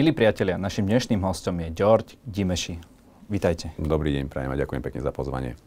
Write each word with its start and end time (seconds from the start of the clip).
Milí 0.00 0.16
priatelia, 0.16 0.56
našim 0.56 0.88
dnešným 0.88 1.20
hostom 1.28 1.60
je 1.60 1.76
George 1.76 2.16
Dimeši. 2.24 2.80
Vítajte. 3.28 3.76
Dobrý 3.76 4.16
deň, 4.16 4.32
prajem 4.32 4.48
a 4.48 4.56
ďakujem 4.56 4.80
pekne 4.80 5.04
za 5.04 5.12
pozvanie. 5.12 5.60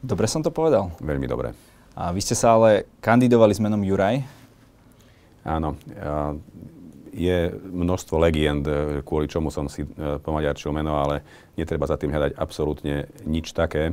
Dobre 0.00 0.24
som 0.24 0.40
to 0.40 0.48
povedal? 0.48 0.88
Veľmi 1.04 1.28
dobre. 1.28 1.52
A 1.92 2.16
vy 2.16 2.24
ste 2.24 2.32
sa 2.32 2.56
ale 2.56 2.88
kandidovali 3.04 3.52
s 3.52 3.60
menom 3.60 3.84
Juraj? 3.84 4.24
Áno. 5.44 5.76
Je 7.12 7.52
množstvo 7.52 8.16
legend, 8.16 8.64
kvôli 9.04 9.28
čomu 9.28 9.52
som 9.52 9.68
si 9.68 9.84
e, 9.84 10.16
pomaďarčil 10.16 10.72
meno, 10.72 10.96
ale 10.96 11.28
netreba 11.60 11.84
za 11.84 12.00
tým 12.00 12.08
hľadať 12.08 12.40
absolútne 12.40 13.04
nič 13.28 13.52
také. 13.52 13.92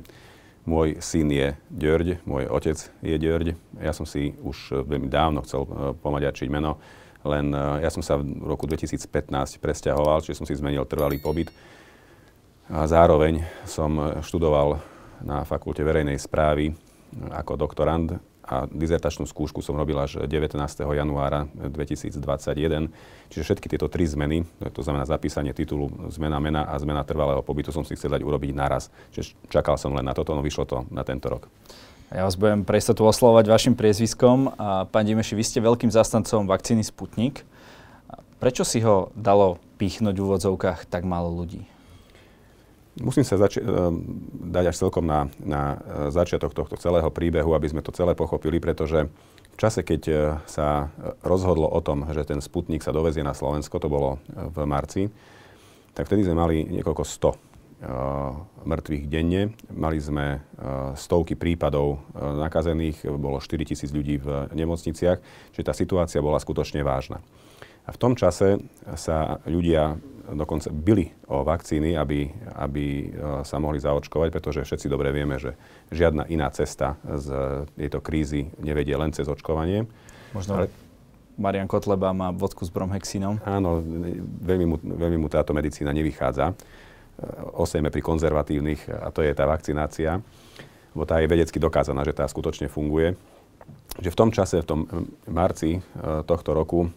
Môj 0.65 0.97
syn 0.97 1.29
je 1.29 1.53
Ďörď, 1.69 2.25
môj 2.25 2.49
otec 2.49 2.77
je 3.05 3.15
Ďörď. 3.15 3.47
Ja 3.85 3.93
som 3.93 4.09
si 4.09 4.33
už 4.41 4.85
veľmi 4.85 5.05
dávno 5.05 5.45
chcel 5.45 5.61
e, 5.61 5.93
pomaďarčiť 5.93 6.49
meno, 6.49 6.81
len 7.21 7.53
e, 7.53 7.85
ja 7.85 7.89
som 7.93 8.01
sa 8.01 8.17
v 8.17 8.25
roku 8.41 8.65
2015 8.65 9.61
presťahoval, 9.61 10.25
čiže 10.25 10.41
som 10.41 10.47
si 10.49 10.57
zmenil 10.57 10.89
trvalý 10.89 11.21
pobyt. 11.21 11.53
A 12.65 12.89
zároveň 12.89 13.45
som 13.69 14.17
študoval 14.25 14.81
na 15.21 15.45
fakulte 15.45 15.85
verejnej 15.85 16.17
správy 16.17 16.73
ako 17.29 17.53
doktorand 17.55 18.17
a 18.45 18.69
dizertačnú 18.69 19.25
skúšku 19.25 19.65
som 19.65 19.73
robil 19.73 19.97
až 19.97 20.21
19. 20.21 20.53
januára 20.77 21.49
2021. 21.57 22.93
Čiže 23.33 23.41
všetky 23.41 23.67
tieto 23.67 23.89
tri 23.89 24.05
zmeny, 24.05 24.45
to 24.69 24.85
znamená 24.85 25.09
zapísanie 25.09 25.49
titulu, 25.51 25.89
zmena 26.13 26.37
mena 26.37 26.69
a 26.69 26.77
zmena 26.77 27.01
trvalého 27.01 27.41
pobytu 27.41 27.73
som 27.73 27.81
si 27.81 27.97
chcel 27.97 28.13
dať 28.13 28.21
urobiť 28.21 28.53
naraz. 28.53 28.93
Čiže 29.17 29.33
čakal 29.49 29.81
som 29.81 29.97
len 29.97 30.05
na 30.05 30.13
toto, 30.13 30.37
no 30.37 30.45
vyšlo 30.45 30.69
to 30.69 30.77
na 30.93 31.01
tento 31.01 31.27
rok. 31.33 31.49
Ja 32.13 32.21
vás 32.21 32.37
budem 32.37 32.61
pre 32.61 32.77
istotu 32.77 33.01
oslovať 33.01 33.49
vašim 33.49 33.73
priezviskom. 33.73 34.53
A 34.61 34.85
pán 34.85 35.09
Dimeši, 35.09 35.33
vy 35.33 35.43
ste 35.43 35.59
veľkým 35.59 35.89
zastancom 35.89 36.45
vakcíny 36.45 36.85
Sputnik. 36.85 37.41
Prečo 38.37 38.61
si 38.61 38.77
ho 38.85 39.09
dalo 39.17 39.57
pichnúť 39.81 40.13
v 40.13 40.25
úvodzovkách 40.29 40.85
tak 40.85 41.01
málo 41.01 41.33
ľudí? 41.33 41.74
Musím 42.95 43.27
sa 43.27 43.35
zači- 43.35 43.59
eh, 43.59 43.67
dať 44.55 44.71
až 44.71 44.75
celkom 44.87 45.03
na, 45.03 45.27
na 45.43 45.75
eh, 45.75 45.79
začiatok 46.15 46.55
tohto 46.55 46.79
celého 46.79 47.11
príbehu, 47.11 47.51
aby 47.51 47.67
sme 47.67 47.83
to 47.83 47.91
celé 47.91 48.15
pochopili, 48.15 48.63
pretože 48.63 49.11
v 49.51 49.57
čase, 49.59 49.83
keď 49.83 50.01
eh, 50.07 50.17
sa 50.47 50.95
rozhodlo 51.19 51.67
o 51.67 51.79
tom, 51.83 52.07
že 52.15 52.23
ten 52.23 52.39
Sputnik 52.39 52.87
sa 52.87 52.95
dovezie 52.95 53.19
na 53.19 53.35
Slovensko, 53.35 53.83
to 53.83 53.91
bolo 53.91 54.23
v 54.31 54.57
marci, 54.63 55.11
tak 55.91 56.07
vtedy 56.07 56.23
sme 56.23 56.39
mali 56.39 56.57
niekoľko 56.63 57.03
sto 57.07 57.31
mŕtvych 58.65 59.05
denne. 59.11 59.51
Mali 59.69 59.99
sme 59.99 60.41
stovky 60.95 61.37
prípadov 61.37 62.01
nakazených, 62.15 63.03
bolo 63.19 63.37
4 63.37 63.67
tisíc 63.67 63.91
ľudí 63.91 64.17
v 64.17 64.47
nemocniciach, 64.55 65.19
čiže 65.53 65.67
tá 65.67 65.75
situácia 65.75 66.23
bola 66.23 66.39
skutočne 66.39 66.81
vážna. 66.81 67.21
A 67.85 67.89
v 67.93 68.01
tom 68.01 68.17
čase 68.17 68.57
sa 68.97 69.37
ľudia 69.45 69.97
dokonca 70.33 70.73
byli 70.73 71.13
o 71.29 71.45
vakcíny, 71.45 71.93
aby, 71.93 72.25
aby 72.57 72.85
e, 73.05 73.07
sa 73.45 73.61
mohli 73.61 73.77
zaočkovať, 73.77 74.33
pretože 74.33 74.65
všetci 74.65 74.89
dobre 74.89 75.13
vieme, 75.13 75.37
že 75.37 75.53
žiadna 75.93 76.25
iná 76.33 76.49
cesta 76.49 76.97
z 77.05 77.29
tejto 77.77 78.01
krízy 78.01 78.49
nevedie 78.57 78.97
len 78.97 79.13
cez 79.13 79.29
očkovanie. 79.29 79.85
Možno 80.33 80.65
Ale, 80.65 80.73
Marian 81.37 81.69
Kotleba 81.69 82.09
má 82.15 82.33
vodku 82.33 82.65
s 82.65 82.73
bromhexinom. 82.73 83.37
Áno, 83.45 83.83
veľmi 84.41 84.65
mu, 84.65 84.77
veľmi 84.81 85.17
mu 85.21 85.27
táto 85.29 85.53
medicína 85.53 85.93
nevychádza. 85.93 86.49
E, 86.49 86.55
osejme 87.53 87.93
pri 87.93 88.01
konzervatívnych, 88.01 88.89
a 88.89 89.13
to 89.13 89.21
je 89.21 89.29
tá 89.37 89.45
vakcinácia, 89.45 90.25
lebo 90.97 91.05
tá 91.05 91.21
je 91.21 91.29
vedecky 91.29 91.61
dokázaná, 91.61 92.01
že 92.01 92.17
tá 92.17 92.25
skutočne 92.25 92.65
funguje. 92.65 93.13
Že 94.01 94.09
v 94.09 94.17
tom 94.17 94.29
čase, 94.33 94.65
v 94.65 94.67
tom 94.67 94.81
marci 95.29 95.77
e, 95.77 95.79
tohto 96.25 96.57
roku, 96.57 96.89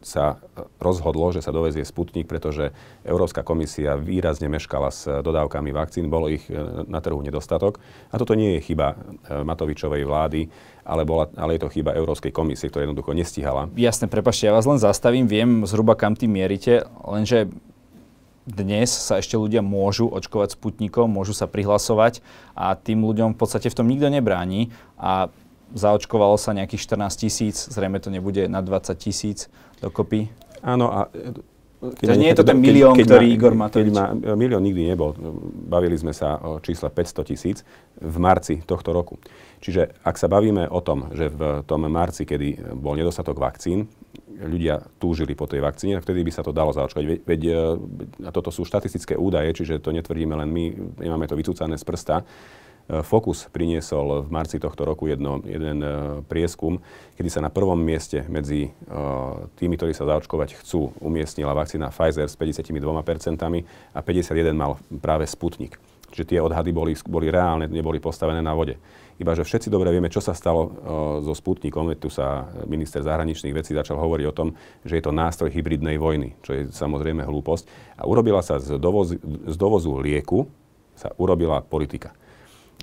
sa 0.00 0.40
rozhodlo, 0.80 1.28
že 1.28 1.44
sa 1.44 1.52
dovezie 1.52 1.84
Sputnik, 1.84 2.24
pretože 2.24 2.72
Európska 3.04 3.44
komisia 3.44 4.00
výrazne 4.00 4.48
meškala 4.48 4.88
s 4.88 5.04
dodávkami 5.20 5.76
vakcín, 5.76 6.08
bolo 6.08 6.32
ich 6.32 6.48
e, 6.48 6.56
na 6.88 7.04
trhu 7.04 7.20
nedostatok. 7.20 7.76
A 8.08 8.16
toto 8.16 8.32
nie 8.32 8.56
je 8.56 8.64
chyba 8.64 8.96
e, 8.96 9.44
Matovičovej 9.44 10.08
vlády, 10.08 10.48
ale, 10.88 11.04
bola, 11.04 11.28
ale 11.36 11.60
je 11.60 11.68
to 11.68 11.72
chyba 11.76 11.92
Európskej 11.92 12.32
komisie, 12.32 12.72
ktorá 12.72 12.88
jednoducho 12.88 13.12
nestihala. 13.12 13.68
Jasne, 13.76 14.08
prepašte, 14.08 14.48
ja 14.48 14.56
vás 14.56 14.64
len 14.64 14.80
zastavím, 14.80 15.28
viem 15.28 15.68
zhruba 15.68 15.92
kam 15.92 16.16
tým 16.16 16.32
mierite, 16.32 16.88
lenže 17.04 17.52
dnes 18.48 18.88
sa 18.88 19.20
ešte 19.20 19.36
ľudia 19.36 19.60
môžu 19.60 20.08
očkovať 20.08 20.56
Sputnikom, 20.56 21.12
môžu 21.12 21.36
sa 21.36 21.44
prihlasovať 21.44 22.24
a 22.56 22.72
tým 22.72 23.04
ľuďom 23.04 23.36
v 23.36 23.38
podstate 23.38 23.68
v 23.68 23.76
tom 23.76 23.84
nikto 23.84 24.08
nebráni 24.08 24.72
a 24.96 25.28
zaočkovalo 25.74 26.36
sa 26.36 26.54
nejakých 26.56 26.82
14 26.86 27.22
tisíc, 27.22 27.56
zrejme 27.70 27.98
to 28.02 28.10
nebude 28.10 28.46
na 28.46 28.60
20 28.62 28.94
tisíc 28.98 29.46
dokopy. 29.80 30.30
Áno, 30.60 30.92
a 30.92 31.00
keď 31.80 32.16
nie 32.20 32.28
je 32.28 32.36
to 32.36 32.44
ten 32.44 32.60
milión, 32.60 32.92
keď, 32.92 33.06
ktorý 33.08 33.26
ma, 33.26 33.32
Igor 33.32 33.54
Matovič... 33.56 33.88
Keď 33.88 33.96
ma, 33.96 34.36
milión 34.36 34.60
nikdy 34.60 34.92
nebol. 34.92 35.16
Bavili 35.64 35.96
sme 35.96 36.12
sa 36.12 36.36
o 36.36 36.60
čísle 36.60 36.92
500 36.92 37.24
tisíc 37.32 37.64
v 37.96 38.16
marci 38.20 38.60
tohto 38.60 38.92
roku. 38.92 39.16
Čiže 39.64 39.96
ak 40.04 40.20
sa 40.20 40.28
bavíme 40.28 40.68
o 40.68 40.80
tom, 40.84 41.08
že 41.16 41.32
v 41.32 41.64
tom 41.64 41.88
marci, 41.88 42.28
kedy 42.28 42.76
bol 42.76 43.00
nedostatok 43.00 43.40
vakcín, 43.40 43.88
ľudia 44.28 44.84
túžili 45.00 45.32
po 45.32 45.48
tej 45.48 45.64
vakcíne, 45.64 46.00
vtedy 46.04 46.20
by 46.20 46.32
sa 46.32 46.44
to 46.44 46.52
dalo 46.52 46.72
zaočkovať. 46.76 47.04
Veď, 47.04 47.20
veď, 47.24 47.42
a 48.28 48.30
toto 48.32 48.52
sú 48.52 48.68
štatistické 48.68 49.16
údaje, 49.16 49.52
čiže 49.56 49.80
to 49.80 49.96
netvrdíme 49.96 50.36
len 50.36 50.48
my, 50.52 50.64
nemáme 51.00 51.24
to 51.28 51.36
vycúcané 51.36 51.80
z 51.80 51.84
prsta. 51.84 52.28
Focus 53.06 53.46
priniesol 53.54 54.26
v 54.26 54.28
marci 54.34 54.58
tohto 54.58 54.82
roku 54.82 55.06
jedno, 55.06 55.38
jeden 55.46 55.78
e, 55.78 55.88
prieskum, 56.26 56.82
kedy 57.14 57.30
sa 57.30 57.38
na 57.38 57.46
prvom 57.46 57.78
mieste 57.78 58.26
medzi 58.26 58.66
e, 58.66 58.70
tými, 59.54 59.78
ktorí 59.78 59.94
sa 59.94 60.10
zaočkovať 60.10 60.58
chcú, 60.58 60.90
umiestnila 60.98 61.54
vakcína 61.54 61.94
Pfizer 61.94 62.26
s 62.26 62.34
52% 62.34 62.82
a 63.94 63.98
51 64.02 64.50
mal 64.58 64.74
práve 64.98 65.30
Sputnik. 65.30 65.78
Čiže 66.10 66.26
tie 66.26 66.38
odhady 66.42 66.74
boli, 66.74 66.98
boli 67.06 67.30
reálne, 67.30 67.70
neboli 67.70 68.02
postavené 68.02 68.42
na 68.42 68.50
vode. 68.50 68.74
Iba, 69.20 69.36
že 69.36 69.46
všetci 69.46 69.70
dobre 69.70 69.94
vieme, 69.94 70.10
čo 70.10 70.18
sa 70.18 70.34
stalo 70.34 70.62
uh, 70.64 70.72
so 71.22 71.36
Sputnikom, 71.36 71.92
tu 72.00 72.08
sa 72.08 72.50
minister 72.66 73.04
zahraničných 73.04 73.52
vecí 73.52 73.76
začal 73.76 74.00
hovoriť 74.00 74.26
o 74.26 74.34
tom, 74.34 74.48
že 74.82 74.98
je 74.98 75.04
to 75.04 75.12
nástroj 75.14 75.52
hybridnej 75.52 76.00
vojny, 76.00 76.34
čo 76.40 76.56
je 76.56 76.62
samozrejme 76.72 77.22
hlúposť. 77.22 77.94
A 78.00 78.08
urobila 78.08 78.40
sa 78.40 78.58
z 78.58 78.80
dovozu, 78.80 79.20
z 79.22 79.56
dovozu 79.60 80.00
lieku, 80.00 80.48
sa 80.96 81.12
urobila 81.20 81.60
politika. 81.60 82.16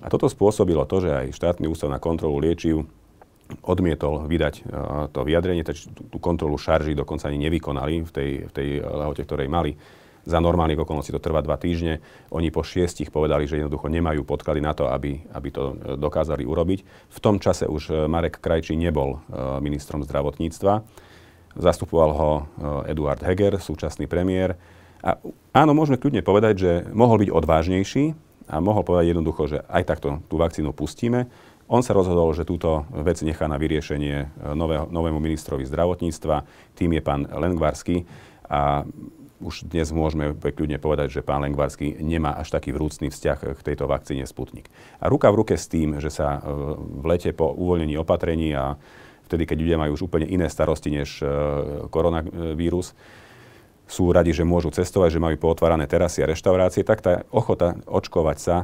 A 0.06 0.08
toto 0.14 0.30
spôsobilo 0.30 0.86
to, 0.86 1.02
že 1.02 1.10
aj 1.10 1.34
štátny 1.34 1.66
ústav 1.66 1.90
na 1.90 1.98
kontrolu 1.98 2.38
liečiv 2.38 2.86
odmietol 3.64 4.28
vydať 4.28 4.54
uh, 4.62 5.08
to 5.10 5.24
vyjadrenie, 5.24 5.64
takže 5.64 5.90
tú 5.90 6.18
kontrolu 6.20 6.60
šarží 6.60 6.94
dokonca 6.94 7.32
ani 7.32 7.48
nevykonali 7.48 8.04
v 8.04 8.12
tej, 8.12 8.32
v 8.46 8.52
tej 8.52 8.68
lehote, 8.84 9.24
ktorej 9.24 9.48
mali. 9.48 9.80
Za 10.28 10.44
normálnych 10.44 10.84
okolností 10.84 11.16
to 11.16 11.24
trvá 11.24 11.40
dva 11.40 11.56
týždne. 11.56 12.04
Oni 12.36 12.52
po 12.52 12.60
šiestich 12.60 13.08
povedali, 13.08 13.48
že 13.48 13.64
jednoducho 13.64 13.88
nemajú 13.88 14.28
podklady 14.28 14.60
na 14.60 14.76
to, 14.76 14.92
aby, 14.92 15.24
aby 15.32 15.50
to 15.50 15.64
uh, 15.64 15.96
dokázali 15.96 16.44
urobiť. 16.44 16.80
V 17.08 17.20
tom 17.24 17.40
čase 17.40 17.66
už 17.66 18.12
Marek 18.12 18.44
Krajčí 18.44 18.76
nebol 18.76 19.24
ministrom 19.64 20.04
zdravotníctva. 20.04 20.84
Zastupoval 21.58 22.12
ho 22.14 22.30
Eduard 22.86 23.24
Heger, 23.24 23.58
súčasný 23.58 24.06
premiér. 24.06 24.60
A 25.02 25.18
áno, 25.56 25.72
môžeme 25.74 25.98
kľudne 25.98 26.22
povedať, 26.22 26.54
že 26.60 26.72
mohol 26.92 27.24
byť 27.24 27.30
odvážnejší, 27.32 28.27
a 28.48 28.64
mohol 28.64 28.84
povedať 28.88 29.12
jednoducho, 29.12 29.44
že 29.52 29.58
aj 29.68 29.84
takto 29.84 30.24
tú 30.32 30.36
vakcínu 30.40 30.72
pustíme. 30.72 31.28
On 31.68 31.84
sa 31.84 31.92
rozhodol, 31.92 32.32
že 32.32 32.48
túto 32.48 32.88
vec 32.96 33.20
nechá 33.28 33.44
na 33.52 33.60
vyriešenie 33.60 34.16
e, 34.24 34.28
nového, 34.56 34.88
novému 34.88 35.20
ministrovi 35.20 35.68
zdravotníctva. 35.68 36.48
Tým 36.80 36.96
je 36.96 37.02
pán 37.04 37.28
Lengvarský. 37.28 38.08
A 38.48 38.88
už 39.44 39.68
dnes 39.68 39.92
môžeme 39.92 40.32
kľudne 40.34 40.80
povedať, 40.80 41.20
že 41.20 41.26
pán 41.28 41.44
Lengvarský 41.44 42.00
nemá 42.00 42.40
až 42.40 42.56
taký 42.56 42.72
vrúcný 42.72 43.12
vzťah 43.12 43.60
k 43.60 43.66
tejto 43.68 43.84
vakcíne 43.86 44.24
Sputnik. 44.24 44.72
A 45.04 45.12
ruka 45.12 45.28
v 45.28 45.44
ruke 45.44 45.60
s 45.60 45.68
tým, 45.68 46.00
že 46.00 46.08
sa 46.08 46.40
e, 46.40 46.56
v 46.80 47.06
lete 47.06 47.36
po 47.36 47.52
uvoľnení 47.52 48.00
opatrení 48.00 48.56
a 48.56 48.80
vtedy, 49.28 49.44
keď 49.44 49.58
ľudia 49.60 49.78
majú 49.78 49.92
už 50.00 50.08
úplne 50.08 50.32
iné 50.32 50.48
starosti 50.48 50.88
než 50.88 51.20
e, 51.20 51.28
koronavírus, 51.92 52.96
sú 53.88 54.12
radi, 54.12 54.36
že 54.36 54.44
môžu 54.44 54.70
cestovať, 54.70 55.18
že 55.18 55.24
majú 55.24 55.36
pootvárané 55.40 55.88
terasy 55.88 56.22
a 56.22 56.30
reštaurácie, 56.30 56.84
tak 56.84 57.00
tá 57.00 57.24
ochota 57.32 57.80
očkovať 57.88 58.38
sa 58.38 58.56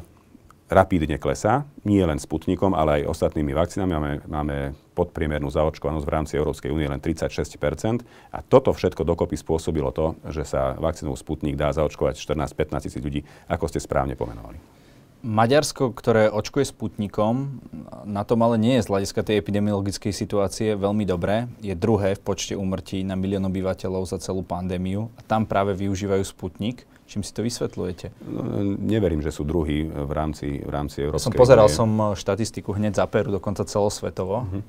rapídne 0.71 1.21
klesá, 1.21 1.67
nie 1.85 2.01
len 2.01 2.17
Sputnikom, 2.17 2.73
ale 2.73 3.03
aj 3.03 3.09
ostatnými 3.13 3.53
vakcínami. 3.53 3.91
Máme, 3.93 4.11
máme 4.25 4.57
podpriemernú 4.97 5.49
zaočkovanosť 5.49 6.05
v 6.05 6.13
rámci 6.13 6.33
Európskej 6.37 6.73
únie 6.73 6.89
len 6.89 7.01
36% 7.01 8.33
A 8.33 8.39
toto 8.41 8.73
všetko 8.73 9.05
dokopy 9.05 9.37
spôsobilo 9.37 9.93
to, 9.93 10.17
že 10.29 10.45
sa 10.45 10.73
vakcínou 10.77 11.13
Sputnik 11.13 11.57
dá 11.57 11.69
zaočkovať 11.73 12.17
14-15 12.17 12.85
tisíc 12.89 13.01
ľudí, 13.01 13.21
ako 13.49 13.65
ste 13.69 13.79
správne 13.81 14.17
pomenovali. 14.17 14.82
Maďarsko, 15.23 15.95
ktoré 15.95 16.27
očkuje 16.27 16.67
Sputnikom, 16.67 17.63
na 18.03 18.27
tom 18.27 18.43
ale 18.43 18.59
nie 18.59 18.75
je 18.75 18.83
z 18.83 18.91
hľadiska 18.91 19.23
tej 19.23 19.39
epidemiologickej 19.39 20.11
situácie 20.11 20.75
veľmi 20.75 21.07
dobré. 21.07 21.47
Je 21.63 21.71
druhé 21.79 22.19
v 22.19 22.21
počte 22.27 22.59
úmrtí 22.59 23.07
na 23.07 23.15
milión 23.15 23.47
obyvateľov 23.47 24.03
za 24.03 24.19
celú 24.19 24.43
pandémiu 24.43 25.07
a 25.15 25.23
tam 25.23 25.47
práve 25.47 25.79
využívajú 25.79 26.27
Sputnik. 26.27 26.83
Čím 27.07 27.23
si 27.23 27.31
to 27.31 27.39
vysvetľujete? 27.39 28.11
No, 28.27 28.43
neverím, 28.83 29.23
že 29.23 29.31
sú 29.31 29.47
druhí 29.47 29.87
v 29.87 30.11
rámci, 30.11 30.59
v 30.59 30.71
rámci 30.71 31.07
Európskej 31.07 31.31
Som 31.31 31.39
pozeral 31.39 31.71
som 31.71 31.87
štatistiku 32.19 32.75
hneď 32.75 32.99
za 32.99 33.07
Peru, 33.07 33.31
dokonca 33.31 33.63
celosvetovo. 33.63 34.43
Uh-huh. 34.43 34.63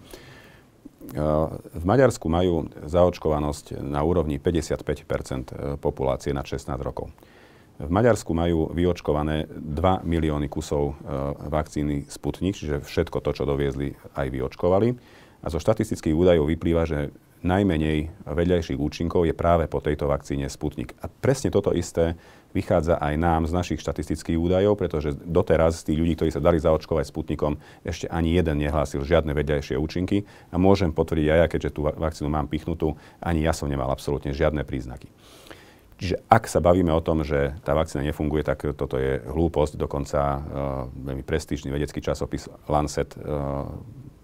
v 1.51 1.85
Maďarsku 1.85 2.31
majú 2.31 2.71
zaočkovanosť 2.87 3.83
na 3.83 4.07
úrovni 4.07 4.39
55% 4.39 5.83
populácie 5.83 6.31
nad 6.31 6.47
16 6.47 6.79
rokov. 6.79 7.11
V 7.75 7.91
Maďarsku 7.91 8.31
majú 8.31 8.71
vyočkované 8.71 9.51
2 9.51 10.07
milióny 10.07 10.47
kusov 10.47 10.95
vakcíny 11.51 12.07
Sputnik, 12.07 12.55
čiže 12.55 12.87
všetko 12.87 13.19
to, 13.19 13.31
čo 13.35 13.45
doviezli, 13.45 13.99
aj 14.15 14.31
vyočkovali. 14.31 14.95
A 15.43 15.47
zo 15.51 15.59
štatistických 15.59 16.15
údajov 16.15 16.47
vyplýva, 16.49 16.87
že 16.87 17.11
najmenej 17.45 18.25
vedľajších 18.25 18.81
účinkov 18.81 19.29
je 19.29 19.37
práve 19.37 19.69
po 19.69 19.83
tejto 19.85 20.09
vakcíne 20.09 20.49
Sputnik. 20.49 20.97
A 21.05 21.13
presne 21.13 21.53
toto 21.53 21.77
isté 21.77 22.17
vychádza 22.57 22.97
aj 22.97 23.15
nám 23.21 23.43
z 23.45 23.53
našich 23.53 23.83
štatistických 23.85 24.39
údajov, 24.39 24.81
pretože 24.81 25.13
doteraz 25.13 25.85
z 25.85 25.93
tých 25.93 25.99
ľudí, 26.01 26.15
ktorí 26.17 26.31
sa 26.33 26.41
dali 26.41 26.57
zaočkovať 26.63 27.05
Sputnikom, 27.11 27.61
ešte 27.85 28.09
ani 28.09 28.33
jeden 28.33 28.65
nehlásil 28.65 29.05
žiadne 29.05 29.37
vedľajšie 29.37 29.77
účinky. 29.77 30.25
A 30.55 30.57
môžem 30.57 30.95
potvrdiť 30.95 31.27
aj 31.29 31.39
ja, 31.43 31.47
keďže 31.51 31.75
tú 31.77 31.85
vakcínu 31.85 32.33
mám 32.33 32.49
pichnutú, 32.49 32.97
ani 33.21 33.45
ja 33.45 33.53
som 33.53 33.69
nemal 33.69 33.93
absolútne 33.93 34.33
žiadne 34.33 34.65
príznaky. 34.65 35.13
Čiže 35.95 36.27
ak 36.27 36.51
sa 36.51 36.59
bavíme 36.59 36.91
o 36.91 36.99
tom, 36.99 37.23
že 37.23 37.55
tá 37.63 37.71
vakcína 37.71 38.03
nefunguje, 38.03 38.43
tak 38.43 38.67
toto 38.75 38.99
je 38.99 39.23
hlúposť. 39.23 39.79
Dokonca 39.79 40.21
uh, 40.21 40.41
veľmi 40.91 41.23
prestížny 41.23 41.71
vedecký 41.71 42.03
časopis 42.03 42.51
Lancet 42.67 43.15
uh, 43.15 43.71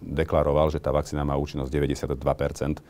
deklaroval, 0.03 0.75
že 0.75 0.83
tá 0.83 0.91
vakcína 0.91 1.23
má 1.23 1.39
účinnosť 1.39 1.71
92% 1.71 2.83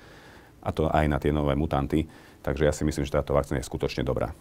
a 0.64 0.68
to 0.72 0.88
aj 0.88 1.04
na 1.08 1.20
tie 1.20 1.28
nové 1.28 1.52
mutanty. 1.52 2.08
Takže 2.40 2.64
ja 2.64 2.72
si 2.72 2.88
myslím, 2.88 3.04
že 3.04 3.12
táto 3.12 3.36
vakcína 3.36 3.60
je 3.60 3.68
skutočne 3.68 4.00
dobrá. 4.00 4.32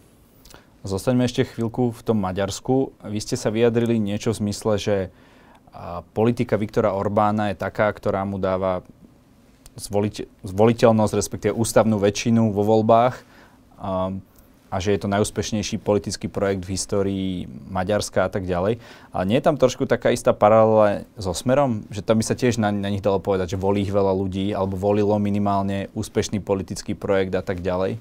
Zostaňme 0.87 1.27
ešte 1.27 1.43
chvíľku 1.43 1.91
v 1.91 2.01
tom 2.07 2.23
Maďarsku. 2.23 2.95
Vy 3.11 3.19
ste 3.19 3.35
sa 3.35 3.51
vyjadrili 3.51 3.99
niečo 3.99 4.31
v 4.31 4.47
zmysle, 4.47 4.79
že 4.79 4.95
politika 6.15 6.55
Viktora 6.55 6.95
Orbána 6.95 7.51
je 7.51 7.59
taká, 7.59 7.91
ktorá 7.91 8.23
mu 8.23 8.39
dáva 8.39 8.87
zvoliteľ, 9.75 10.31
zvoliteľnosť, 10.47 11.13
respektíve 11.19 11.51
ústavnú 11.51 11.99
väčšinu 11.99 12.55
vo 12.55 12.63
voľbách 12.63 13.28
a 14.69 14.77
že 14.77 14.93
je 14.93 15.01
to 15.01 15.09
najúspešnejší 15.09 15.81
politický 15.81 16.29
projekt 16.29 16.61
v 16.61 16.73
histórii 16.77 17.31
Maďarska 17.73 18.29
a 18.29 18.29
tak 18.29 18.45
ďalej. 18.45 18.77
Ale 19.09 19.23
nie 19.25 19.41
je 19.41 19.45
tam 19.49 19.57
trošku 19.57 19.89
taká 19.89 20.13
istá 20.13 20.29
paralela 20.29 21.09
so 21.17 21.33
Smerom? 21.33 21.89
Že 21.89 22.05
tam 22.05 22.21
by 22.21 22.25
sa 22.25 22.37
tiež 22.37 22.61
na, 22.61 22.69
na 22.69 22.93
nich 22.93 23.01
dalo 23.01 23.17
povedať, 23.17 23.57
že 23.57 23.61
volí 23.61 23.81
ich 23.81 23.89
veľa 23.89 24.13
ľudí 24.13 24.53
alebo 24.53 24.77
volilo 24.77 25.17
minimálne 25.17 25.89
úspešný 25.97 26.45
politický 26.45 26.93
projekt 26.93 27.33
a 27.33 27.41
tak 27.41 27.65
ďalej? 27.65 27.97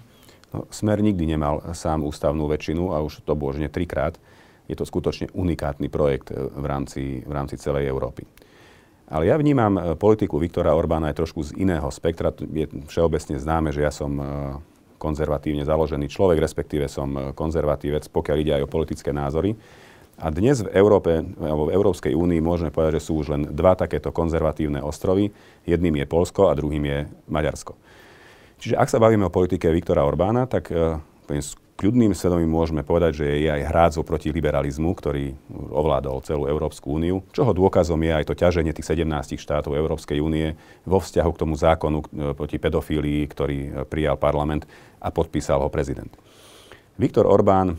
No, 0.52 0.68
Smer 0.68 1.00
nikdy 1.00 1.24
nemal 1.24 1.64
sám 1.72 2.04
ústavnú 2.04 2.44
väčšinu 2.48 2.92
a 2.92 3.00
už 3.00 3.24
to 3.24 3.32
bolo 3.32 3.56
že 3.56 3.72
trikrát. 3.72 4.20
Je 4.68 4.76
to 4.76 4.84
skutočne 4.84 5.32
unikátny 5.32 5.88
projekt 5.88 6.28
e, 6.28 6.36
v 6.36 6.66
rámci, 6.68 7.24
v 7.24 7.32
rámci 7.32 7.56
celej 7.56 7.88
Európy. 7.88 8.28
Ale 9.08 9.24
ja 9.24 9.40
vnímam 9.40 9.80
e, 9.80 9.96
politiku 9.96 10.36
Viktora 10.36 10.76
Orbána 10.76 11.08
aj 11.08 11.16
trošku 11.24 11.40
z 11.40 11.56
iného 11.56 11.88
spektra. 11.88 12.28
Je 12.36 12.68
všeobecne 12.92 13.40
známe, 13.40 13.72
že 13.72 13.80
ja 13.80 13.88
som 13.88 14.12
e, 14.20 14.24
konzervatívne 14.98 15.62
založený 15.62 16.10
človek, 16.10 16.42
respektíve 16.42 16.90
som 16.90 17.08
e, 17.14 17.20
konzervatívec, 17.32 18.04
pokiaľ 18.10 18.36
ide 18.42 18.52
aj 18.58 18.62
o 18.66 18.72
politické 18.72 19.14
názory. 19.14 19.54
A 20.18 20.34
dnes 20.34 20.66
v 20.66 20.74
Európe, 20.74 21.22
alebo 21.38 21.70
v 21.70 21.74
Európskej 21.78 22.10
únii 22.10 22.42
môžeme 22.42 22.74
povedať, 22.74 22.98
že 22.98 23.06
sú 23.06 23.22
už 23.22 23.38
len 23.38 23.42
dva 23.54 23.78
takéto 23.78 24.10
konzervatívne 24.10 24.82
ostrovy. 24.82 25.30
Jedným 25.62 26.02
je 26.02 26.10
Polsko 26.10 26.50
a 26.50 26.58
druhým 26.58 26.82
je 26.82 26.98
Maďarsko. 27.30 27.78
Čiže 28.58 28.74
ak 28.74 28.90
sa 28.90 28.98
bavíme 28.98 29.30
o 29.30 29.32
politike 29.32 29.70
Viktora 29.70 30.02
Orbána, 30.02 30.50
tak 30.50 30.74
uh, 31.28 31.68
kľudným 31.78 32.10
svedomím 32.10 32.50
môžeme 32.50 32.82
povedať, 32.82 33.22
že 33.22 33.26
je 33.38 33.48
aj 33.54 33.70
hrádzou 33.70 34.02
proti 34.02 34.34
liberalizmu, 34.34 34.90
ktorý 34.98 35.30
ovládol 35.70 36.26
celú 36.26 36.50
Európsku 36.50 36.98
úniu, 36.98 37.22
čoho 37.30 37.54
dôkazom 37.54 38.02
je 38.02 38.12
aj 38.18 38.24
to 38.26 38.34
ťaženie 38.34 38.74
tých 38.74 38.98
17 38.98 39.38
štátov 39.38 39.78
Európskej 39.78 40.18
únie 40.18 40.58
vo 40.82 40.98
vzťahu 40.98 41.30
k 41.30 41.40
tomu 41.46 41.54
zákonu 41.54 42.02
e, 42.02 42.06
proti 42.34 42.58
pedofílii, 42.58 43.22
ktorý 43.30 43.58
e, 43.62 43.70
prijal 43.86 44.18
parlament 44.18 44.66
a 44.98 45.14
podpísal 45.14 45.62
ho 45.62 45.70
prezident. 45.70 46.10
Viktor 46.98 47.30
Orbán 47.30 47.78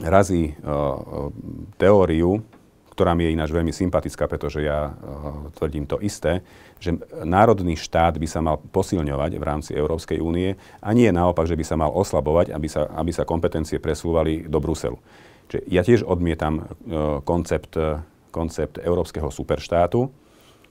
razí 0.00 0.48
uh, 0.48 1.28
teóriu, 1.76 2.40
ktorá 3.00 3.16
mi 3.16 3.24
je 3.24 3.32
ináč 3.32 3.48
veľmi 3.48 3.72
sympatická, 3.72 4.28
pretože 4.28 4.60
ja 4.60 4.92
uh, 4.92 5.48
tvrdím 5.56 5.88
to 5.88 5.96
isté, 6.04 6.44
že 6.76 7.00
národný 7.24 7.80
štát 7.80 8.20
by 8.20 8.28
sa 8.28 8.44
mal 8.44 8.60
posilňovať 8.60 9.40
v 9.40 9.44
rámci 9.48 9.72
Európskej 9.72 10.20
únie 10.20 10.52
a 10.84 10.88
nie 10.92 11.08
naopak, 11.08 11.48
že 11.48 11.56
by 11.56 11.64
sa 11.64 11.80
mal 11.80 11.96
oslabovať, 11.96 12.52
aby 12.52 12.68
sa, 12.68 12.92
aby 12.92 13.08
sa 13.08 13.24
kompetencie 13.24 13.80
presúvali 13.80 14.44
do 14.44 14.60
Bruselu. 14.60 15.00
Čiže 15.48 15.62
ja 15.72 15.80
tiež 15.80 16.04
odmietam 16.04 16.60
uh, 16.60 17.24
koncept, 17.24 17.72
uh, 17.80 18.04
koncept 18.28 18.76
európskeho 18.76 19.32
superštátu, 19.32 20.12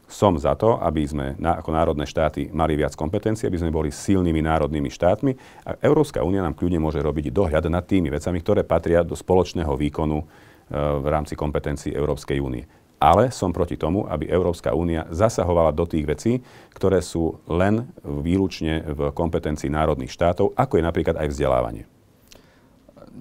som 0.05 0.37
za 0.37 0.53
to, 0.53 0.77
aby 0.81 1.05
sme 1.09 1.33
na, 1.41 1.57
ako 1.57 1.73
národné 1.73 2.05
štáty 2.05 2.49
mali 2.53 2.77
viac 2.77 2.93
kompetencií, 2.93 3.49
aby 3.49 3.57
sme 3.57 3.73
boli 3.73 3.89
silnými 3.89 4.41
národnými 4.41 4.89
štátmi 4.89 5.31
a 5.65 5.81
Európska 5.81 6.21
únia 6.21 6.45
nám 6.45 6.53
kľudne 6.53 6.77
môže 6.77 7.01
robiť 7.01 7.33
dohľad 7.33 7.69
nad 7.73 7.85
tými 7.89 8.13
vecami, 8.13 8.37
ktoré 8.41 8.61
patria 8.65 9.01
do 9.01 9.17
spoločného 9.17 9.73
výkonu 9.73 10.48
v 10.69 11.05
rámci 11.09 11.33
kompetencií 11.33 11.91
Európskej 11.91 12.37
únie. 12.39 12.69
Ale 12.99 13.31
som 13.31 13.55
proti 13.55 13.79
tomu, 13.79 14.03
aby 14.11 14.27
Európska 14.27 14.75
únia 14.75 15.07
zasahovala 15.07 15.71
do 15.71 15.87
tých 15.87 16.05
vecí, 16.05 16.33
ktoré 16.75 16.99
sú 16.99 17.39
len 17.47 17.87
výlučne 18.03 18.83
v 18.83 18.99
kompetencii 19.15 19.71
národných 19.71 20.11
štátov, 20.11 20.51
ako 20.53 20.73
je 20.77 20.83
napríklad 20.83 21.15
aj 21.15 21.31
vzdelávanie. 21.31 21.83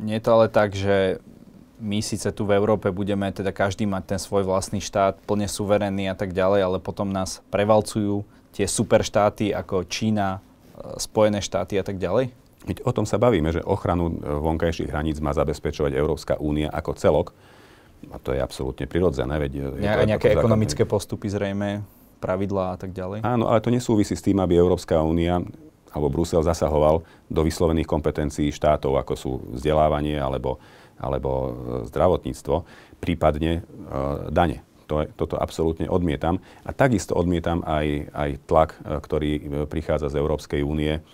Nie 0.03 0.19
je 0.19 0.25
to 0.27 0.35
ale 0.35 0.47
tak, 0.51 0.75
že 0.75 1.23
my 1.79 2.03
síce 2.03 2.27
tu 2.35 2.43
v 2.43 2.59
Európe 2.59 2.91
budeme 2.91 3.31
teda 3.31 3.55
každý 3.55 3.87
mať 3.87 4.15
ten 4.15 4.21
svoj 4.21 4.43
vlastný 4.43 4.83
štát, 4.83 5.23
plne 5.23 5.47
suverénny 5.47 6.11
a 6.11 6.15
tak 6.19 6.35
ďalej, 6.35 6.61
ale 6.67 6.79
potom 6.83 7.07
nás 7.07 7.39
prevalcujú 7.55 8.27
tie 8.51 8.67
superštáty 8.67 9.55
ako 9.55 9.87
Čína, 9.87 10.39
e, 10.39 10.99
Spojené 10.99 11.39
štáty 11.39 11.79
a 11.79 11.87
tak 11.87 12.03
ďalej? 12.03 12.35
Veď 12.67 12.83
o 12.83 12.91
tom 12.91 13.07
sa 13.07 13.21
bavíme, 13.23 13.55
že 13.55 13.63
ochranu 13.63 14.11
e, 14.11 14.15
vonkajších 14.19 14.91
hraníc 14.91 15.23
má 15.23 15.31
zabezpečovať 15.31 15.95
Európska 15.95 16.35
únia 16.43 16.73
ako 16.73 16.91
celok. 16.99 17.29
A 18.11 18.19
to 18.19 18.35
je 18.35 18.41
absolútne 18.43 18.87
prirodzené. 18.87 19.39
Veď 19.39 19.53
je 19.55 19.67
ne, 19.83 19.95
to 19.95 20.11
nejaké 20.11 20.35
ekonomické 20.35 20.83
postupy 20.87 21.31
zrejme, 21.31 21.83
pravidlá 22.19 22.75
a 22.75 22.77
tak 22.79 22.95
ďalej. 22.95 23.23
Áno, 23.23 23.47
ale 23.51 23.63
to 23.63 23.71
nesúvisí 23.71 24.15
s 24.15 24.23
tým, 24.23 24.43
aby 24.43 24.59
Európska 24.59 24.99
únia 25.03 25.43
alebo 25.89 26.13
Brusel 26.13 26.45
zasahoval 26.45 27.01
do 27.33 27.41
vyslovených 27.41 27.89
kompetencií 27.89 28.53
štátov, 28.53 29.01
ako 29.01 29.15
sú 29.17 29.31
vzdelávanie 29.57 30.19
alebo, 30.19 30.61
alebo 30.99 31.31
e, 31.31 31.51
zdravotníctvo, 31.89 32.67
prípadne 32.99 33.53
e, 33.59 34.31
dane. 34.35 34.67
To, 34.89 35.05
toto 35.05 35.37
absolútne 35.37 35.85
odmietam. 35.85 36.41
A 36.65 36.73
takisto 36.73 37.13
odmietam 37.13 37.61
aj, 37.61 38.09
aj 38.09 38.31
tlak, 38.49 38.71
ktorý 38.81 39.65
prichádza 39.69 40.09
z 40.09 40.17
Európskej 40.17 40.65
únie 40.65 41.05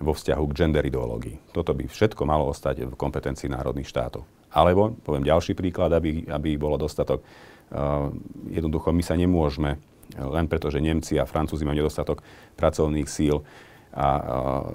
vo 0.00 0.16
vzťahu 0.16 0.44
k 0.48 0.56
gender 0.56 0.84
ideológii. 0.88 1.52
Toto 1.52 1.76
by 1.76 1.84
všetko 1.86 2.24
malo 2.24 2.48
ostať 2.48 2.88
v 2.88 2.94
kompetencii 2.96 3.52
národných 3.52 3.86
štátov. 3.86 4.24
Alebo, 4.50 4.96
poviem 5.04 5.28
ďalší 5.28 5.54
príklad, 5.54 5.92
aby, 5.94 6.26
aby 6.26 6.56
bolo 6.56 6.80
dostatok, 6.80 7.22
uh, 7.22 8.08
jednoducho 8.50 8.90
my 8.90 9.02
sa 9.04 9.14
nemôžeme, 9.14 9.78
len 10.18 10.46
preto, 10.50 10.72
že 10.72 10.82
Nemci 10.82 11.20
a 11.20 11.28
Francúzi 11.28 11.62
majú 11.62 11.86
nedostatok 11.86 12.24
pracovných 12.58 13.06
síl 13.06 13.46
a 13.94 14.08
uh, 14.10 14.22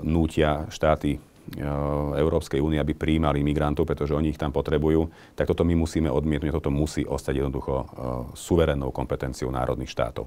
nútia 0.05 0.69
štáty 0.71 1.19
Európskej 2.17 2.57
únie, 2.57 2.81
aby 2.81 2.97
prijímali 2.97 3.45
migrantov, 3.45 3.85
pretože 3.85 4.17
oni 4.17 4.33
ich 4.33 4.41
tam 4.41 4.49
potrebujú, 4.49 5.05
tak 5.37 5.45
toto 5.45 5.61
my 5.61 5.77
musíme 5.77 6.09
odmietnúť, 6.09 6.57
toto 6.57 6.73
musí 6.73 7.05
ostať 7.05 7.37
jednoducho 7.37 7.85
suverénnou 8.33 8.89
kompetenciou 8.89 9.53
národných 9.53 9.93
štátov. 9.93 10.25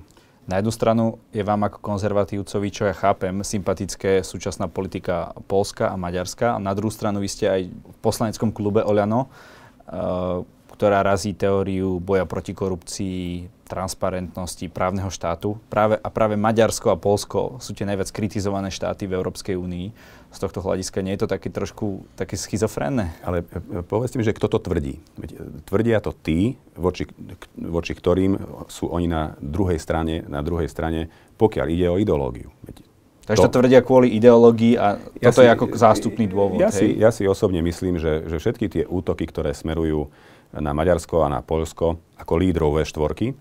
Na 0.49 0.65
jednu 0.65 0.73
stranu 0.73 1.21
je 1.29 1.45
vám 1.45 1.61
ako 1.69 1.85
konzervatívcovi, 1.85 2.69
čo 2.73 2.89
ja 2.89 2.97
chápem, 2.97 3.45
sympatické 3.45 4.25
súčasná 4.25 4.65
politika 4.65 5.37
Polska 5.45 5.93
a 5.93 6.01
Maďarska. 6.01 6.57
A 6.57 6.59
na 6.59 6.73
druhú 6.73 6.89
stranu 6.89 7.21
vy 7.21 7.29
ste 7.29 7.45
aj 7.53 7.61
v 7.69 7.97
poslaneckom 8.01 8.49
klube 8.57 8.81
Oľano, 8.81 9.29
uh, 9.29 10.41
ktorá 10.73 11.05
razí 11.05 11.37
teóriu 11.37 12.01
boja 12.01 12.25
proti 12.25 12.57
korupcii, 12.57 13.45
transparentnosti, 13.69 14.73
právneho 14.73 15.13
štátu. 15.13 15.61
Práve, 15.69 16.01
a 16.01 16.09
práve 16.09 16.41
Maďarsko 16.41 16.95
a 16.95 16.97
Polsko 16.97 17.61
sú 17.61 17.77
tie 17.77 17.85
najviac 17.85 18.09
kritizované 18.09 18.73
štáty 18.73 19.05
v 19.05 19.21
Európskej 19.21 19.53
únii. 19.53 19.93
Z 20.29 20.45
tohto 20.45 20.61
hľadiska 20.61 21.01
nie 21.01 21.17
je 21.17 21.25
to 21.25 21.29
také 21.33 21.49
trošku 21.49 22.05
také 22.13 22.37
schizofrénne? 22.37 23.17
Ale 23.25 23.49
e, 23.49 23.81
e, 23.81 23.81
povedzte 23.81 24.21
mi, 24.21 24.25
že 24.29 24.37
kto 24.37 24.53
to 24.53 24.61
tvrdí. 24.61 25.01
E, 25.01 25.27
tvrdia 25.65 26.05
to 26.05 26.13
tí, 26.13 26.61
voči, 26.77 27.09
voči 27.57 27.97
ktorým 27.97 28.37
sú 28.69 28.93
oni 28.93 29.09
na 29.09 29.41
druhej 29.41 29.81
strane, 29.81 30.29
na 30.29 30.45
druhej 30.45 30.69
strane, 30.69 31.09
pokiaľ 31.41 31.67
ide 31.73 31.87
o 31.89 31.97
ideológiu. 31.97 32.53
Veď, 32.61 32.85
Takže 33.25 33.45
to, 33.45 33.49
to 33.49 33.57
tvrdia 33.61 33.81
kvôli 33.81 34.09
ideológii 34.21 34.77
a 34.77 35.01
ja 35.21 35.29
toto 35.33 35.41
si, 35.41 35.47
je 35.49 35.51
ako 35.53 35.65
zástupný 35.77 36.25
dôvod. 36.29 36.61
Ja, 36.61 36.73
hej? 36.73 36.77
si, 36.77 36.87
ja 36.97 37.09
si 37.13 37.25
osobne 37.29 37.61
myslím, 37.65 38.01
že, 38.01 38.29
že 38.29 38.37
všetky 38.41 38.67
tie 38.69 38.85
útoky, 38.89 39.29
ktoré 39.29 39.53
smerujú 39.53 40.09
na 40.53 40.73
Maďarsko 40.73 41.25
a 41.25 41.33
na 41.33 41.41
Polsko 41.45 42.01
ako 42.17 42.33
lídrov 42.41 42.81
V4, 42.81 43.37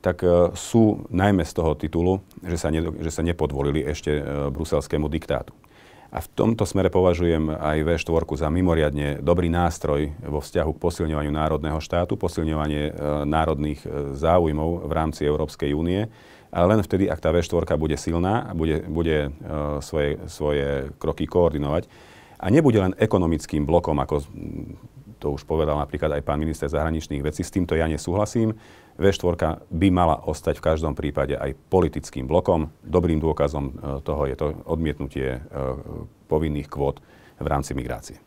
tak 0.00 0.20
sú 0.56 1.04
najmä 1.08 1.44
z 1.48 1.52
toho 1.52 1.76
titulu, 1.76 2.20
že 2.44 2.56
sa, 2.60 2.68
ne, 2.68 2.80
že 2.80 3.08
sa 3.12 3.24
nepodvolili 3.24 3.84
ešte 3.84 4.20
bruselskému 4.52 5.08
diktátu. 5.08 5.52
A 6.14 6.22
v 6.22 6.30
tomto 6.30 6.62
smere 6.62 6.94
považujem 6.94 7.50
aj 7.50 7.82
V4 7.82 8.22
za 8.38 8.46
mimoriadne 8.46 9.18
dobrý 9.18 9.50
nástroj 9.50 10.14
vo 10.22 10.38
vzťahu 10.38 10.70
k 10.70 10.78
posilňovaniu 10.78 11.34
národného 11.34 11.82
štátu, 11.82 12.14
posilňovanie 12.14 12.82
e, 12.86 12.92
národných 13.26 13.82
záujmov 14.14 14.86
v 14.86 14.92
rámci 14.94 15.26
Európskej 15.26 15.74
únie 15.74 16.06
ale 16.54 16.78
len 16.78 16.86
vtedy, 16.86 17.10
ak 17.10 17.18
tá 17.18 17.34
V4 17.34 17.74
bude 17.74 17.98
silná 17.98 18.46
a 18.46 18.54
bude, 18.54 18.86
bude 18.86 19.26
uh, 19.26 19.82
svoje, 19.82 20.22
svoje 20.30 20.94
kroky 21.02 21.26
koordinovať 21.26 21.90
a 22.38 22.46
nebude 22.46 22.78
len 22.78 22.94
ekonomickým 22.94 23.66
blokom, 23.66 23.98
ako 23.98 24.22
to 25.18 25.34
už 25.34 25.42
povedal 25.42 25.74
napríklad 25.74 26.14
aj 26.14 26.22
pán 26.22 26.38
minister 26.38 26.70
zahraničných 26.70 27.26
vecí, 27.26 27.42
s 27.42 27.50
týmto 27.50 27.74
ja 27.74 27.90
nesúhlasím. 27.90 28.54
V4 28.94 29.66
by 29.68 29.88
mala 29.90 30.22
ostať 30.22 30.62
v 30.62 30.66
každom 30.70 30.94
prípade 30.94 31.34
aj 31.34 31.58
politickým 31.68 32.30
blokom. 32.30 32.70
Dobrým 32.86 33.18
dôkazom 33.18 33.64
uh, 33.70 33.74
toho 34.00 34.30
je 34.30 34.36
to 34.38 34.46
odmietnutie 34.64 35.38
uh, 35.38 35.78
povinných 36.30 36.70
kvót 36.70 37.02
v 37.42 37.46
rámci 37.46 37.74
migrácie 37.74 38.22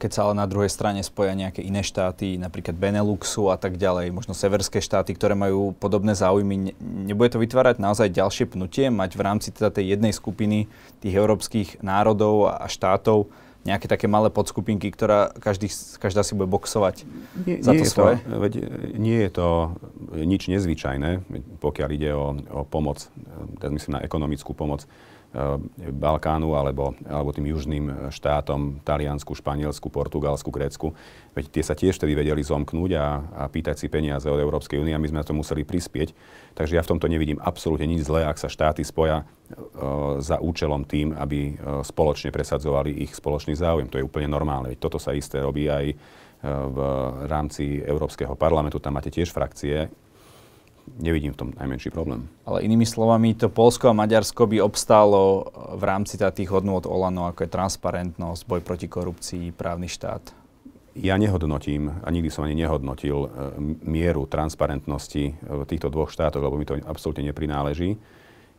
keď 0.00 0.10
sa 0.16 0.20
ale 0.24 0.40
na 0.40 0.48
druhej 0.48 0.72
strane 0.72 1.04
spoja 1.04 1.36
nejaké 1.36 1.60
iné 1.60 1.84
štáty, 1.84 2.40
napríklad 2.40 2.72
Beneluxu 2.72 3.52
a 3.52 3.60
tak 3.60 3.76
ďalej, 3.76 4.16
možno 4.16 4.32
severské 4.32 4.80
štáty, 4.80 5.12
ktoré 5.12 5.36
majú 5.36 5.76
podobné 5.76 6.16
záujmy, 6.16 6.72
nebude 6.80 7.36
to 7.36 7.42
vytvárať 7.44 7.76
naozaj 7.76 8.08
ďalšie 8.08 8.48
pnutie, 8.48 8.88
mať 8.88 9.12
v 9.12 9.20
rámci 9.20 9.52
teda 9.52 9.68
tej 9.68 9.92
jednej 9.92 10.16
skupiny 10.16 10.72
tých 11.04 11.14
európskych 11.20 11.84
národov 11.84 12.48
a 12.48 12.64
štátov 12.64 13.28
nejaké 13.60 13.86
také 13.92 14.08
malé 14.08 14.32
podskupinky, 14.32 14.88
ktorá 14.88 15.36
každý, 15.36 15.68
každá 16.00 16.24
si 16.24 16.32
bude 16.32 16.48
boxovať 16.48 17.04
nie, 17.44 17.60
za 17.60 17.76
to 17.76 17.84
nie 17.84 17.88
svoje? 17.88 18.14
To, 18.24 18.40
veď, 18.40 18.52
nie 18.96 19.18
je 19.20 19.30
to 19.30 19.48
nič 20.16 20.48
nezvyčajné, 20.48 21.20
pokiaľ 21.60 21.88
ide 21.92 22.10
o, 22.16 22.32
o 22.40 22.60
pomoc, 22.64 23.12
teda 23.60 23.68
myslím 23.68 24.00
na 24.00 24.04
ekonomickú 24.04 24.56
pomoc 24.56 24.88
Balkánu 25.94 26.58
alebo, 26.58 26.98
alebo 27.06 27.30
tým 27.30 27.46
južným 27.54 28.10
štátom, 28.10 28.82
Taliansku, 28.82 29.30
Španielsku, 29.38 29.86
Portugalsku, 29.86 30.50
Grécku. 30.50 30.90
Veď 31.38 31.44
tie 31.54 31.62
sa 31.62 31.78
tiež 31.78 32.02
vtedy 32.02 32.18
vedeli 32.18 32.42
zomknúť 32.42 32.90
a, 32.98 33.06
a 33.38 33.42
pýtať 33.46 33.78
si 33.78 33.86
peniaze 33.86 34.26
od 34.26 34.42
Európskej 34.42 34.82
únie 34.82 34.90
a 34.90 34.98
my 34.98 35.06
sme 35.06 35.22
na 35.22 35.26
to 35.26 35.30
museli 35.30 35.62
prispieť. 35.62 36.10
Takže 36.58 36.74
ja 36.74 36.82
v 36.82 36.90
tomto 36.96 37.06
nevidím 37.06 37.38
absolútne 37.38 37.86
nič 37.86 38.10
zlé, 38.10 38.26
ak 38.26 38.42
sa 38.42 38.50
štáty 38.50 38.82
spoja 38.82 39.22
uh, 39.22 40.18
za 40.18 40.42
účelom 40.42 40.82
tým, 40.82 41.14
aby 41.14 41.54
spoločne 41.86 42.34
presadzovali 42.34 43.06
ich 43.06 43.14
spoločný 43.14 43.54
záujem. 43.54 43.86
To 43.86 44.02
je 44.02 44.06
úplne 44.06 44.26
normálne. 44.26 44.74
Veď 44.74 44.82
toto 44.82 44.98
sa 44.98 45.14
isté 45.14 45.38
robí 45.38 45.70
aj 45.70 45.94
v 46.40 46.78
rámci 47.28 47.84
Európskeho 47.84 48.32
parlamentu. 48.32 48.80
Tam 48.80 48.96
máte 48.96 49.12
tiež 49.12 49.28
frakcie, 49.28 49.92
nevidím 50.98 51.32
v 51.32 51.40
tom 51.46 51.48
najmenší 51.56 51.90
problém. 51.90 52.28
Ale 52.44 52.62
inými 52.62 52.86
slovami, 52.86 53.34
to 53.34 53.48
Polsko 53.48 53.90
a 53.90 53.96
Maďarsko 53.96 54.46
by 54.46 54.58
obstálo 54.60 55.48
v 55.76 55.82
rámci 55.84 56.18
tých 56.18 56.50
hodnôt 56.50 56.84
Olano, 56.86 57.26
ako 57.30 57.46
je 57.46 57.50
transparentnosť, 57.50 58.42
boj 58.46 58.60
proti 58.60 58.86
korupcii, 58.86 59.52
právny 59.54 59.88
štát? 59.88 60.40
Ja 60.98 61.14
nehodnotím 61.14 62.02
a 62.02 62.08
nikdy 62.10 62.28
som 62.34 62.42
ani 62.44 62.58
nehodnotil 62.58 63.14
e, 63.14 63.28
mieru 63.86 64.26
transparentnosti 64.26 65.38
v 65.38 65.62
týchto 65.64 65.86
dvoch 65.86 66.10
štátoch, 66.10 66.42
lebo 66.42 66.58
mi 66.58 66.66
to 66.66 66.74
absolútne 66.82 67.30
neprináleží. 67.30 67.94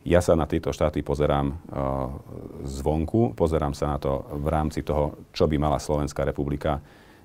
Ja 0.07 0.23
sa 0.23 0.33
na 0.33 0.47
tieto 0.47 0.71
štáty 0.71 1.03
pozerám 1.03 1.51
e, 1.51 1.55
zvonku, 2.65 3.35
pozerám 3.35 3.75
sa 3.75 3.93
na 3.93 3.97
to 3.99 4.23
v 4.31 4.47
rámci 4.47 4.79
toho, 4.79 5.19
čo 5.35 5.45
by 5.45 5.59
mala 5.59 5.77
Slovenská 5.77 6.23
republika 6.23 6.79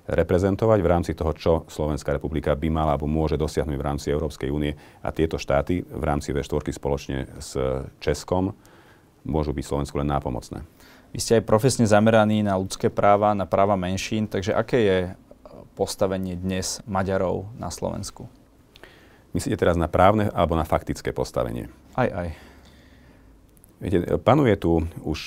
reprezentovať 0.07 0.79
v 0.79 0.87
rámci 0.87 1.11
toho, 1.11 1.31
čo 1.35 1.51
Slovenská 1.67 2.15
republika 2.15 2.55
by 2.55 2.67
mala 2.71 2.95
alebo 2.95 3.11
môže 3.11 3.35
dosiahnuť 3.35 3.75
v 3.75 3.85
rámci 3.85 4.07
Európskej 4.07 4.47
únie. 4.47 4.73
A 5.03 5.11
tieto 5.11 5.35
štáty 5.35 5.83
v 5.83 6.03
rámci 6.03 6.31
V4 6.31 6.71
spoločne 6.71 7.27
s 7.43 7.59
Českom 7.99 8.55
môžu 9.27 9.51
byť 9.51 9.65
Slovensku 9.67 9.99
len 9.99 10.07
nápomocné. 10.07 10.63
Vy 11.11 11.19
ste 11.19 11.39
aj 11.39 11.47
profesne 11.47 11.83
zameraní 11.87 12.43
na 12.43 12.55
ľudské 12.55 12.87
práva, 12.87 13.35
na 13.35 13.43
práva 13.43 13.75
menšín, 13.75 14.27
takže 14.27 14.55
aké 14.55 14.79
je 14.79 14.99
postavenie 15.75 16.39
dnes 16.39 16.79
Maďarov 16.87 17.51
na 17.59 17.67
Slovensku? 17.67 18.27
Myslíte 19.35 19.59
teraz 19.59 19.75
na 19.75 19.91
právne 19.91 20.31
alebo 20.31 20.55
na 20.55 20.63
faktické 20.63 21.11
postavenie? 21.11 21.67
Aj, 21.93 22.07
aj. 22.07 22.27
Viete, 23.77 24.17
panuje 24.25 24.57
tu 24.57 24.81
už 25.05 25.19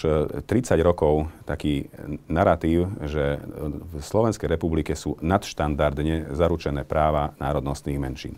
30 0.43 0.75
e, 0.75 0.83
rokov 0.83 1.31
taký 1.47 1.87
narratív, 2.27 2.91
že 3.07 3.39
v 3.95 4.03
Slovenskej 4.03 4.51
republike 4.51 4.99
sú 4.99 5.15
nadštandardne 5.23 6.35
zaručené 6.35 6.83
práva 6.83 7.31
národnostných 7.39 8.03
menšín. 8.03 8.35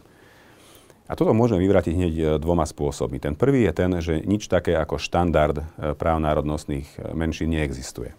A 1.09 1.17
toto 1.17 1.33
môžeme 1.33 1.65
vyvrátiť 1.65 1.95
hneď 1.97 2.15
e, 2.21 2.25
dvoma 2.37 2.69
spôsobmi. 2.69 3.25
Ten 3.25 3.33
prvý 3.33 3.65
je 3.65 3.73
ten, 3.73 3.91
že 4.05 4.21
nič 4.21 4.53
také 4.53 4.77
ako 4.77 5.01
štandard 5.01 5.57
e, 5.57 5.65
práv 5.97 6.21
národnostných 6.21 7.17
menšín 7.17 7.49
neexistuje. 7.57 8.13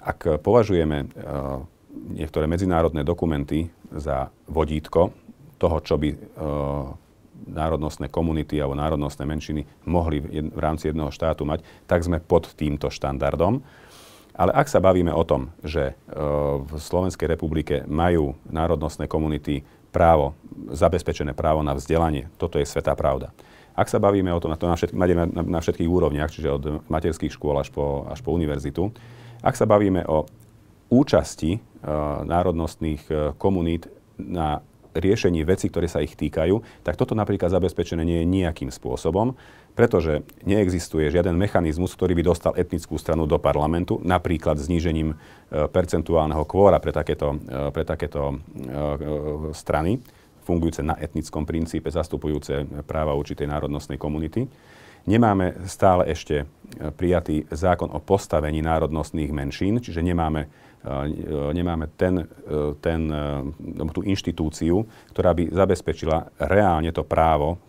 Ak 0.00 0.40
považujeme 0.40 1.12
niektoré 2.16 2.48
medzinárodné 2.48 3.04
dokumenty 3.04 3.68
za 3.92 4.32
vodítko 4.48 5.12
toho, 5.60 5.76
čo 5.84 6.00
by 6.00 6.08
národnostné 7.46 8.12
komunity 8.12 8.60
alebo 8.60 8.76
národnostné 8.76 9.24
menšiny 9.24 9.64
mohli 9.88 10.20
v 10.24 10.60
rámci 10.60 10.92
jedného 10.92 11.08
štátu 11.08 11.48
mať, 11.48 11.64
tak 11.88 12.04
sme 12.04 12.20
pod 12.20 12.52
týmto 12.52 12.92
štandardom. 12.92 13.64
Ale 14.36 14.56
ak 14.56 14.70
sa 14.72 14.80
bavíme 14.80 15.12
o 15.12 15.24
tom, 15.26 15.52
že 15.60 15.92
e, 15.92 15.94
v 16.60 16.72
Slovenskej 16.78 17.28
republike 17.28 17.84
majú 17.84 18.38
národnostné 18.48 19.04
komunity 19.10 19.66
právo, 19.90 20.38
zabezpečené 20.70 21.34
právo 21.34 21.60
na 21.60 21.74
vzdelanie, 21.74 22.30
toto 22.38 22.56
je 22.56 22.64
svetá 22.64 22.94
pravda. 22.94 23.34
Ak 23.74 23.90
sa 23.90 23.98
bavíme 23.98 24.30
o 24.30 24.40
tom, 24.40 24.54
na, 24.54 24.58
to 24.58 24.70
na, 24.70 24.76
všetk- 24.78 24.96
na, 24.96 25.42
na 25.42 25.60
všetkých 25.60 25.90
úrovniach, 25.90 26.30
čiže 26.30 26.48
od 26.50 26.64
materských 26.86 27.32
škôl 27.32 27.58
až 27.58 27.68
po, 27.74 28.06
až 28.06 28.22
po 28.22 28.34
univerzitu, 28.34 28.92
ak 29.40 29.56
sa 29.56 29.64
bavíme 29.64 30.04
o 30.04 30.28
účasti 30.90 31.56
uh, 31.56 32.26
národnostných 32.26 33.02
uh, 33.08 33.16
komunít 33.38 33.88
na 34.18 34.60
riešení 34.94 35.42
veci, 35.46 35.70
ktoré 35.70 35.86
sa 35.86 36.02
ich 36.02 36.18
týkajú, 36.18 36.82
tak 36.82 36.98
toto 36.98 37.14
napríklad 37.14 37.50
zabezpečené 37.50 38.02
nie 38.02 38.22
je 38.22 38.30
nejakým 38.30 38.70
spôsobom, 38.72 39.34
pretože 39.78 40.26
neexistuje 40.42 41.08
žiaden 41.08 41.38
mechanizmus, 41.38 41.94
ktorý 41.94 42.18
by 42.18 42.22
dostal 42.26 42.52
etnickú 42.58 42.98
stranu 42.98 43.24
do 43.24 43.38
parlamentu, 43.38 44.02
napríklad 44.02 44.58
znížením 44.58 45.14
e, 45.14 45.16
percentuálneho 45.70 46.42
kvóra 46.44 46.82
pre 46.82 46.90
takéto, 46.90 47.38
e, 47.38 47.70
pre 47.70 47.84
takéto 47.86 48.34
e, 48.34 48.36
strany, 49.54 50.02
fungujúce 50.42 50.82
na 50.82 50.98
etnickom 50.98 51.46
princípe, 51.46 51.88
zastupujúce 51.88 52.66
práva 52.82 53.14
určitej 53.14 53.46
národnostnej 53.46 53.96
komunity. 54.00 54.50
Nemáme 55.08 55.64
stále 55.64 56.12
ešte 56.12 56.44
prijatý 56.98 57.48
zákon 57.48 57.88
o 57.88 58.02
postavení 58.04 58.60
národnostných 58.60 59.32
menšín, 59.32 59.80
čiže 59.80 60.04
nemáme 60.04 60.50
nemáme 61.52 61.92
ten, 61.92 62.24
e, 62.24 62.72
ten, 62.80 63.12
e, 63.12 63.92
tú 63.92 64.00
inštitúciu, 64.00 64.88
ktorá 65.12 65.36
by 65.36 65.52
zabezpečila 65.52 66.32
reálne 66.40 66.88
to 66.88 67.04
právo, 67.04 67.60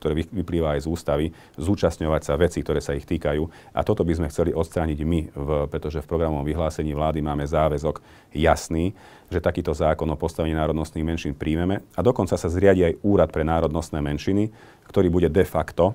ktoré 0.00 0.24
vyplýva 0.24 0.76
aj 0.76 0.80
z 0.80 0.86
ústavy, 0.88 1.26
zúčastňovať 1.60 2.22
sa 2.24 2.40
veci, 2.40 2.64
ktoré 2.64 2.80
sa 2.80 2.96
ich 2.96 3.04
týkajú. 3.04 3.44
A 3.76 3.84
toto 3.84 4.00
by 4.00 4.16
sme 4.16 4.30
chceli 4.32 4.56
odstrániť 4.56 4.98
my, 5.04 5.20
v, 5.36 5.48
pretože 5.68 6.00
v 6.00 6.08
programovom 6.08 6.48
vyhlásení 6.48 6.96
vlády 6.96 7.20
máme 7.20 7.44
záväzok 7.44 8.00
jasný, 8.32 8.96
že 9.28 9.44
takýto 9.44 9.76
zákon 9.76 10.08
o 10.08 10.16
postavení 10.16 10.56
národnostných 10.56 11.04
menšín 11.04 11.32
príjmeme 11.36 11.84
a 11.92 12.00
dokonca 12.00 12.40
sa 12.40 12.48
zriadi 12.48 12.88
aj 12.88 12.98
úrad 13.04 13.28
pre 13.28 13.44
národnostné 13.44 14.00
menšiny, 14.00 14.48
ktorý 14.88 15.12
bude 15.12 15.28
de 15.28 15.44
facto 15.44 15.92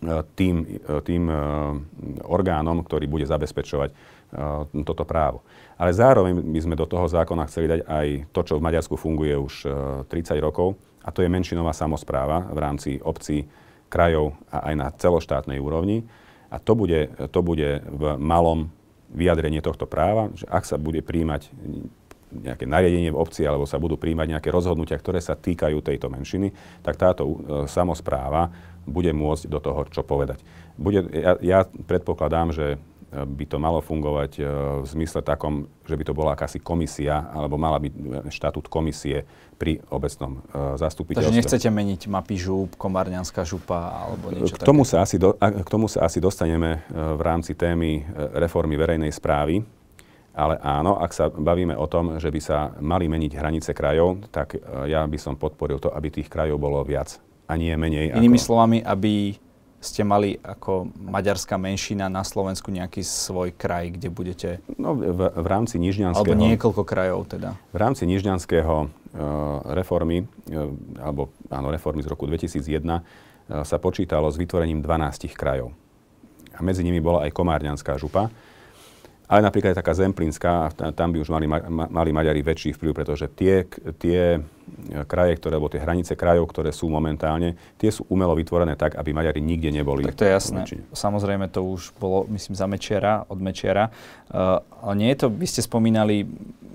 e, 0.00 0.24
tým, 0.32 0.80
tým 1.04 1.28
orgánom, 2.24 2.80
ktorý 2.80 3.04
bude 3.04 3.28
zabezpečovať 3.28 4.14
toto 4.82 5.06
právo. 5.06 5.46
Ale 5.78 5.94
zároveň 5.94 6.38
by 6.38 6.60
sme 6.60 6.74
do 6.74 6.86
toho 6.86 7.06
zákona 7.06 7.46
chceli 7.46 7.66
dať 7.70 7.80
aj 7.86 8.06
to, 8.34 8.40
čo 8.42 8.54
v 8.58 8.64
Maďarsku 8.66 8.94
funguje 8.98 9.34
už 9.38 9.54
30 10.10 10.10
e, 10.10 10.42
rokov, 10.42 10.74
a 11.04 11.12
to 11.12 11.20
je 11.20 11.28
menšinová 11.28 11.76
samozpráva 11.76 12.48
v 12.48 12.58
rámci 12.58 12.90
obcí, 13.04 13.44
krajov 13.92 14.34
a 14.50 14.72
aj 14.72 14.74
na 14.74 14.88
celoštátnej 14.90 15.62
úrovni. 15.62 16.02
A 16.50 16.58
to 16.58 16.74
bude, 16.74 17.14
to 17.30 17.40
bude 17.46 17.82
v 17.86 18.02
malom 18.18 18.74
vyjadrenie 19.14 19.62
tohto 19.62 19.86
práva, 19.86 20.34
že 20.34 20.46
ak 20.50 20.66
sa 20.66 20.74
bude 20.74 20.98
príjmať 20.98 21.46
nejaké 22.34 22.66
nariadenie 22.66 23.14
v 23.14 23.20
obci 23.20 23.46
alebo 23.46 23.62
sa 23.62 23.78
budú 23.78 23.94
príjmať 23.94 24.34
nejaké 24.34 24.50
rozhodnutia, 24.50 24.98
ktoré 24.98 25.22
sa 25.22 25.38
týkajú 25.38 25.78
tejto 25.78 26.10
menšiny, 26.10 26.50
tak 26.82 26.98
táto 26.98 27.22
uh, 27.22 27.36
samozpráva 27.70 28.50
bude 28.82 29.14
môcť 29.14 29.46
do 29.46 29.62
toho 29.62 29.86
čo 29.86 30.02
povedať. 30.02 30.42
Bude, 30.74 31.06
ja, 31.14 31.38
ja 31.38 31.60
predpokladám, 31.62 32.50
že 32.50 32.66
by 33.22 33.44
to 33.46 33.62
malo 33.62 33.78
fungovať 33.78 34.32
e, 34.36 34.42
v 34.82 34.86
zmysle 34.90 35.22
takom, 35.22 35.70
že 35.86 35.94
by 35.94 36.04
to 36.04 36.14
bola 36.16 36.34
akási 36.34 36.58
komisia, 36.58 37.30
alebo 37.30 37.54
mala 37.54 37.78
byť 37.78 37.92
štatút 38.26 38.66
komisie 38.66 39.22
pri 39.54 39.78
obecnom 39.94 40.42
e, 40.50 40.74
zastupiteľstve. 40.74 41.30
Takže 41.30 41.38
nechcete 41.38 41.68
meniť 41.70 42.10
mapy 42.10 42.34
žúb, 42.34 42.74
komárňanská 42.74 43.46
župa 43.46 44.10
alebo 44.10 44.34
niečo 44.34 44.58
k 44.58 44.66
tomu, 44.66 44.82
také? 44.82 44.98
sa 44.98 45.06
asi 45.06 45.16
do, 45.22 45.38
k 45.38 45.68
tomu 45.70 45.86
sa 45.86 46.02
asi 46.02 46.18
dostaneme 46.18 46.82
e, 46.90 46.98
v 46.98 47.22
rámci 47.22 47.54
témy 47.54 48.02
reformy 48.34 48.74
verejnej 48.74 49.14
správy. 49.14 49.62
Ale 50.34 50.58
áno, 50.58 50.98
ak 50.98 51.14
sa 51.14 51.30
bavíme 51.30 51.78
o 51.78 51.86
tom, 51.86 52.18
že 52.18 52.26
by 52.26 52.40
sa 52.42 52.74
mali 52.82 53.06
meniť 53.06 53.38
hranice 53.38 53.70
krajov, 53.70 54.18
tak 54.34 54.58
ja 54.90 55.06
by 55.06 55.14
som 55.14 55.38
podporil 55.38 55.78
to, 55.78 55.94
aby 55.94 56.10
tých 56.10 56.26
krajov 56.26 56.58
bolo 56.58 56.82
viac 56.82 57.22
a 57.46 57.54
nie 57.54 57.70
menej. 57.78 58.18
Inými 58.18 58.42
ako... 58.42 58.46
slovami, 58.50 58.82
aby 58.82 59.38
ste 59.84 60.02
mali 60.02 60.40
ako 60.40 60.88
maďarská 60.96 61.60
menšina 61.60 62.08
na 62.08 62.24
Slovensku 62.24 62.72
nejaký 62.72 63.04
svoj 63.04 63.52
kraj, 63.52 63.92
kde 63.92 64.08
budete... 64.08 64.48
No, 64.80 64.96
v, 64.96 65.28
v 65.28 65.46
rámci 65.46 65.76
Nižňanského... 65.76 66.24
Alebo 66.24 66.40
niekoľko 66.40 66.82
krajov 66.88 67.28
teda. 67.28 67.52
V 67.70 67.78
rámci 67.78 68.08
Nižňanského 68.08 68.74
uh, 68.80 68.88
reformy, 69.76 70.24
uh, 70.24 70.72
alebo 70.98 71.28
áno, 71.52 71.68
reformy 71.68 72.00
z 72.00 72.08
roku 72.08 72.24
2001, 72.24 72.64
sa 73.44 73.76
počítalo 73.76 74.32
s 74.32 74.40
vytvorením 74.40 74.80
12 74.80 75.28
krajov. 75.36 75.76
A 76.56 76.64
medzi 76.64 76.80
nimi 76.80 76.96
bola 76.96 77.28
aj 77.28 77.34
Komárňanská 77.36 78.00
župa, 78.00 78.32
ale 79.24 79.40
napríklad 79.40 79.72
aj 79.72 79.80
taká 79.80 79.92
Zemplínska, 79.96 80.72
tam 80.92 81.08
by 81.12 81.18
už 81.24 81.32
mali, 81.32 81.48
mali 81.70 82.10
Maďari 82.12 82.44
väčší 82.44 82.76
vplyv, 82.76 82.92
pretože 82.92 83.24
tie, 83.32 83.64
tie 83.96 84.36
kraje, 85.08 85.40
ktoré, 85.40 85.56
alebo 85.56 85.72
tie 85.72 85.80
hranice 85.80 86.12
krajov, 86.12 86.52
ktoré 86.52 86.76
sú 86.76 86.92
momentálne, 86.92 87.56
tie 87.80 87.88
sú 87.88 88.04
umelo 88.12 88.36
vytvorené 88.36 88.76
tak, 88.76 89.00
aby 89.00 89.16
Maďari 89.16 89.40
nikde 89.40 89.72
neboli. 89.72 90.04
Tak 90.04 90.20
to 90.20 90.28
je 90.28 90.32
jasné. 90.32 90.60
Samozrejme, 90.92 91.48
to 91.48 91.64
už 91.64 91.96
bolo, 91.96 92.28
myslím, 92.32 92.52
za 92.52 92.68
Mečiara, 92.68 93.24
od 93.28 93.40
Mečiara. 93.40 93.88
Uh, 94.28 94.60
ale 94.84 94.92
nie 95.00 95.08
je 95.16 95.18
to, 95.24 95.26
vy 95.32 95.46
ste 95.48 95.64
spomínali, 95.64 96.28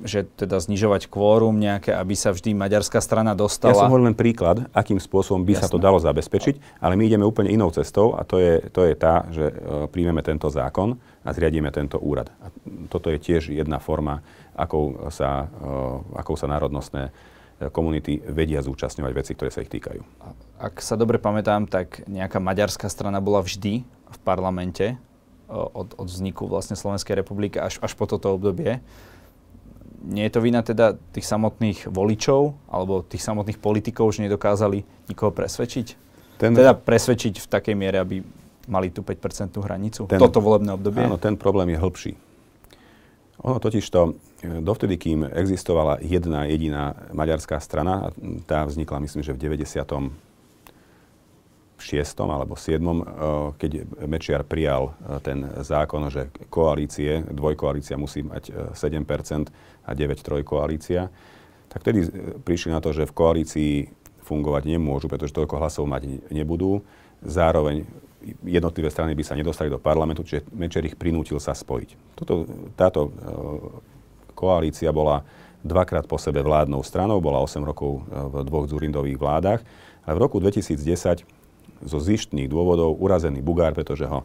že 0.03 0.27
teda 0.38 0.60
znižovať 0.60 1.12
kvórum 1.12 1.60
nejaké, 1.60 1.91
aby 1.91 2.15
sa 2.15 2.32
vždy 2.32 2.56
maďarská 2.56 3.00
strana 3.03 3.36
dostala. 3.36 3.75
Ja 3.75 3.84
som 3.84 3.91
hovoril 3.91 4.13
len 4.13 4.18
príklad, 4.18 4.68
akým 4.72 5.00
spôsobom 5.00 5.44
by 5.44 5.58
jasné. 5.58 5.63
sa 5.68 5.74
to 5.74 5.79
dalo 5.79 6.00
zabezpečiť, 6.00 6.79
ale 6.79 6.96
my 6.96 7.03
ideme 7.08 7.25
úplne 7.27 7.51
inou 7.51 7.72
cestou 7.72 8.15
a 8.15 8.24
to 8.24 8.39
je, 8.39 8.63
to 8.72 8.88
je 8.88 8.94
tá, 8.96 9.27
že 9.34 9.46
uh, 9.50 9.86
príjmeme 9.91 10.24
tento 10.24 10.48
zákon 10.48 10.96
a 11.24 11.29
zriadíme 11.36 11.72
tento 11.72 12.00
úrad. 12.00 12.32
A 12.44 12.51
toto 12.88 13.12
je 13.12 13.20
tiež 13.20 13.51
jedna 13.51 13.79
forma, 13.79 14.24
akou 14.56 15.12
sa, 15.12 15.48
uh, 15.48 16.00
akou 16.15 16.39
sa 16.39 16.48
národnostné 16.48 17.12
uh, 17.12 17.70
komunity 17.72 18.24
vedia 18.24 18.63
zúčastňovať 18.63 19.13
veci, 19.15 19.32
ktoré 19.36 19.51
sa 19.51 19.63
ich 19.63 19.72
týkajú. 19.72 20.01
Ak 20.60 20.79
sa 20.79 20.96
dobre 20.96 21.20
pamätám, 21.20 21.68
tak 21.68 22.08
nejaká 22.08 22.39
maďarská 22.39 22.88
strana 22.88 23.20
bola 23.20 23.44
vždy 23.44 23.84
v 23.88 24.20
parlamente 24.24 24.96
od, 25.50 25.98
od 25.98 26.08
vzniku 26.08 26.46
vlastne 26.46 26.77
Slovenskej 26.77 27.18
republiky 27.18 27.58
až, 27.58 27.82
až 27.82 27.98
po 27.98 28.06
toto 28.06 28.38
obdobie. 28.38 28.79
Nie 30.06 30.32
je 30.32 30.34
to 30.36 30.39
vina 30.39 30.63
teda 30.63 30.96
tých 31.12 31.27
samotných 31.27 31.91
voličov 31.91 32.56
alebo 32.72 33.03
tých 33.03 33.24
samotných 33.24 33.60
politikov, 33.60 34.15
že 34.15 34.24
nedokázali 34.24 35.10
nikoho 35.12 35.36
presvedčiť? 35.36 35.88
Ten... 36.39 36.56
Teda 36.56 36.72
presvedčiť 36.72 37.44
v 37.44 37.48
takej 37.51 37.75
miere, 37.75 38.00
aby 38.00 38.24
mali 38.72 38.94
tú 38.94 39.03
5% 39.03 39.60
hranicu? 39.60 40.08
Ten, 40.08 40.22
toto 40.22 40.39
volebné 40.39 40.72
obdobie? 40.72 41.03
Áno, 41.03 41.20
ten 41.20 41.36
problém 41.36 41.75
je 41.75 41.77
hĺbší. 41.82 42.12
Ono 43.44 43.60
totiž 43.60 43.84
to, 43.88 44.20
e, 44.44 44.60
dovtedy, 44.63 45.00
kým 45.00 45.24
existovala 45.27 46.00
jedna 46.03 46.44
jediná 46.48 46.96
maďarská 47.12 47.60
strana, 47.60 48.12
tá 48.48 48.63
vznikla 48.68 49.03
myslím, 49.03 49.24
že 49.24 49.36
v 49.36 49.39
96. 51.79 52.27
alebo 52.27 52.53
7., 52.59 52.77
e, 52.77 53.03
keď 53.55 53.71
Mečiar 54.05 54.43
prijal 54.43 54.91
e, 54.91 55.19
ten 55.24 55.48
zákon, 55.63 56.12
že 56.12 56.29
koalície, 56.51 57.24
dvojkoalícia 57.24 57.95
musí 57.95 58.21
mať 58.21 58.75
7% 58.75 59.50
a 59.88 59.91
9 59.95 60.19
trojkoalícia, 60.19 61.09
tak 61.69 61.79
vtedy 61.81 62.05
prišli 62.43 62.75
na 62.75 62.83
to, 62.83 62.91
že 62.91 63.07
v 63.07 63.15
koalícii 63.15 63.74
fungovať 64.25 64.63
nemôžu, 64.69 65.09
pretože 65.09 65.33
toľko 65.33 65.57
hlasov 65.57 65.89
mať 65.89 66.29
nebudú. 66.29 66.86
Zároveň 67.25 67.86
jednotlivé 68.45 68.91
strany 68.91 69.15
by 69.15 69.24
sa 69.25 69.38
nedostali 69.38 69.71
do 69.71 69.81
parlamentu, 69.81 70.21
čiže 70.21 70.45
Mečer 70.53 70.86
ich 70.86 71.00
prinútil 71.00 71.39
sa 71.41 71.55
spojiť. 71.55 71.89
Toto, 72.13 72.45
táto 72.75 73.09
koalícia 74.38 74.91
bola 74.93 75.24
dvakrát 75.63 76.07
po 76.07 76.15
sebe 76.15 76.39
vládnou 76.39 76.83
stranou, 76.83 77.19
bola 77.19 77.43
8 77.43 77.59
rokov 77.63 78.03
v 78.07 78.33
dvoch 78.48 78.65
Zurindových 78.67 79.19
vládach, 79.19 79.62
ale 80.07 80.13
v 80.15 80.24
roku 80.24 80.39
2010 80.39 81.38
zo 81.83 82.00
zištných 82.00 82.51
dôvodov 82.51 82.98
urazený 83.00 83.39
Bugár, 83.43 83.75
pretože 83.75 84.07
ho 84.07 84.24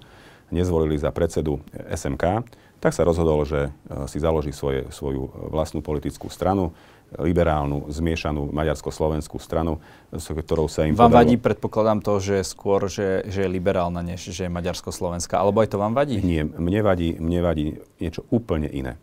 nezvolili 0.53 0.99
za 1.01 1.11
predsedu 1.15 1.61
SMK, 1.73 2.47
tak 2.79 2.93
sa 2.93 3.01
rozhodol, 3.07 3.49
že 3.49 3.73
e, 3.89 4.09
si 4.11 4.21
založí 4.21 4.53
svoje, 4.53 4.85
svoju 4.93 5.49
vlastnú 5.49 5.81
politickú 5.81 6.29
stranu, 6.29 6.77
liberálnu, 7.17 7.87
zmiešanú 7.89 8.51
maďarsko-slovenskú 8.51 9.39
stranu, 9.39 9.79
s 10.11 10.27
ktorou 10.27 10.67
sa 10.67 10.85
im 10.85 10.99
Vám 10.99 11.09
podalo... 11.09 11.21
vadí, 11.23 11.35
predpokladám 11.39 12.01
to, 12.03 12.19
že 12.19 12.43
skôr, 12.43 12.91
že, 12.91 13.23
že 13.31 13.47
je 13.47 13.51
liberálna, 13.51 14.03
než 14.03 14.35
že 14.35 14.47
je 14.47 14.51
maďarsko-slovenská. 14.51 15.39
Alebo 15.39 15.63
aj 15.63 15.71
to 15.71 15.79
vám 15.79 15.95
vadí? 15.95 16.19
Nie, 16.21 16.43
mne 16.43 16.81
vadí, 16.83 17.15
mne 17.17 17.41
vadí 17.41 17.67
niečo 18.03 18.27
úplne 18.35 18.67
iné. 18.67 18.99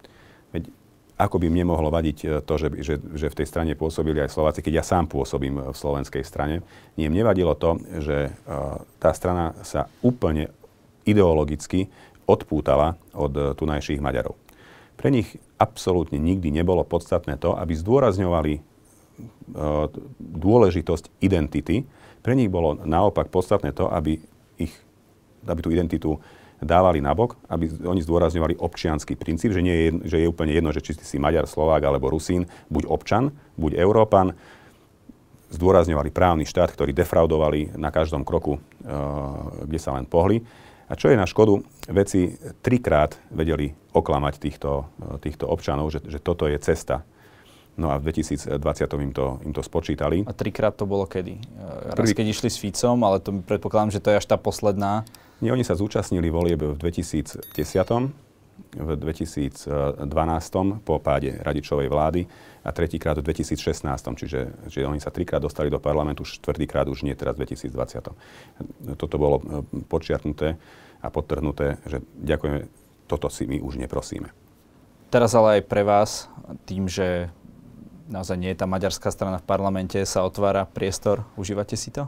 Ako 1.22 1.38
by 1.38 1.54
mne 1.54 1.70
mohlo 1.70 1.94
vadiť 1.94 2.18
e, 2.26 2.28
to, 2.42 2.54
že, 2.58 2.68
že, 2.82 2.94
že 2.98 3.28
v 3.30 3.38
tej 3.38 3.46
strane 3.46 3.78
pôsobili 3.78 4.18
aj 4.26 4.34
Slováci, 4.34 4.66
keď 4.66 4.82
ja 4.82 4.86
sám 4.86 5.06
pôsobím 5.06 5.62
v 5.62 5.78
slovenskej 5.78 6.26
strane. 6.26 6.66
Nie, 6.98 7.14
mne 7.14 7.30
vadilo 7.30 7.54
to, 7.54 7.78
že 8.02 8.34
uh, 8.34 8.82
tá 8.98 9.14
strana 9.14 9.54
sa 9.62 9.86
úplne 10.02 10.50
ideologicky 11.06 11.94
odpútala 12.26 12.98
od 13.14 13.34
uh, 13.38 13.54
tunajších 13.54 14.02
Maďarov. 14.02 14.34
Pre 14.98 15.10
nich 15.10 15.38
absolútne 15.62 16.18
nikdy 16.18 16.50
nebolo 16.50 16.82
podstatné 16.82 17.38
to, 17.38 17.54
aby 17.54 17.74
zdôrazňovali 17.78 18.54
e, 18.58 18.62
dôležitosť 20.18 21.22
identity. 21.22 21.90
Pre 22.26 22.34
nich 22.34 22.50
bolo 22.50 22.78
naopak 22.82 23.30
podstatné 23.34 23.74
to, 23.74 23.90
aby, 23.90 24.18
ich, 24.62 24.74
aby 25.46 25.60
tú 25.62 25.70
identitu 25.74 26.22
dávali 26.62 27.02
nabok, 27.02 27.36
aby 27.50 27.68
oni 27.82 28.06
zdôrazňovali 28.06 28.62
občianský 28.62 29.18
princíp, 29.18 29.52
že, 29.52 29.66
nie 29.66 29.76
je, 29.76 29.90
že 30.06 30.18
je 30.22 30.30
úplne 30.30 30.54
jedno, 30.54 30.70
že 30.70 30.86
či 30.86 30.94
si 30.96 31.18
Maďar, 31.18 31.50
Slovák 31.50 31.82
alebo 31.82 32.14
Rusín, 32.14 32.46
buď 32.70 32.86
občan, 32.86 33.34
buď 33.58 33.82
Európan, 33.82 34.38
zdôrazňovali 35.52 36.16
právny 36.16 36.48
štát, 36.48 36.72
ktorý 36.72 36.96
defraudovali 36.96 37.76
na 37.76 37.92
každom 37.92 38.24
kroku, 38.24 38.56
e, 38.56 38.60
kde 39.68 39.80
sa 39.82 39.92
len 39.98 40.08
pohli. 40.08 40.40
A 40.88 40.96
čo 40.96 41.12
je 41.12 41.20
na 41.20 41.28
škodu, 41.28 41.60
veci 41.92 42.36
trikrát 42.64 43.16
vedeli 43.32 43.72
oklamať 43.92 44.34
týchto, 44.40 44.92
týchto 45.24 45.48
občanov, 45.48 45.92
že, 45.92 46.04
že 46.04 46.20
toto 46.20 46.48
je 46.48 46.60
cesta. 46.60 47.04
No 47.80 47.88
a 47.92 47.96
v 47.98 48.12
2020 48.12 48.52
im 49.00 49.12
to, 49.16 49.40
im 49.48 49.54
to 49.56 49.64
spočítali. 49.64 50.28
A 50.28 50.36
trikrát 50.36 50.76
to 50.76 50.84
bolo 50.84 51.08
kedy? 51.08 51.40
Raz 51.96 52.12
Prvý... 52.12 52.14
keď 52.14 52.26
išli 52.36 52.50
s 52.52 52.58
Ficom, 52.60 53.00
ale 53.08 53.24
to 53.24 53.32
predpokladám, 53.48 53.96
že 53.96 54.04
to 54.04 54.12
je 54.12 54.20
až 54.20 54.28
tá 54.28 54.36
posledná. 54.36 55.08
Nie, 55.40 55.56
oni 55.56 55.64
sa 55.64 55.74
zúčastnili 55.74 56.28
volieb 56.30 56.62
v 56.62 56.78
2010 56.78 57.48
v 58.72 58.90
2012 58.96 60.00
po 60.86 60.96
páde 61.04 61.36
radičovej 61.44 61.92
vlády 61.92 62.22
a 62.64 62.70
tretíkrát 62.72 63.20
v 63.20 63.26
2016, 63.28 63.84
čiže, 64.16 64.42
čiže 64.70 64.88
oni 64.88 65.02
sa 65.02 65.12
trikrát 65.12 65.42
dostali 65.42 65.68
do 65.68 65.82
parlamentu, 65.82 66.24
štvrtýkrát 66.24 66.88
už 66.88 67.04
nie 67.04 67.16
teraz 67.18 67.36
v 67.36 67.44
2020. 67.44 68.96
Toto 68.96 69.16
bolo 69.18 69.42
e, 69.42 69.44
počiarknuté 69.90 70.56
a 71.02 71.08
podtrhnuté, 71.10 71.82
že 71.90 72.00
ďakujeme, 72.22 72.70
toto 73.10 73.28
si 73.28 73.50
my 73.50 73.60
už 73.60 73.82
neprosíme. 73.82 74.30
Teraz 75.12 75.36
ale 75.36 75.60
aj 75.60 75.62
pre 75.68 75.84
vás, 75.84 76.32
tým, 76.64 76.88
že 76.88 77.28
naozaj 78.10 78.38
nie 78.38 78.50
je 78.54 78.62
tá 78.62 78.68
maďarská 78.70 79.12
strana 79.12 79.38
v 79.38 79.48
parlamente, 79.50 79.98
sa 80.08 80.26
otvára 80.26 80.66
priestor. 80.66 81.28
Užívate 81.36 81.76
si 81.76 81.94
to? 81.94 82.08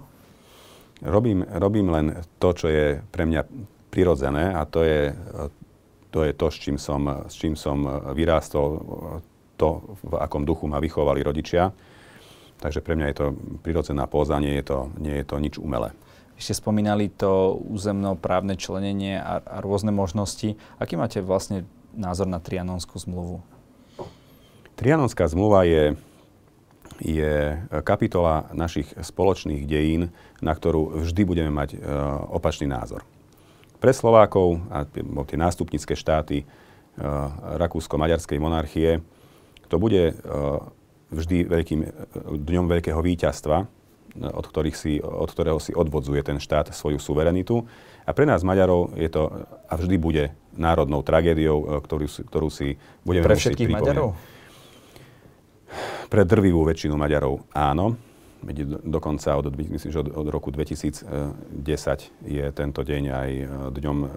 Robím, 1.04 1.44
robím 1.44 1.92
len 1.92 2.06
to, 2.40 2.56
čo 2.56 2.72
je 2.72 3.02
pre 3.12 3.28
mňa 3.28 3.44
prirodzené 3.92 4.56
a 4.56 4.64
to 4.64 4.82
je 4.82 5.12
to 6.14 6.22
je 6.22 6.34
to, 6.38 6.48
s 6.54 6.58
čím 6.62 6.78
som, 6.78 7.26
s 7.26 7.34
čím 7.34 7.58
som 7.58 7.82
vyrástol, 8.14 8.78
to, 9.58 9.98
v 10.06 10.14
akom 10.22 10.46
duchu 10.46 10.70
ma 10.70 10.78
vychovali 10.78 11.26
rodičia. 11.26 11.74
Takže 12.62 12.86
pre 12.86 12.94
mňa 12.94 13.08
je 13.10 13.18
to 13.18 13.28
prirodzená 13.66 14.06
póza, 14.06 14.38
nie 14.38 14.62
je 14.62 14.66
to, 14.70 14.94
nie 15.02 15.18
je 15.18 15.26
to 15.26 15.36
nič 15.42 15.58
umelé. 15.58 15.90
Ste 16.38 16.54
spomínali 16.54 17.10
to 17.10 17.58
územno-právne 17.66 18.54
členenie 18.62 19.18
a, 19.18 19.42
a 19.42 19.58
rôzne 19.58 19.90
možnosti. 19.90 20.54
Aký 20.78 20.94
máte 21.02 21.18
vlastne 21.26 21.66
názor 21.98 22.30
na 22.30 22.38
Trianonskú 22.38 23.02
zmluvu? 23.02 23.42
Trianonská 24.84 25.32
zmluva 25.32 25.64
je, 25.64 25.96
je 27.00 27.56
kapitola 27.88 28.52
našich 28.52 28.92
spoločných 28.92 29.64
dejín, 29.64 30.12
na 30.44 30.52
ktorú 30.52 31.08
vždy 31.08 31.24
budeme 31.24 31.56
mať 31.56 31.70
e, 31.72 31.88
opačný 32.28 32.68
názor. 32.68 33.08
Pre 33.80 33.96
Slovákov 33.96 34.60
a 34.68 34.84
tie 34.84 35.36
nástupnické 35.40 35.92
štáty 35.92 36.48
uh, 36.48 37.60
Rakúsko-Maďarskej 37.60 38.40
monarchie 38.40 39.04
to 39.68 39.76
bude 39.76 40.16
uh, 40.16 40.64
vždy 41.12 41.44
veľkým, 41.44 41.80
dňom 42.48 42.72
veľkého 42.72 43.04
víťazstva, 43.04 43.68
od, 44.24 44.46
ktorých 44.48 44.78
si, 44.80 45.04
od 45.04 45.28
ktorého 45.28 45.60
si 45.60 45.76
odvodzuje 45.76 46.24
ten 46.24 46.40
štát 46.40 46.72
svoju 46.72 46.96
suverenitu. 46.96 47.68
A 48.08 48.16
pre 48.16 48.24
nás 48.24 48.48
Maďarov 48.48 48.96
je 48.96 49.12
to 49.12 49.28
a 49.68 49.74
vždy 49.76 50.00
bude 50.00 50.32
národnou 50.56 51.04
tragédiou, 51.04 51.84
ktorú, 51.84 52.08
ktorú 52.08 52.48
si 52.48 52.80
budeme 53.04 53.28
Pre 53.28 53.36
všetkých 53.36 53.68
Maďarov? 53.68 54.16
Pre 56.10 56.24
drvivú 56.24 56.66
väčšinu 56.68 56.96
Maďarov 56.98 57.48
áno 57.54 58.14
dokonca 58.84 59.40
od, 59.40 59.56
myslím, 59.56 59.92
že 59.92 60.04
od, 60.04 60.10
od 60.12 60.28
roku 60.28 60.52
2010 60.52 61.08
je 62.28 62.46
tento 62.52 62.82
deň 62.84 63.04
aj 63.08 63.30
e, 63.32 63.46
dňom 63.72 63.98
e, 64.04 64.08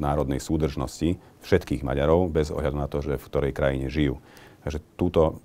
národnej 0.00 0.40
súdržnosti 0.40 1.20
všetkých 1.44 1.84
Maďarov, 1.84 2.32
bez 2.32 2.48
ohľadu 2.48 2.76
na 2.76 2.88
to, 2.88 3.04
že 3.04 3.20
v 3.20 3.28
ktorej 3.28 3.52
krajine 3.52 3.92
žijú. 3.92 4.16
Takže 4.64 4.80
túto 4.98 5.44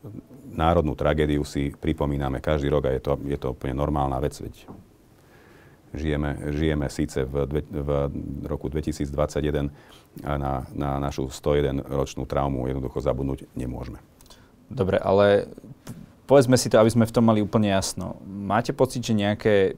národnú 0.51 0.95
tragédiu 0.95 1.43
si 1.45 1.75
pripomíname 1.75 2.41
každý 2.41 2.71
rok 2.71 2.89
a 2.89 2.95
je 2.95 3.01
to, 3.03 3.13
je 3.27 3.37
to 3.37 3.53
úplne 3.53 3.75
normálna 3.77 4.17
vec, 4.17 4.33
veď 4.39 4.55
žijeme, 5.93 6.31
žijeme 6.55 6.87
síce 6.89 7.27
v, 7.27 7.45
v 7.69 7.89
roku 8.47 8.71
2021 8.71 9.69
a 10.23 10.33
na, 10.39 10.65
na 10.73 10.89
našu 10.97 11.27
101 11.29 11.85
ročnú 11.85 12.23
traumu 12.25 12.65
jednoducho 12.67 13.03
zabudnúť 13.03 13.45
nemôžeme. 13.53 14.10
Dobre, 14.71 14.97
ale 14.97 15.51
povedzme 16.25 16.55
si 16.55 16.71
to, 16.71 16.79
aby 16.79 16.87
sme 16.87 17.03
v 17.03 17.13
tom 17.13 17.27
mali 17.27 17.43
úplne 17.43 17.69
jasno. 17.69 18.17
Máte 18.23 18.71
pocit, 18.71 19.03
že 19.03 19.11
nejaké 19.11 19.75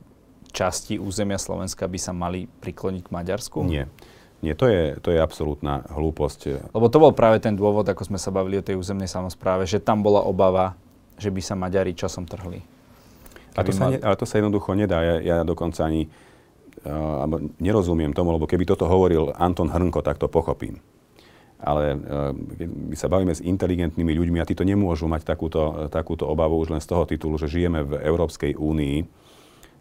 časti 0.53 1.01
územia 1.01 1.41
Slovenska 1.41 1.89
by 1.89 1.99
sa 1.99 2.13
mali 2.13 2.45
prikloniť 2.61 3.01
k 3.01 3.13
Maďarsku? 3.13 3.65
Nie. 3.65 3.89
Nie, 4.43 4.59
to 4.59 4.67
je, 4.67 4.99
to 4.99 5.15
je 5.15 5.23
absolútna 5.23 5.87
hlúposť. 5.87 6.67
Lebo 6.75 6.91
to 6.91 6.99
bol 6.99 7.15
práve 7.15 7.39
ten 7.39 7.55
dôvod, 7.55 7.87
ako 7.87 8.03
sme 8.03 8.19
sa 8.19 8.27
bavili 8.27 8.59
o 8.59 8.65
tej 8.65 8.75
územnej 8.75 9.07
samozpráve, 9.07 9.63
že 9.63 9.79
tam 9.79 10.03
bola 10.03 10.19
obava, 10.19 10.75
že 11.15 11.31
by 11.31 11.39
sa 11.39 11.55
Maďari 11.55 11.95
časom 11.95 12.27
trhli. 12.27 12.59
A 13.55 13.63
to, 13.63 13.71
sa 13.71 13.87
ne, 13.87 14.03
ale 14.03 14.19
to 14.19 14.27
sa 14.27 14.43
jednoducho 14.43 14.75
nedá. 14.75 14.99
Ja, 14.99 15.15
ja 15.23 15.37
dokonca 15.47 15.87
ani 15.87 16.11
uh, 16.83 17.23
nerozumiem 17.63 18.11
tomu, 18.11 18.35
lebo 18.35 18.43
keby 18.43 18.67
toto 18.67 18.83
hovoril 18.83 19.31
Anton 19.39 19.71
Hrnko, 19.71 20.03
tak 20.03 20.19
to 20.19 20.27
pochopím. 20.27 20.83
Ale 21.63 21.95
uh, 21.95 22.35
keď 22.91 22.99
sa 22.99 23.07
bavíme 23.07 23.31
s 23.31 23.39
inteligentnými 23.39 24.11
ľuďmi 24.11 24.37
a 24.43 24.47
títo 24.47 24.67
nemôžu 24.67 25.07
mať 25.07 25.23
takúto, 25.23 25.87
takúto 25.87 26.27
obavu 26.27 26.59
už 26.59 26.75
len 26.75 26.83
z 26.83 26.91
toho 26.91 27.07
titulu, 27.07 27.39
že 27.39 27.47
žijeme 27.47 27.87
v 27.87 28.03
Európskej 28.03 28.59
únii. 28.59 28.97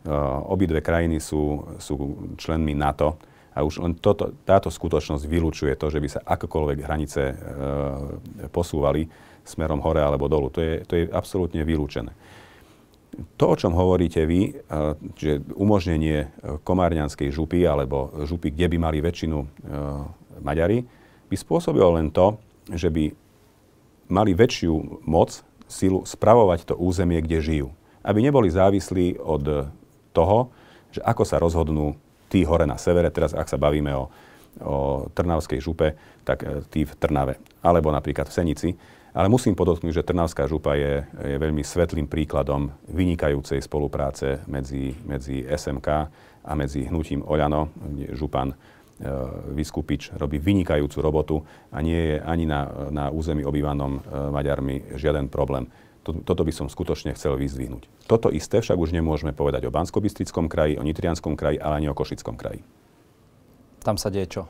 Uh, 0.03 0.43
obidve 0.51 0.83
krajiny 0.83 1.19
sú, 1.19 1.67
sú 1.83 1.95
členmi 2.39 2.75
NATO 2.75 3.19
a 3.53 3.61
už 3.61 3.85
len 3.85 3.93
toto, 4.01 4.33
táto 4.49 4.73
skutočnosť 4.73 5.25
vylúčuje 5.29 5.77
to, 5.77 5.93
že 5.93 6.01
by 6.01 6.09
sa 6.09 6.21
akokoľvek 6.25 6.79
hranice 6.89 7.23
e, 7.29 7.35
posúvali 8.49 9.05
smerom 9.45 9.85
hore 9.85 10.01
alebo 10.01 10.25
dolu. 10.25 10.49
To 10.57 10.61
je, 10.65 10.75
to 10.89 10.93
je 10.97 11.05
absolútne 11.13 11.61
vylúčené. 11.61 12.17
To, 13.37 13.53
o 13.53 13.57
čom 13.61 13.77
hovoríte 13.77 14.25
vy, 14.25 14.41
e, 14.49 14.51
že 15.21 15.45
umožnenie 15.53 16.19
e, 16.25 16.27
komárňanskej 16.65 17.29
župy 17.29 17.69
alebo 17.69 18.25
župy, 18.25 18.57
kde 18.57 18.73
by 18.73 18.77
mali 18.81 18.99
väčšinu 19.05 19.37
e, 19.37 19.47
Maďari, 20.41 20.81
by 21.33 21.37
spôsobilo 21.41 21.97
len 21.97 22.13
to, 22.13 22.37
že 22.69 22.93
by 22.93 23.09
mali 24.13 24.37
väčšiu 24.37 25.01
moc, 25.09 25.41
silu 25.65 26.05
spravovať 26.05 26.69
to 26.69 26.75
územie, 26.77 27.17
kde 27.25 27.41
žijú. 27.41 27.69
Aby 28.05 28.21
neboli 28.21 28.53
závislí 28.53 29.17
od 29.17 29.73
toho, 30.13 30.53
že 30.93 31.01
ako 31.01 31.25
sa 31.25 31.41
rozhodnú 31.41 31.97
tí 32.29 32.45
hore 32.45 32.69
na 32.69 32.77
severe, 32.77 33.09
teraz 33.09 33.33
ak 33.33 33.49
sa 33.49 33.57
bavíme 33.57 33.97
o, 33.97 34.13
o 34.61 34.77
Trnavskej 35.17 35.65
župe, 35.65 35.97
tak 36.29 36.45
e, 36.45 36.61
tí 36.69 36.85
v 36.85 36.93
Trnave, 37.01 37.41
alebo 37.65 37.89
napríklad 37.89 38.29
v 38.29 38.37
Senici. 38.37 38.69
Ale 39.13 39.29
musím 39.29 39.57
podotknúť, 39.57 40.01
že 40.01 40.09
Trnavská 40.09 40.45
župa 40.45 40.77
je, 40.77 41.05
je 41.05 41.37
veľmi 41.41 41.65
svetlým 41.65 42.09
príkladom 42.09 42.73
vynikajúcej 42.89 43.61
spolupráce 43.65 44.45
medzi, 44.49 44.97
medzi 45.05 45.45
SMK 45.45 45.89
a 46.45 46.53
medzi 46.57 46.89
hnutím 46.89 47.25
Oľano, 47.25 47.73
župan 48.13 48.57
Vyskupič 49.53 50.15
robí 50.15 50.39
vynikajúcu 50.39 50.99
robotu 51.03 51.37
a 51.75 51.83
nie 51.83 52.15
je 52.15 52.17
ani 52.23 52.47
na, 52.47 52.71
na 52.91 53.05
území 53.11 53.43
obývanom 53.43 53.99
e, 53.99 54.01
Maďarmi 54.31 54.95
žiaden 54.95 55.27
problém. 55.27 55.67
Toto 56.03 56.43
by 56.43 56.51
som 56.51 56.67
skutočne 56.67 57.15
chcel 57.15 57.39
vyzdvihnúť. 57.39 57.87
Toto 58.11 58.27
isté 58.35 58.59
však 58.59 58.75
už 58.75 58.91
nemôžeme 58.91 59.31
povedať 59.31 59.71
o 59.71 59.75
bansko 59.75 60.03
kraji, 60.51 60.75
o 60.75 60.83
Nitrianskom 60.83 61.39
kraji, 61.39 61.63
ale 61.63 61.79
ani 61.79 61.87
o 61.87 61.95
Košickom 61.95 62.35
kraji. 62.35 62.67
Tam 63.87 63.95
sa 63.95 64.11
deje 64.11 64.27
čo? 64.27 64.43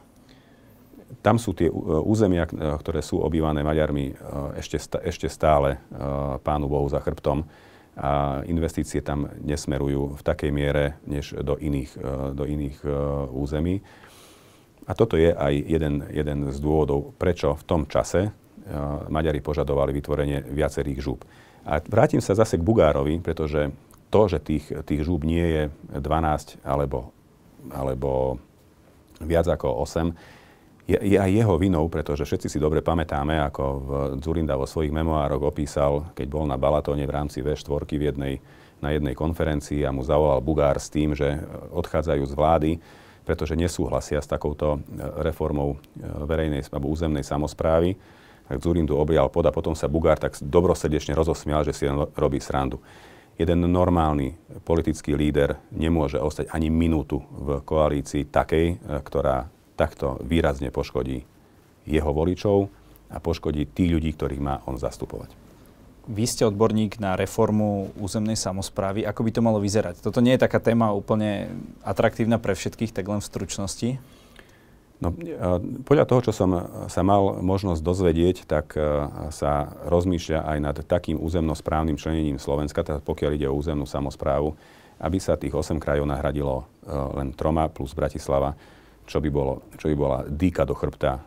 Tam 1.21 1.37
sú 1.37 1.53
tie 1.53 1.69
územia, 2.09 2.49
ktoré 2.49 3.05
sú 3.05 3.21
obývané 3.21 3.61
Maďarmi 3.61 4.17
ešte, 4.57 4.81
ešte 5.05 5.29
stále 5.29 5.77
pánu 6.41 6.73
Bohu 6.73 6.89
za 6.89 7.05
chrbtom 7.05 7.45
a 8.01 8.41
investície 8.49 9.05
tam 9.05 9.29
nesmerujú 9.45 10.17
v 10.17 10.23
takej 10.25 10.49
miere, 10.49 10.97
než 11.05 11.37
do 11.37 11.61
iných, 11.61 11.93
do 12.33 12.49
iných 12.49 12.81
území. 13.29 13.85
A 14.87 14.93
toto 14.99 15.15
je 15.15 15.31
aj 15.31 15.55
jeden, 15.55 16.03
jeden 16.11 16.39
z 16.51 16.59
dôvodov, 16.59 17.15
prečo 17.15 17.55
v 17.55 17.65
tom 17.65 17.83
čase 17.87 18.35
Maďari 19.11 19.43
požadovali 19.43 19.91
vytvorenie 19.95 20.47
viacerých 20.51 20.99
žúb. 21.03 21.21
A 21.67 21.79
vrátim 21.83 22.23
sa 22.23 22.35
zase 22.35 22.59
k 22.59 22.67
Bugárovi, 22.67 23.23
pretože 23.23 23.71
to, 24.11 24.29
že 24.29 24.39
tých, 24.43 24.71
tých 24.87 25.03
žúb 25.07 25.23
nie 25.23 25.43
je 25.43 25.63
12 25.99 26.63
alebo, 26.67 27.15
alebo 27.71 28.39
viac 29.23 29.47
ako 29.47 29.87
8, 29.87 30.13
je, 30.83 30.99
je 30.99 31.19
aj 31.19 31.31
jeho 31.31 31.55
vinou, 31.57 31.87
pretože 31.87 32.27
všetci 32.27 32.51
si 32.51 32.59
dobre 32.59 32.83
pamätáme, 32.83 33.39
ako 33.39 33.65
v 33.65 33.91
Zurinda 34.19 34.59
vo 34.59 34.67
svojich 34.67 34.91
memoároch 34.91 35.43
opísal, 35.55 36.11
keď 36.13 36.27
bol 36.27 36.45
na 36.45 36.59
Balatóne 36.59 37.07
v 37.07 37.15
rámci 37.15 37.39
V4 37.39 37.87
v 37.87 38.05
jednej, 38.11 38.35
na 38.83 38.91
jednej 38.91 39.15
konferencii 39.15 39.87
a 39.87 39.95
mu 39.95 40.03
zavolal 40.03 40.43
Bugár 40.43 40.83
s 40.83 40.91
tým, 40.91 41.15
že 41.15 41.39
odchádzajú 41.71 42.23
z 42.27 42.35
vlády, 42.35 42.71
pretože 43.23 43.55
nesúhlasia 43.55 44.19
s 44.19 44.31
takouto 44.31 44.83
reformou 45.23 45.79
verejnej 46.27 46.67
alebo 46.71 46.91
územnej 46.91 47.23
samozprávy 47.23 47.95
tak 48.53 48.61
Zurindu 48.61 49.01
objal 49.01 49.33
pod 49.33 49.49
a 49.49 49.55
potom 49.55 49.73
sa 49.73 49.89
Bugár 49.89 50.21
tak 50.21 50.37
dobrosrdečne 50.37 51.17
rozosmial, 51.17 51.65
že 51.65 51.73
si 51.73 51.89
len 51.89 52.05
robí 52.13 52.37
srandu. 52.37 52.85
Jeden 53.41 53.65
normálny 53.65 54.37
politický 54.61 55.17
líder 55.17 55.57
nemôže 55.73 56.21
ostať 56.21 56.53
ani 56.53 56.69
minútu 56.69 57.25
v 57.33 57.65
koalícii 57.65 58.29
takej, 58.29 58.77
e, 58.77 59.01
ktorá 59.01 59.49
takto 59.73 60.21
výrazne 60.21 60.69
poškodí 60.69 61.25
jeho 61.89 62.11
voličov 62.13 62.69
a 63.09 63.17
poškodí 63.25 63.73
tých 63.73 63.89
ľudí, 63.89 64.13
ktorých 64.13 64.45
má 64.45 64.61
on 64.69 64.77
zastupovať. 64.77 65.42
Vy 66.11 66.25
ste 66.27 66.43
odborník 66.43 66.99
na 66.99 67.15
reformu 67.15 67.95
územnej 67.95 68.35
samozprávy. 68.35 69.07
Ako 69.07 69.23
by 69.23 69.31
to 69.31 69.41
malo 69.45 69.63
vyzerať? 69.63 70.03
Toto 70.03 70.19
nie 70.19 70.35
je 70.35 70.43
taká 70.43 70.59
téma 70.59 70.91
úplne 70.91 71.55
atraktívna 71.87 72.43
pre 72.43 72.59
všetkých, 72.59 72.91
tak 72.91 73.07
len 73.07 73.23
v 73.23 73.29
stručnosti. 73.31 73.91
No, 75.03 75.11
podľa 75.83 76.07
toho, 76.07 76.21
čo 76.27 76.33
som 76.35 76.51
sa 76.87 77.03
mal 77.03 77.43
možnosť 77.43 77.83
dozvedieť, 77.83 78.37
tak 78.47 78.75
sa 79.35 79.75
rozmýšľa 79.91 80.41
aj 80.47 80.59
nad 80.63 80.77
takým 80.87 81.19
územnosprávnym 81.19 81.99
členením 81.99 82.39
Slovenska, 82.39 82.87
teda 82.87 83.03
pokiaľ 83.03 83.31
ide 83.35 83.47
o 83.51 83.59
územnú 83.59 83.83
samozprávu, 83.83 84.55
aby 85.03 85.19
sa 85.19 85.35
tých 85.35 85.55
8 85.55 85.83
krajov 85.83 86.07
nahradilo 86.07 86.71
len 87.19 87.35
troma 87.35 87.67
plus 87.67 87.95
Bratislava, 87.99 88.55
čo 89.07 89.19
by, 89.19 89.31
bolo, 89.35 89.67
čo 89.77 89.91
by 89.91 89.97
bola 89.99 90.19
dýka 90.27 90.63
do 90.63 90.79
chrbta 90.79 91.21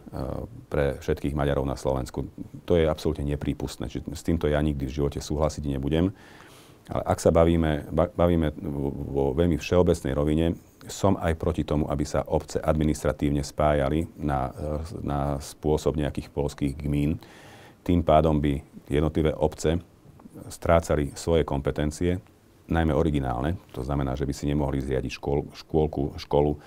pre 0.72 0.98
všetkých 1.00 1.36
Maďarov 1.36 1.68
na 1.68 1.76
Slovensku. 1.76 2.28
To 2.66 2.80
je 2.80 2.88
absolútne 2.88 3.28
neprípustné. 3.28 3.92
Čiže 3.92 4.16
s 4.16 4.24
týmto 4.24 4.48
ja 4.48 4.64
nikdy 4.64 4.88
v 4.88 4.96
živote 4.96 5.20
súhlasiť 5.20 5.64
nebudem. 5.76 6.16
Ale 6.86 7.02
ak 7.02 7.18
sa 7.18 7.34
bavíme, 7.34 7.90
bavíme 7.94 8.54
vo 9.10 9.34
veľmi 9.34 9.58
všeobecnej 9.58 10.14
rovine, 10.14 10.54
som 10.86 11.18
aj 11.18 11.34
proti 11.34 11.66
tomu, 11.66 11.90
aby 11.90 12.06
sa 12.06 12.22
obce 12.30 12.62
administratívne 12.62 13.42
spájali 13.42 14.06
na, 14.22 14.54
na 15.02 15.20
spôsob 15.42 15.98
nejakých 15.98 16.30
polských 16.30 16.78
gmín. 16.78 17.18
Tým 17.82 18.06
pádom 18.06 18.38
by 18.38 18.62
jednotlivé 18.86 19.34
obce 19.34 19.82
strácali 20.46 21.10
svoje 21.18 21.42
kompetencie, 21.42 22.22
najmä 22.70 22.94
originálne. 22.94 23.58
To 23.74 23.82
znamená, 23.82 24.14
že 24.14 24.26
by 24.26 24.34
si 24.34 24.46
nemohli 24.50 24.82
zriadiť 24.82 25.18
škôl, 25.18 25.50
škôlku, 25.54 26.18
školu, 26.22 26.54
e, 26.54 26.60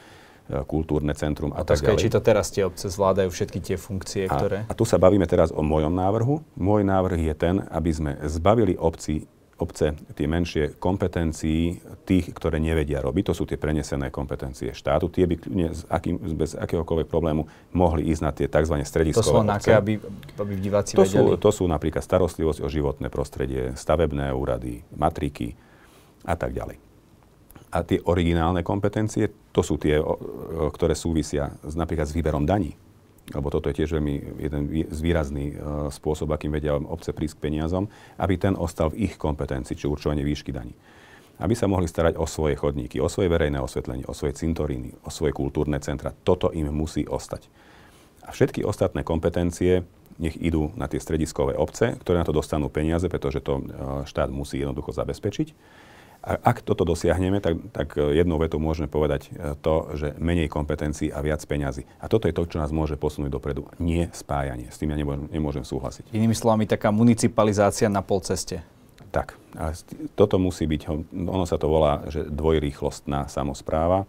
kultúrne 0.64 1.12
centrum 1.12 1.52
a 1.52 1.60
tak 1.60 1.84
ďalej. 1.84 2.00
či 2.00 2.08
to 2.08 2.20
teraz 2.24 2.48
tie 2.48 2.64
obce 2.64 2.88
zvládajú 2.88 3.28
všetky 3.28 3.58
tie 3.60 3.76
funkcie, 3.76 4.24
a, 4.26 4.32
ktoré... 4.32 4.58
A 4.64 4.72
tu 4.72 4.88
sa 4.88 4.96
bavíme 4.96 5.28
teraz 5.28 5.52
o 5.52 5.60
mojom 5.60 5.92
návrhu. 5.92 6.40
Môj 6.56 6.82
návrh 6.88 7.20
je 7.20 7.34
ten, 7.36 7.56
aby 7.68 7.90
sme 7.92 8.10
zbavili 8.24 8.72
obci 8.74 9.28
obce 9.58 9.90
tie 10.14 10.26
menšie 10.30 10.78
kompetencií 10.78 11.82
tých, 12.06 12.30
ktoré 12.30 12.62
nevedia 12.62 13.02
robiť. 13.02 13.34
To 13.34 13.34
sú 13.34 13.44
tie 13.44 13.58
prenesené 13.58 14.08
kompetencie 14.08 14.70
štátu. 14.70 15.10
Tie 15.10 15.26
by 15.26 15.34
s 15.74 15.82
akým, 15.90 16.14
bez 16.38 16.54
akéhokoľvek 16.54 17.10
problému 17.10 17.42
mohli 17.74 18.06
ísť 18.14 18.22
na 18.22 18.30
tie 18.30 18.46
tzv. 18.46 18.78
strediskové 18.86 19.26
To 19.26 19.42
sú 19.42 19.50
aké, 19.50 19.74
aby, 19.74 19.98
aby 20.38 20.52
diváci 20.62 20.94
to 20.94 21.02
vedeli? 21.02 21.34
Sú, 21.34 21.42
to 21.42 21.50
sú 21.50 21.64
napríklad 21.66 22.06
starostlivosť 22.06 22.62
o 22.62 22.68
životné 22.70 23.10
prostredie, 23.10 23.74
stavebné 23.74 24.30
úrady, 24.30 24.86
matriky 24.94 25.58
a 26.22 26.38
tak 26.38 26.54
ďalej. 26.54 26.87
A 27.68 27.84
tie 27.84 28.00
originálne 28.00 28.64
kompetencie, 28.64 29.28
to 29.52 29.60
sú 29.60 29.76
tie, 29.76 30.00
ktoré 30.72 30.96
súvisia 30.96 31.52
s, 31.60 31.76
napríklad 31.76 32.08
s 32.08 32.16
výberom 32.16 32.48
daní 32.48 32.72
lebo 33.34 33.52
toto 33.52 33.68
je 33.68 33.84
tiež 33.84 33.92
veľmi 33.92 34.14
jeden 34.40 34.62
zvýrazný 34.88 35.52
uh, 35.52 35.92
spôsob, 35.92 36.32
akým 36.32 36.48
vedia 36.48 36.76
obce 36.76 37.12
prísť 37.12 37.36
k 37.36 37.44
peniazom, 37.50 37.84
aby 38.16 38.40
ten 38.40 38.56
ostal 38.56 38.92
v 38.92 39.08
ich 39.08 39.20
kompetencii, 39.20 39.76
či 39.76 39.84
určovanie 39.84 40.24
výšky 40.24 40.48
daní. 40.48 40.72
Aby 41.38 41.54
sa 41.54 41.70
mohli 41.70 41.86
starať 41.86 42.18
o 42.18 42.26
svoje 42.26 42.58
chodníky, 42.58 42.98
o 42.98 43.12
svoje 43.12 43.30
verejné 43.30 43.60
osvetlenie, 43.62 44.08
o 44.08 44.16
svoje 44.16 44.34
cintoríny, 44.34 44.96
o 45.06 45.10
svoje 45.12 45.36
kultúrne 45.36 45.78
centra. 45.78 46.10
Toto 46.10 46.50
im 46.50 46.72
musí 46.72 47.06
ostať. 47.06 47.46
A 48.26 48.34
všetky 48.34 48.66
ostatné 48.66 49.06
kompetencie 49.06 49.86
nech 50.18 50.34
idú 50.34 50.74
na 50.74 50.90
tie 50.90 50.98
strediskové 50.98 51.54
obce, 51.54 51.94
ktoré 52.02 52.18
na 52.18 52.26
to 52.26 52.34
dostanú 52.34 52.66
peniaze, 52.66 53.06
pretože 53.06 53.38
to 53.38 53.62
štát 54.02 54.32
musí 54.34 54.58
jednoducho 54.58 54.90
zabezpečiť 54.90 55.54
a 56.18 56.34
ak 56.34 56.66
toto 56.66 56.82
dosiahneme, 56.82 57.38
tak, 57.38 57.56
tak 57.70 57.94
jednou 57.94 58.42
vetou 58.42 58.58
môžeme 58.58 58.90
povedať 58.90 59.30
e, 59.30 59.54
to, 59.62 59.94
že 59.94 60.18
menej 60.18 60.50
kompetencií 60.50 61.14
a 61.14 61.22
viac 61.22 61.38
peňazí. 61.46 61.86
A 62.02 62.10
toto 62.10 62.26
je 62.26 62.34
to, 62.34 62.42
čo 62.44 62.58
nás 62.58 62.74
môže 62.74 62.98
posunúť 62.98 63.30
dopredu. 63.30 63.70
Nie 63.78 64.10
spájanie. 64.10 64.66
S 64.66 64.82
tým 64.82 64.90
ja 64.90 64.98
nemôžem, 64.98 65.30
nemôžem 65.30 65.64
súhlasiť. 65.64 66.10
Inými 66.10 66.34
slovami, 66.34 66.66
taká 66.66 66.90
municipalizácia 66.90 67.86
na 67.86 68.02
polceste. 68.02 68.66
Tak. 69.14 69.38
A 69.56 69.72
toto 70.18 70.36
musí 70.36 70.68
byť, 70.68 70.82
ono 71.14 71.46
sa 71.48 71.56
to 71.56 71.70
volá, 71.70 72.04
že 72.10 72.26
dvojrýchlostná 72.28 73.30
samozpráva. 73.30 74.04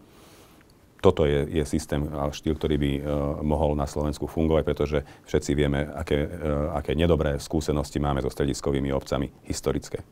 Toto 1.00 1.24
je, 1.24 1.48
je 1.48 1.64
systém 1.64 2.04
a 2.12 2.28
štýl, 2.28 2.60
ktorý 2.60 2.76
by 2.76 2.92
uh, 3.00 3.04
mohol 3.40 3.72
na 3.72 3.88
Slovensku 3.88 4.28
fungovať, 4.28 4.64
pretože 4.68 4.98
všetci 5.32 5.52
vieme, 5.56 5.88
aké, 5.88 6.28
uh, 6.28 6.76
aké 6.76 6.92
nedobré 6.92 7.40
skúsenosti 7.40 8.04
máme 8.04 8.20
so 8.20 8.28
strediskovými 8.28 8.92
obcami 8.92 9.32
historické. 9.48 10.04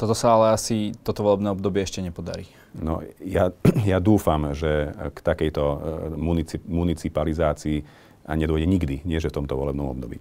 Toto 0.00 0.16
sa 0.16 0.32
ale 0.32 0.56
asi, 0.56 0.96
toto 1.04 1.20
volebné 1.20 1.52
obdobie 1.52 1.84
ešte 1.84 2.00
nepodarí. 2.00 2.48
No, 2.72 3.04
ja, 3.20 3.52
ja 3.92 4.00
dúfam, 4.00 4.56
že 4.56 4.96
k 4.96 5.18
takejto 5.20 5.60
e, 5.60 5.76
municip, 6.16 6.64
municipalizácii 6.64 7.84
a 8.24 8.32
nedôjde 8.32 8.64
nikdy, 8.64 8.96
nie 9.04 9.20
že 9.20 9.28
v 9.28 9.44
tomto 9.44 9.60
volebnom 9.60 9.92
období. 9.92 10.16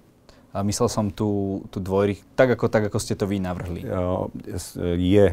A 0.51 0.65
myslel 0.67 0.89
som 0.91 1.07
tu, 1.13 1.61
tu 1.71 1.79
dvojry, 1.79 2.19
tak 2.35 2.59
ako, 2.59 2.67
tak 2.67 2.91
ako 2.91 2.97
ste 2.99 3.13
to 3.13 3.29
vy 3.29 3.37
navrhli. 3.37 3.85
Je 4.97 5.25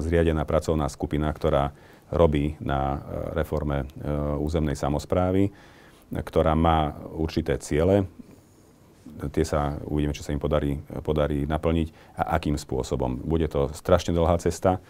zriadená 0.00 0.48
pracovná 0.48 0.88
skupina, 0.88 1.28
ktorá 1.28 1.76
robí 2.08 2.56
na 2.56 3.04
reforme 3.36 3.84
územnej 4.40 4.72
samozprávy, 4.72 5.52
ktorá 6.08 6.56
má 6.56 6.96
určité 7.12 7.60
ciele. 7.60 8.08
Tie 9.12 9.44
sa 9.44 9.76
uvidíme, 9.84 10.16
či 10.16 10.24
sa 10.24 10.32
im 10.32 10.40
podarí, 10.40 10.80
podarí 11.04 11.44
naplniť 11.44 12.16
a 12.16 12.36
akým 12.40 12.56
spôsobom. 12.56 13.20
Bude 13.20 13.46
to 13.46 13.68
strašne 13.76 14.16
dlhá 14.16 14.40
cesta. 14.40 14.80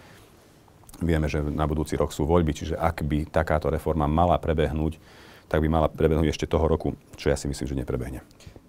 Vieme, 1.03 1.27
že 1.27 1.43
na 1.43 1.67
budúci 1.67 1.99
rok 1.99 2.15
sú 2.15 2.23
voľby, 2.25 2.55
čiže 2.55 2.79
ak 2.79 3.03
by 3.03 3.27
takáto 3.27 3.67
reforma 3.67 4.07
mala 4.07 4.39
prebehnúť, 4.39 5.03
tak 5.51 5.61
by 5.61 5.69
mala 5.69 5.89
prebehnúť 5.91 6.31
ešte 6.33 6.47
toho 6.47 6.65
roku, 6.65 6.95
čo 7.19 7.29
ja 7.29 7.37
si 7.37 7.51
myslím, 7.51 7.67
že 7.67 7.79
neprebehne. 7.83 8.21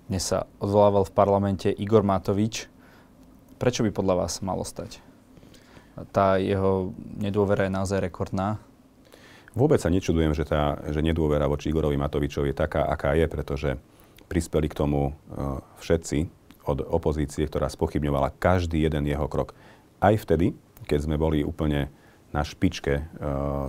Dnes 0.09 0.25
sa 0.25 0.49
odvolával 0.59 1.07
v 1.07 1.15
parlamente 1.15 1.69
Igor 1.71 2.03
Matovič. 2.03 2.67
Prečo 3.55 3.87
by 3.87 3.91
podľa 3.95 4.25
vás 4.25 4.43
malo 4.43 4.67
stať? 4.67 4.99
Tá 6.11 6.41
jeho 6.41 6.91
nedôvera 7.21 7.69
je 7.69 7.75
naozaj 7.77 8.01
rekordná. 8.01 8.57
Vôbec 9.53 9.77
sa 9.77 9.93
nečudujem, 9.93 10.33
že 10.33 10.49
tá 10.49 10.81
že 10.89 11.05
nedôvera 11.05 11.45
voči 11.45 11.69
Igorovi 11.69 11.93
Matovičovi 11.93 12.49
je 12.51 12.57
taká, 12.57 12.89
aká 12.89 13.13
je, 13.13 13.29
pretože 13.29 13.69
prispeli 14.27 14.67
k 14.71 14.77
tomu 14.77 15.11
uh, 15.11 15.59
všetci 15.79 16.29
od 16.63 16.79
opozície, 16.87 17.43
ktorá 17.43 17.67
spochybňovala 17.67 18.39
každý 18.39 18.83
jeden 18.83 19.03
jeho 19.07 19.27
krok. 19.27 19.51
Aj 19.99 20.15
vtedy, 20.15 20.55
keď 20.87 20.99
sme 21.07 21.15
boli 21.19 21.43
úplne 21.43 21.91
na 22.31 22.41
špičke 22.41 22.93
uh, 22.97 23.03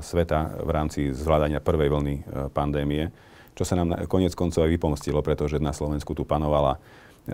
sveta 0.00 0.62
v 0.62 0.70
rámci 0.70 1.00
zvládania 1.10 1.58
prvej 1.58 1.90
vlny 1.90 2.14
uh, 2.16 2.22
pandémie, 2.48 3.10
čo 3.54 3.62
sa 3.62 3.78
nám 3.78 4.06
konec 4.10 4.34
koncov 4.34 4.66
aj 4.66 4.74
vypomstilo, 4.74 5.22
pretože 5.22 5.62
na 5.62 5.70
Slovensku 5.70 6.10
tu 6.10 6.26
panovala 6.26 6.82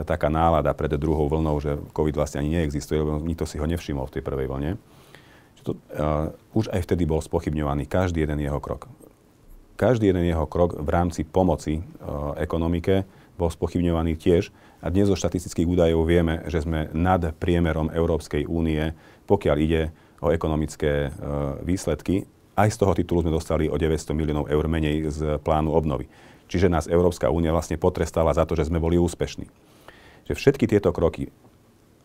taká 0.05 0.31
nálada 0.31 0.71
pred 0.77 0.93
druhou 0.95 1.27
vlnou, 1.27 1.59
že 1.59 1.81
COVID 1.97 2.15
vlastne 2.15 2.45
ani 2.45 2.61
neexistuje, 2.61 3.03
lebo 3.03 3.19
nikto 3.25 3.43
si 3.49 3.59
ho 3.59 3.67
nevšimol 3.67 4.07
v 4.07 4.15
tej 4.15 4.23
prvej 4.23 4.47
vlne. 4.47 4.71
To, 5.61 5.77
uh, 5.77 6.33
už 6.57 6.73
aj 6.73 6.89
vtedy 6.89 7.05
bol 7.05 7.21
spochybňovaný 7.21 7.85
každý 7.85 8.25
jeden 8.25 8.41
jeho 8.41 8.61
krok. 8.65 8.89
Každý 9.81 10.12
jeden 10.12 10.29
jeho 10.29 10.45
krok 10.45 10.77
v 10.77 10.90
rámci 10.93 11.25
pomoci 11.25 11.81
uh, 11.81 12.37
ekonomike 12.37 13.09
bol 13.40 13.49
spochybňovaný 13.49 14.21
tiež. 14.21 14.53
A 14.85 14.93
dnes 14.93 15.09
zo 15.09 15.16
štatistických 15.16 15.64
údajov 15.64 16.05
vieme, 16.05 16.45
že 16.53 16.61
sme 16.61 16.93
nad 16.93 17.33
priemerom 17.40 17.88
Európskej 17.88 18.45
únie, 18.45 18.93
pokiaľ 19.25 19.57
ide 19.57 19.88
o 20.21 20.29
ekonomické 20.29 21.09
uh, 21.09 21.57
výsledky 21.64 22.29
aj 22.61 22.77
z 22.77 22.81
toho 22.85 22.93
titulu 22.93 23.25
sme 23.25 23.33
dostali 23.33 23.73
o 23.73 23.77
900 23.81 24.12
miliónov 24.12 24.53
eur 24.53 24.64
menej 24.69 25.09
z 25.09 25.40
plánu 25.40 25.73
obnovy. 25.73 26.12
Čiže 26.51 26.69
nás 26.69 26.90
Európska 26.90 27.33
únia 27.33 27.57
vlastne 27.57 27.81
potrestala 27.81 28.37
za 28.37 28.45
to, 28.45 28.53
že 28.53 28.69
sme 28.69 28.83
boli 28.83 29.01
úspešní. 29.01 29.49
Že 30.29 30.35
všetky 30.37 30.69
tieto 30.69 30.93
kroky, 30.93 31.33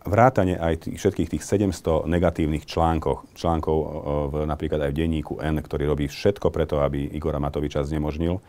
vrátane 0.06 0.56
aj 0.56 0.88
tých, 0.88 0.98
všetkých 1.02 1.30
tých 1.38 1.44
700 1.44 2.06
negatívnych 2.06 2.70
článkov, 2.70 3.26
článkov 3.34 3.78
v, 4.30 4.34
napríklad 4.46 4.86
aj 4.86 4.92
v 4.94 4.98
denníku 5.02 5.42
N, 5.42 5.60
ktorý 5.60 5.90
robí 5.90 6.06
všetko 6.06 6.54
preto, 6.54 6.80
aby 6.86 7.10
Igora 7.12 7.42
Matoviča 7.42 7.84
znemožnil, 7.84 8.40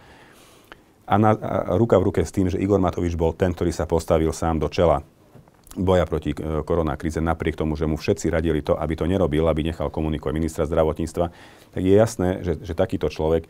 a, 1.07 1.15
na, 1.23 1.31
a 1.39 1.79
ruka 1.79 1.97
v 2.03 2.11
ruke 2.11 2.21
s 2.27 2.35
tým, 2.35 2.51
že 2.51 2.59
Igor 2.59 2.83
Matovič 2.83 3.15
bol 3.15 3.31
ten, 3.31 3.55
ktorý 3.55 3.71
sa 3.71 3.87
postavil 3.87 4.35
sám 4.35 4.59
do 4.59 4.67
čela 4.67 5.07
boja 5.77 6.09
proti 6.09 6.33
e, 6.33 6.65
koronakríze, 6.65 7.21
napriek 7.21 7.55
tomu, 7.55 7.77
že 7.77 7.85
mu 7.85 8.01
všetci 8.01 8.33
radili 8.33 8.65
to, 8.65 8.75
aby 8.75 8.97
to 8.97 9.05
nerobil, 9.05 9.45
aby 9.47 9.71
nechal 9.71 9.93
komunikovať 9.93 10.35
ministra 10.35 10.65
zdravotníctva, 10.65 11.27
tak 11.77 11.83
je 11.85 11.95
jasné, 11.95 12.29
že, 12.41 12.57
že 12.65 12.73
takýto 12.73 13.13
človek 13.13 13.45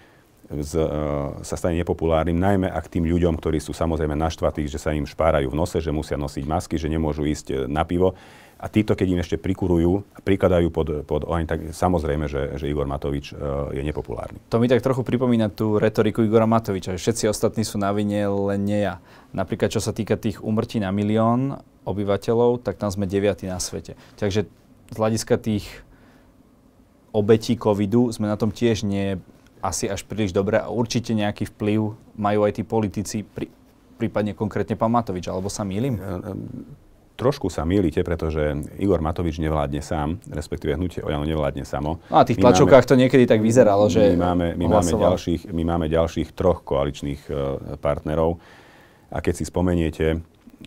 z, 0.46 0.72
uh, 0.78 1.42
sa 1.42 1.58
stane 1.58 1.82
nepopulárnym, 1.82 2.38
najmä 2.38 2.70
ak 2.70 2.86
tým 2.86 3.06
ľuďom, 3.06 3.34
ktorí 3.34 3.58
sú 3.58 3.74
samozrejme 3.74 4.14
naštvatí, 4.14 4.70
že 4.70 4.78
sa 4.78 4.94
im 4.94 5.02
špárajú 5.02 5.50
v 5.50 5.58
nose, 5.58 5.82
že 5.82 5.90
musia 5.90 6.14
nosiť 6.14 6.44
masky, 6.46 6.78
že 6.78 6.86
nemôžu 6.86 7.26
ísť 7.26 7.46
e, 7.50 7.54
na 7.66 7.82
pivo. 7.82 8.14
A 8.56 8.72
títo, 8.72 8.96
keď 8.96 9.06
im 9.12 9.20
ešte 9.20 9.36
prikurujú 9.36 10.00
a 10.16 10.18
prikladajú 10.24 10.72
pod, 10.72 11.04
pod 11.04 11.28
oheň, 11.28 11.44
tak 11.44 11.58
samozrejme, 11.76 12.24
že, 12.24 12.56
že 12.56 12.72
Igor 12.72 12.88
Matovič 12.88 13.36
uh, 13.36 13.68
je 13.68 13.84
nepopulárny. 13.84 14.40
To 14.48 14.56
mi 14.56 14.64
tak 14.64 14.80
trochu 14.80 15.04
pripomína 15.04 15.52
tú 15.52 15.76
retoriku 15.76 16.24
Igora 16.24 16.48
Matoviča, 16.48 16.96
že 16.96 17.02
všetci 17.04 17.28
ostatní 17.28 17.68
sú 17.68 17.76
na 17.76 17.92
vine, 17.92 18.24
len 18.24 18.64
nie 18.64 18.80
ja. 18.80 19.04
Napríklad, 19.36 19.68
čo 19.68 19.84
sa 19.84 19.92
týka 19.92 20.16
tých 20.16 20.40
umrtí 20.40 20.80
na 20.80 20.88
milión, 20.88 21.60
obyvateľov, 21.84 22.64
tak 22.64 22.80
tam 22.80 22.88
sme 22.88 23.04
deviatí 23.04 23.44
na 23.44 23.60
svete. 23.60 23.92
Takže 24.16 24.48
z 24.88 24.96
hľadiska 24.96 25.36
tých 25.36 25.68
obetí 27.12 27.60
covidu 27.60 28.08
sme 28.08 28.24
na 28.24 28.40
tom 28.40 28.48
tiež 28.48 28.88
nie 28.88 29.20
asi 29.66 29.90
až 29.90 30.06
príliš 30.06 30.30
dobre 30.30 30.62
a 30.62 30.70
určite 30.70 31.10
nejaký 31.12 31.50
vplyv 31.50 31.80
majú 32.14 32.40
aj 32.46 32.52
tí 32.56 32.62
politici, 32.62 33.26
pri, 33.26 33.50
prípadne 33.98 34.32
konkrétne 34.32 34.78
pán 34.78 34.94
Matovič, 34.94 35.26
alebo 35.26 35.50
sa 35.50 35.66
mýlim? 35.66 35.98
Trošku 37.16 37.48
sa 37.48 37.64
mýlite, 37.64 38.04
pretože 38.04 38.60
Igor 38.76 39.00
Matovič 39.00 39.40
nevládne 39.40 39.80
sám, 39.80 40.20
respektíve 40.28 40.76
hnutie 40.76 41.00
Ojano 41.00 41.24
nevládne 41.24 41.64
samo. 41.64 41.98
No 42.12 42.20
a 42.20 42.28
tých 42.28 42.36
tlačovkách 42.36 42.84
to 42.84 42.94
niekedy 42.94 43.24
tak 43.24 43.40
vyzeralo, 43.40 43.88
že 43.88 44.12
my 44.14 44.20
máme, 44.20 44.46
my 44.52 44.66
máme, 44.68 44.90
ďalších, 44.92 45.48
my 45.48 45.62
máme 45.64 45.86
ďalších 45.88 46.36
troch 46.36 46.60
koaličných 46.60 47.20
uh, 47.32 47.36
partnerov. 47.80 48.36
A 49.08 49.24
keď 49.24 49.34
si 49.40 49.44
spomeniete, 49.48 50.20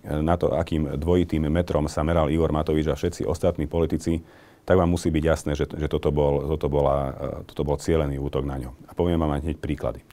na 0.06 0.38
to, 0.38 0.54
akým 0.54 0.98
dvojitým 0.98 1.50
metrom 1.50 1.90
sa 1.90 2.06
meral 2.06 2.30
Igor 2.30 2.54
Matovič 2.54 2.88
a 2.90 2.96
všetci 2.96 3.26
ostatní 3.26 3.66
politici, 3.66 4.22
tak 4.66 4.78
vám 4.78 4.90
musí 4.90 5.10
byť 5.10 5.24
jasné, 5.26 5.52
že, 5.58 5.66
že 5.66 5.88
toto, 5.90 6.14
bol, 6.14 6.46
toto, 6.56 6.70
bola, 6.70 7.14
toto 7.50 7.66
bol 7.66 7.78
cieľený 7.82 8.22
útok 8.22 8.46
na 8.46 8.62
ňo. 8.62 8.72
A 8.86 8.94
poviem 8.94 9.18
vám 9.18 9.42
hneď 9.42 9.58
príklady. 9.58 10.06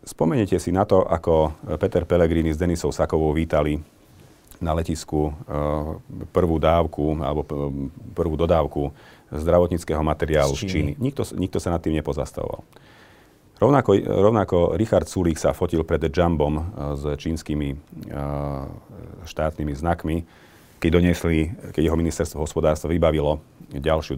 Spomeniete 0.00 0.56
si 0.56 0.72
na 0.72 0.88
to, 0.88 1.04
ako 1.04 1.52
Peter 1.76 2.08
Pellegrini 2.08 2.50
s 2.50 2.58
Denisou 2.58 2.88
Sakovou 2.88 3.36
vítali 3.36 3.76
na 4.60 4.76
letisku 4.76 5.28
e, 5.28 5.32
prvú 6.32 6.60
dávku 6.60 7.16
alebo 7.20 7.44
prvú 8.12 8.36
dodávku 8.36 8.92
zdravotníckého 9.32 10.04
materiálu 10.04 10.52
z 10.52 10.60
Číny. 10.60 10.68
Z 10.68 10.72
Číny. 10.72 10.92
Nikto, 11.00 11.22
nikto 11.36 11.58
sa 11.60 11.72
nad 11.72 11.80
tým 11.80 11.96
nepozastavoval. 11.96 12.60
Rovnako, 13.60 13.90
rovnako 14.00 14.56
Richard 14.80 15.04
Sulík 15.04 15.36
sa 15.36 15.52
fotil 15.52 15.84
pred 15.84 16.00
Jumbom 16.08 16.54
eh, 16.56 16.64
s 16.96 17.02
čínskymi 17.20 17.68
štátnymi 19.24 19.72
znakmi, 19.76 20.16
keď 20.80 20.90
doniesli, 20.90 21.52
keď 21.76 21.82
jeho 21.86 22.00
ministerstvo 22.00 22.40
hospodárstva 22.40 22.88
vybavilo 22.88 23.44
ďalšiu, 23.70 24.16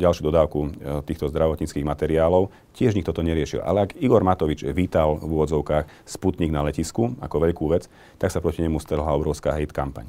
ďalšiu 0.00 0.22
dodávku 0.24 0.58
eh, 0.64 0.70
týchto 1.04 1.28
zdravotníckých 1.28 1.84
materiálov, 1.84 2.48
tiež 2.72 2.96
nikto 2.96 3.12
to 3.12 3.20
neriešil. 3.20 3.60
Ale 3.60 3.86
ak 3.86 4.00
Igor 4.00 4.24
Matovič 4.24 4.64
vítal 4.72 5.20
v 5.20 5.30
úvodzovkách 5.30 6.08
Sputnik 6.08 6.50
na 6.50 6.64
letisku 6.64 7.14
ako 7.20 7.36
veľkú 7.44 7.64
vec, 7.70 7.86
tak 8.16 8.32
sa 8.32 8.40
proti 8.40 8.64
nemu 8.64 8.80
strhla 8.80 9.12
obrovská 9.12 9.52
hate 9.52 9.76
kampaň. 9.76 10.08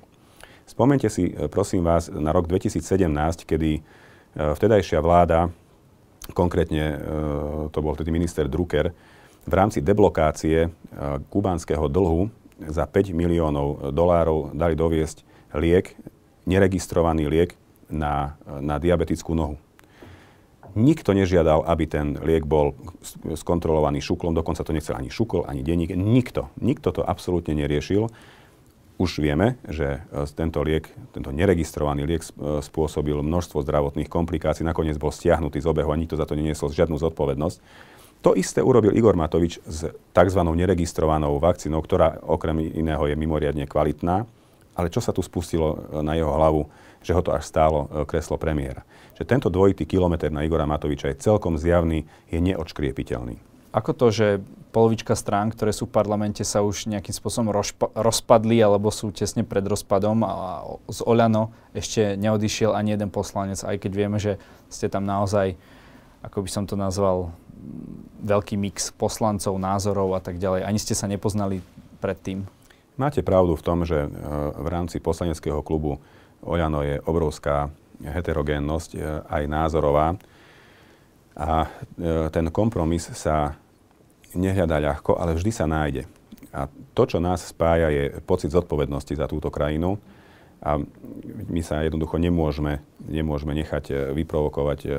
Spomente 0.64 1.12
si, 1.12 1.36
prosím 1.52 1.84
vás, 1.84 2.08
na 2.08 2.32
rok 2.32 2.48
2017, 2.48 3.44
kedy 3.44 3.84
vtedajšia 4.32 5.04
vláda 5.04 5.52
Konkrétne 6.32 6.84
e, 6.86 6.98
to 7.74 7.80
bol 7.82 7.98
vtedy 7.98 8.14
minister 8.14 8.46
Drucker. 8.46 8.94
V 9.42 9.54
rámci 9.54 9.82
deblokácie 9.82 10.58
e, 10.66 10.70
kubánskeho 11.34 11.90
dlhu 11.90 12.30
za 12.70 12.86
5 12.86 13.18
miliónov 13.18 13.90
dolárov 13.90 14.54
dali 14.54 14.78
doviesť 14.78 15.26
liek, 15.56 15.96
neregistrovaný 16.46 17.28
liek 17.28 17.56
na, 17.92 18.40
na 18.64 18.80
diabetickú 18.80 19.36
nohu. 19.36 19.56
Nikto 20.72 21.12
nežiadal, 21.12 21.68
aby 21.68 21.84
ten 21.84 22.16
liek 22.24 22.48
bol 22.48 22.72
skontrolovaný 23.36 24.00
šuklom, 24.00 24.32
dokonca 24.32 24.64
to 24.64 24.72
nechcel 24.72 24.96
ani 24.96 25.12
šukol, 25.12 25.44
ani 25.44 25.68
denník. 25.68 25.92
Nikto. 25.92 26.48
Nikto 26.64 26.96
to 26.96 27.02
absolútne 27.04 27.52
neriešil 27.52 28.08
už 29.02 29.18
vieme, 29.18 29.58
že 29.66 30.06
e, 30.14 30.30
tento 30.38 30.62
liek, 30.62 30.86
tento 31.10 31.34
neregistrovaný 31.34 32.06
liek 32.06 32.22
e, 32.22 32.62
spôsobil 32.62 33.18
množstvo 33.18 33.66
zdravotných 33.66 34.06
komplikácií, 34.06 34.62
nakoniec 34.62 35.02
bol 35.02 35.10
stiahnutý 35.10 35.58
z 35.58 35.66
obehu 35.66 35.90
a 35.90 35.98
nikto 35.98 36.14
za 36.14 36.30
to 36.30 36.38
neniesol 36.38 36.70
žiadnu 36.70 37.02
zodpovednosť. 37.02 37.58
To 38.22 38.38
isté 38.38 38.62
urobil 38.62 38.94
Igor 38.94 39.18
Matovič 39.18 39.58
s 39.66 39.90
tzv. 40.14 40.42
neregistrovanou 40.54 41.42
vakcínou, 41.42 41.82
ktorá 41.82 42.22
okrem 42.22 42.62
iného 42.62 43.02
je 43.10 43.18
mimoriadne 43.18 43.66
kvalitná, 43.66 44.30
ale 44.76 44.88
čo 44.94 45.04
sa 45.04 45.12
tu 45.12 45.20
spustilo 45.24 45.76
e, 45.76 45.78
na 46.02 46.16
jeho 46.16 46.32
hlavu, 46.32 46.68
že 47.02 47.18
ho 47.18 47.22
to 47.26 47.34
až 47.34 47.50
stálo 47.50 47.90
kreslo 48.06 48.38
premiéra. 48.38 48.86
Že 49.18 49.26
tento 49.26 49.50
dvojitý 49.50 49.90
kilometr 49.90 50.30
na 50.30 50.46
Igora 50.46 50.70
Matoviča 50.70 51.10
je 51.10 51.22
celkom 51.22 51.58
zjavný, 51.58 52.06
je 52.30 52.38
neodškriepiteľný. 52.38 53.42
Ako 53.72 53.96
to, 53.96 54.12
že 54.12 54.28
polovička 54.76 55.16
strán, 55.16 55.52
ktoré 55.52 55.72
sú 55.72 55.88
v 55.88 55.96
parlamente, 55.96 56.44
sa 56.44 56.60
už 56.60 56.92
nejakým 56.92 57.16
spôsobom 57.16 57.56
rozpa- 57.56 57.92
rozpadli 57.96 58.60
alebo 58.60 58.92
sú 58.92 59.16
tesne 59.16 59.48
pred 59.48 59.64
rozpadom 59.64 60.28
a 60.28 60.64
z 60.92 61.00
Oľano 61.08 61.56
ešte 61.72 62.20
neodišiel 62.20 62.76
ani 62.76 62.96
jeden 62.96 63.08
poslanec, 63.08 63.64
aj 63.64 63.80
keď 63.80 63.92
vieme, 63.96 64.20
že 64.20 64.36
ste 64.68 64.92
tam 64.92 65.08
naozaj, 65.08 65.56
ako 66.20 66.38
by 66.44 66.50
som 66.52 66.64
to 66.68 66.76
nazval, 66.76 67.32
veľký 68.22 68.60
mix 68.60 68.92
poslancov, 68.92 69.56
názorov 69.56 70.20
a 70.20 70.22
tak 70.24 70.36
ďalej. 70.36 70.68
Ani 70.68 70.80
ste 70.80 70.96
sa 70.96 71.08
nepoznali 71.08 71.64
predtým. 72.04 72.44
Máte 73.02 73.26
pravdu 73.26 73.58
v 73.58 73.66
tom, 73.66 73.82
že 73.82 74.06
e, 74.06 74.10
v 74.62 74.68
rámci 74.70 75.02
poslaneckého 75.02 75.66
klubu 75.66 75.98
Oľano 76.46 76.86
je 76.86 77.02
obrovská 77.02 77.74
heterogénnosť 78.02 78.98
aj 79.30 79.44
názorová. 79.46 80.18
A 81.38 81.70
ten 82.34 82.50
kompromis 82.50 83.06
sa 83.14 83.62
nehľadá 84.34 84.82
ľahko, 84.82 85.22
ale 85.22 85.38
vždy 85.38 85.52
sa 85.54 85.70
nájde. 85.70 86.10
A 86.52 86.68
to, 86.92 87.04
čo 87.08 87.24
nás 87.24 87.48
spája, 87.48 87.88
je 87.94 88.20
pocit 88.26 88.52
zodpovednosti 88.52 89.16
za 89.16 89.30
túto 89.30 89.48
krajinu. 89.48 89.96
A 90.62 90.78
my 91.50 91.62
sa 91.66 91.82
jednoducho 91.82 92.22
nemôžeme, 92.22 92.86
nemôžeme 93.02 93.58
nechať 93.58 93.86
e, 93.90 93.94
vyprovokovať, 94.14 94.80
e, 94.86 94.90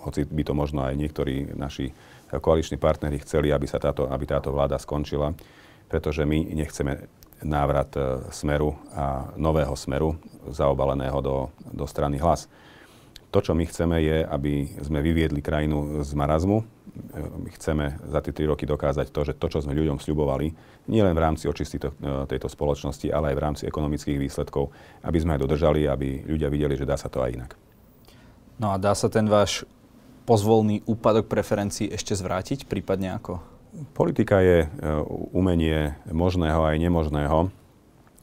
hoci 0.00 0.24
by 0.24 0.42
to 0.46 0.52
možno 0.56 0.86
aj 0.86 0.94
niektorí 0.96 1.52
naši 1.52 1.92
koaliční 2.32 2.80
partneri 2.80 3.20
chceli, 3.20 3.52
aby, 3.52 3.66
sa 3.68 3.76
táto, 3.76 4.08
aby 4.08 4.24
táto 4.24 4.54
vláda 4.54 4.80
skončila, 4.80 5.36
pretože 5.90 6.24
my 6.24 6.54
nechceme 6.54 7.10
návrat 7.42 7.92
e, 7.96 8.00
smeru 8.32 8.76
a 8.94 9.32
nového 9.36 9.76
smeru 9.76 10.16
zaobaleného 10.48 11.18
do, 11.20 11.36
do 11.72 11.84
strany 11.84 12.16
hlas. 12.16 12.48
To, 13.34 13.42
čo 13.42 13.52
my 13.52 13.68
chceme, 13.68 14.00
je, 14.00 14.24
aby 14.24 14.80
sme 14.80 15.04
vyviedli 15.04 15.44
krajinu 15.44 16.00
z 16.00 16.10
marazmu. 16.16 16.64
My 17.16 17.50
chceme 17.52 18.00
za 18.08 18.24
tie 18.24 18.32
tri 18.32 18.48
roky 18.48 18.64
dokázať 18.64 19.12
to, 19.12 19.20
že 19.28 19.32
to, 19.36 19.46
čo 19.52 19.60
sme 19.60 19.76
ľuďom 19.76 20.00
sľubovali, 20.00 20.48
nielen 20.88 21.12
v 21.12 21.20
rámci 21.20 21.44
očistí 21.44 21.76
to, 21.76 21.92
tejto 22.24 22.48
spoločnosti, 22.48 23.12
ale 23.12 23.34
aj 23.34 23.36
v 23.36 23.44
rámci 23.44 23.62
ekonomických 23.68 24.16
výsledkov, 24.16 24.72
aby 25.04 25.18
sme 25.20 25.36
aj 25.36 25.42
dodržali, 25.44 25.84
aby 25.84 26.24
ľudia 26.24 26.48
videli, 26.48 26.72
že 26.78 26.88
dá 26.88 26.96
sa 26.96 27.12
to 27.12 27.20
aj 27.20 27.36
inak. 27.36 27.52
No 28.56 28.72
a 28.72 28.80
dá 28.80 28.96
sa 28.96 29.12
ten 29.12 29.28
váš 29.28 29.68
pozvolný 30.24 30.80
úpadok 30.88 31.28
preferencií 31.28 31.92
ešte 31.92 32.16
zvrátiť, 32.16 32.64
prípadne 32.64 33.12
ako? 33.12 33.55
Politika 33.92 34.40
je 34.40 34.64
e, 34.64 34.68
umenie 35.36 35.96
možného 36.08 36.64
aj 36.64 36.76
nemožného. 36.80 37.52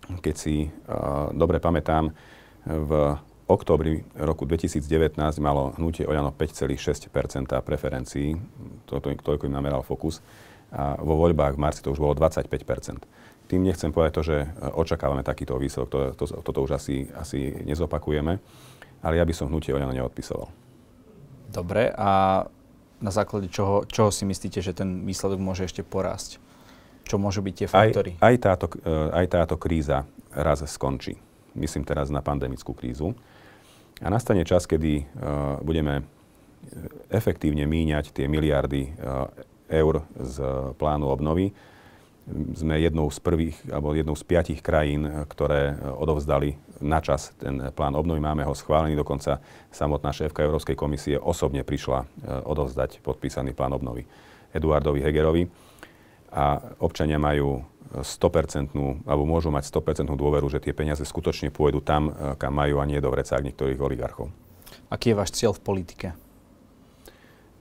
Keď 0.03 0.35
si 0.35 0.67
uh, 0.67 1.31
dobre 1.31 1.63
pamätám, 1.63 2.11
v 2.67 2.91
októbri 3.47 4.07
roku 4.15 4.47
2019 4.47 5.19
malo 5.43 5.75
hnutie 5.75 6.07
Oľano 6.07 6.31
5,6% 6.31 7.07
preferencií, 7.63 8.39
to, 8.87 9.03
to, 9.03 9.35
im 9.47 9.53
nameral 9.53 9.83
Fokus, 9.83 10.23
a 10.73 10.97
vo 10.97 11.13
voľbách 11.21 11.53
v 11.53 11.61
marci 11.61 11.85
to 11.85 11.93
už 11.93 12.01
bolo 12.01 12.17
25% 12.17 12.49
Tým 13.45 13.61
nechcem 13.61 13.93
povedať 13.93 14.13
to, 14.17 14.23
že 14.25 14.37
očakávame 14.73 15.21
takýto 15.21 15.53
výsledok, 15.59 15.89
to, 15.91 15.99
to, 16.17 16.25
toto 16.41 16.59
už 16.65 16.81
asi, 16.81 17.05
asi 17.13 17.61
nezopakujeme, 17.61 18.41
ale 19.05 19.13
ja 19.19 19.27
by 19.27 19.33
som 19.35 19.53
hnutie 19.53 19.75
Oľano 19.75 19.93
neodpisoval. 19.93 20.49
Dobre, 21.53 21.93
a 21.93 22.41
na 23.03 23.11
základe 23.11 23.51
čoho, 23.51 23.83
čoho 23.83 24.09
si 24.09 24.23
myslíte, 24.23 24.63
že 24.63 24.71
ten 24.71 25.03
výsledok 25.03 25.43
môže 25.43 25.67
ešte 25.67 25.83
porásť? 25.83 26.39
Čo 27.03 27.19
môžu 27.19 27.43
byť 27.43 27.53
tie 27.53 27.67
faktory? 27.67 28.15
Aj, 28.23 28.31
aj, 28.31 28.35
táto, 28.39 28.67
aj 29.11 29.25
táto 29.27 29.55
kríza 29.59 30.07
raz 30.31 30.63
skončí. 30.63 31.19
Myslím 31.51 31.83
teraz 31.83 32.07
na 32.07 32.23
pandemickú 32.23 32.71
krízu. 32.71 33.11
A 33.99 34.07
nastane 34.07 34.47
čas, 34.47 34.63
kedy 34.63 35.03
uh, 35.03 35.59
budeme 35.59 36.07
efektívne 37.11 37.67
míňať 37.67 38.15
tie 38.15 38.25
miliardy 38.31 38.95
uh, 38.95 39.27
eur 39.67 40.07
z 40.15 40.37
plánu 40.79 41.11
obnovy. 41.11 41.51
Sme 42.55 42.79
jednou 42.79 43.11
z 43.11 43.19
prvých, 43.19 43.59
alebo 43.67 43.91
jednou 43.91 44.15
z 44.15 44.23
piatich 44.23 44.63
krajín, 44.63 45.27
ktoré 45.27 45.75
odovzdali 45.75 46.55
na 46.84 47.00
čas 47.00 47.32
ten 47.39 47.72
plán 47.72 47.96
obnovy. 47.96 48.19
Máme 48.19 48.43
ho 48.43 48.52
schválený, 48.52 49.00
dokonca 49.00 49.39
samotná 49.72 50.12
šéfka 50.12 50.43
Európskej 50.43 50.76
komisie 50.76 51.15
osobne 51.15 51.63
prišla 51.63 52.00
uh, 52.04 52.08
odovzdať 52.43 53.00
podpísaný 53.00 53.56
plán 53.56 53.72
obnovy 53.72 54.04
Eduardovi 54.52 55.00
Hegerovi. 55.02 55.48
A 56.34 56.60
občania 56.82 57.22
majú 57.22 57.62
100%, 58.02 58.74
alebo 59.06 59.24
môžu 59.30 59.54
mať 59.54 59.69
100% 59.69 60.10
dôveru, 60.17 60.50
že 60.50 60.58
tie 60.58 60.74
peniaze 60.74 61.06
skutočne 61.06 61.54
pôjdu 61.54 61.78
tam, 61.86 62.10
eh, 62.10 62.34
kam 62.41 62.58
majú 62.58 62.82
a 62.82 62.89
nie 62.89 62.98
do 62.98 63.13
vrecák 63.13 63.46
niektorých 63.46 63.78
oligarchov. 63.78 64.34
Aký 64.89 65.13
je 65.13 65.19
váš 65.19 65.38
cieľ 65.38 65.54
v 65.54 65.62
politike? 65.62 66.08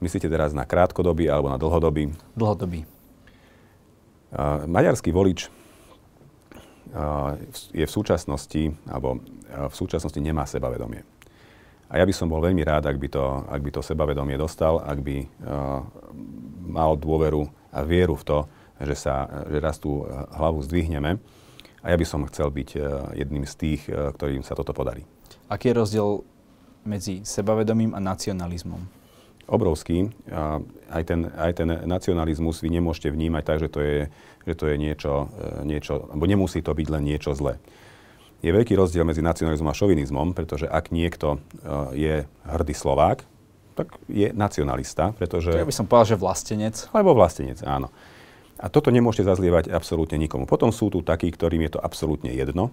Myslíte 0.01 0.27
teraz 0.27 0.51
na 0.51 0.65
krátkodobý 0.65 1.29
alebo 1.29 1.47
na 1.47 1.61
dlhodobý? 1.61 2.11
Dlhodobý. 2.35 2.83
Uh, 4.33 4.65
maďarský 4.65 5.13
volič 5.13 5.47
je 7.73 7.85
v 7.85 7.91
súčasnosti, 7.91 8.69
alebo 8.85 9.17
uh, 9.17 9.65
v 9.67 9.75
súčasnosti 9.75 10.19
nemá 10.21 10.45
sebavedomie. 10.45 11.01
A 11.89 12.01
ja 12.01 12.05
by 12.05 12.13
som 12.13 12.29
bol 12.29 12.41
veľmi 12.41 12.61
rád, 12.65 12.89
ak 12.89 12.97
by 12.97 13.07
to, 13.09 13.21
ak 13.49 13.61
by 13.61 13.69
to 13.69 13.81
sebavedomie 13.85 14.33
dostal, 14.33 14.81
ak 14.81 14.97
by 14.97 15.29
mal 16.65 16.97
dôveru 16.97 17.45
a 17.69 17.85
vieru 17.85 18.17
v 18.17 18.25
to, 18.25 18.39
že, 18.81 18.95
sa, 18.97 19.29
že 19.45 19.61
raz 19.61 19.77
tú 19.77 20.01
hlavu 20.33 20.65
zdvihneme. 20.65 21.21
A 21.83 21.91
ja 21.91 21.97
by 21.99 22.05
som 22.07 22.23
chcel 22.31 22.47
byť 22.47 22.69
e, 22.73 22.81
jedným 23.19 23.43
z 23.43 23.53
tých, 23.59 23.81
e, 23.91 24.15
ktorým 24.15 24.39
sa 24.39 24.55
toto 24.55 24.71
podarí. 24.71 25.03
Aký 25.51 25.67
je 25.67 25.83
rozdiel 25.83 26.23
medzi 26.87 27.27
sebavedomím 27.27 27.91
a 27.91 27.99
nacionalizmom? 27.99 28.79
Obrovský. 29.47 30.11
Aj 30.89 31.03
ten, 31.03 31.27
aj 31.35 31.51
ten 31.57 31.69
nacionalizmus 31.83 32.63
vy 32.63 32.79
nemôžete 32.79 33.11
vnímať 33.11 33.43
tak, 33.43 33.57
že 33.59 33.69
to 33.69 33.79
je, 33.83 33.99
že 34.47 34.53
to 34.55 34.65
je 34.71 34.75
niečo, 34.79 35.27
e, 35.35 35.67
niečo, 35.67 36.07
alebo 36.13 36.23
nemusí 36.29 36.63
to 36.63 36.71
byť 36.71 36.87
len 36.87 37.03
niečo 37.03 37.35
zlé. 37.35 37.59
Je 38.43 38.51
veľký 38.51 38.75
rozdiel 38.75 39.07
medzi 39.07 39.23
nacionalizmom 39.23 39.71
a 39.71 39.75
šovinizmom, 39.75 40.35
pretože 40.35 40.67
ak 40.67 40.91
niekto 40.91 41.39
je 41.95 42.27
hrdý 42.43 42.75
Slovák, 42.75 43.23
tak 43.73 43.95
je 44.05 44.29
nacionalista, 44.31 45.11
pretože... 45.17 45.49
Ja 45.49 45.65
by 45.65 45.75
som 45.75 45.89
povedal, 45.89 46.15
že 46.15 46.21
vlastenec. 46.21 46.75
Alebo 46.93 47.17
vlastenec, 47.17 47.63
áno. 47.65 47.89
A 48.61 48.69
toto 48.69 48.93
nemôžete 48.93 49.27
zazlievať 49.27 49.73
absolútne 49.73 50.15
nikomu. 50.15 50.45
Potom 50.45 50.69
sú 50.69 50.93
tu 50.93 51.01
takí, 51.01 51.33
ktorým 51.33 51.65
je 51.67 51.75
to 51.75 51.79
absolútne 51.81 52.31
jedno. 52.31 52.71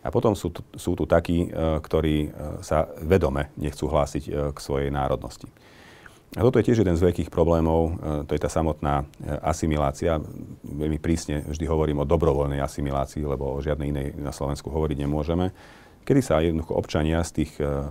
A 0.00 0.14
potom 0.14 0.38
sú 0.38 0.54
tu, 0.54 0.62
sú 0.78 0.94
tu 0.94 1.04
takí, 1.10 1.50
e, 1.50 1.82
ktorí 1.82 2.16
e, 2.22 2.28
sa 2.62 2.86
vedome 3.02 3.50
nechcú 3.58 3.90
hlásiť 3.90 4.24
e, 4.24 4.30
k 4.54 4.58
svojej 4.62 4.94
národnosti. 4.94 5.50
A 6.36 6.44
toto 6.44 6.60
je 6.60 6.68
tiež 6.68 6.84
jeden 6.84 6.92
z 6.92 7.04
veľkých 7.08 7.32
problémov, 7.32 7.96
to 8.28 8.36
je 8.36 8.42
tá 8.42 8.52
samotná 8.52 9.08
asimilácia. 9.40 10.20
Veľmi 10.60 11.00
prísne 11.00 11.40
vždy 11.48 11.64
hovorím 11.64 12.04
o 12.04 12.08
dobrovoľnej 12.08 12.60
asimilácii, 12.60 13.24
lebo 13.24 13.56
o 13.56 13.64
žiadnej 13.64 13.88
inej 13.88 14.06
na 14.20 14.28
Slovensku 14.28 14.68
hovoriť 14.68 15.08
nemôžeme. 15.08 15.56
Kedy 16.04 16.20
sa 16.20 16.44
jednoducho 16.44 16.76
občania 16.76 17.24
z 17.24 17.44
tých 17.44 17.56
uh, 17.60 17.84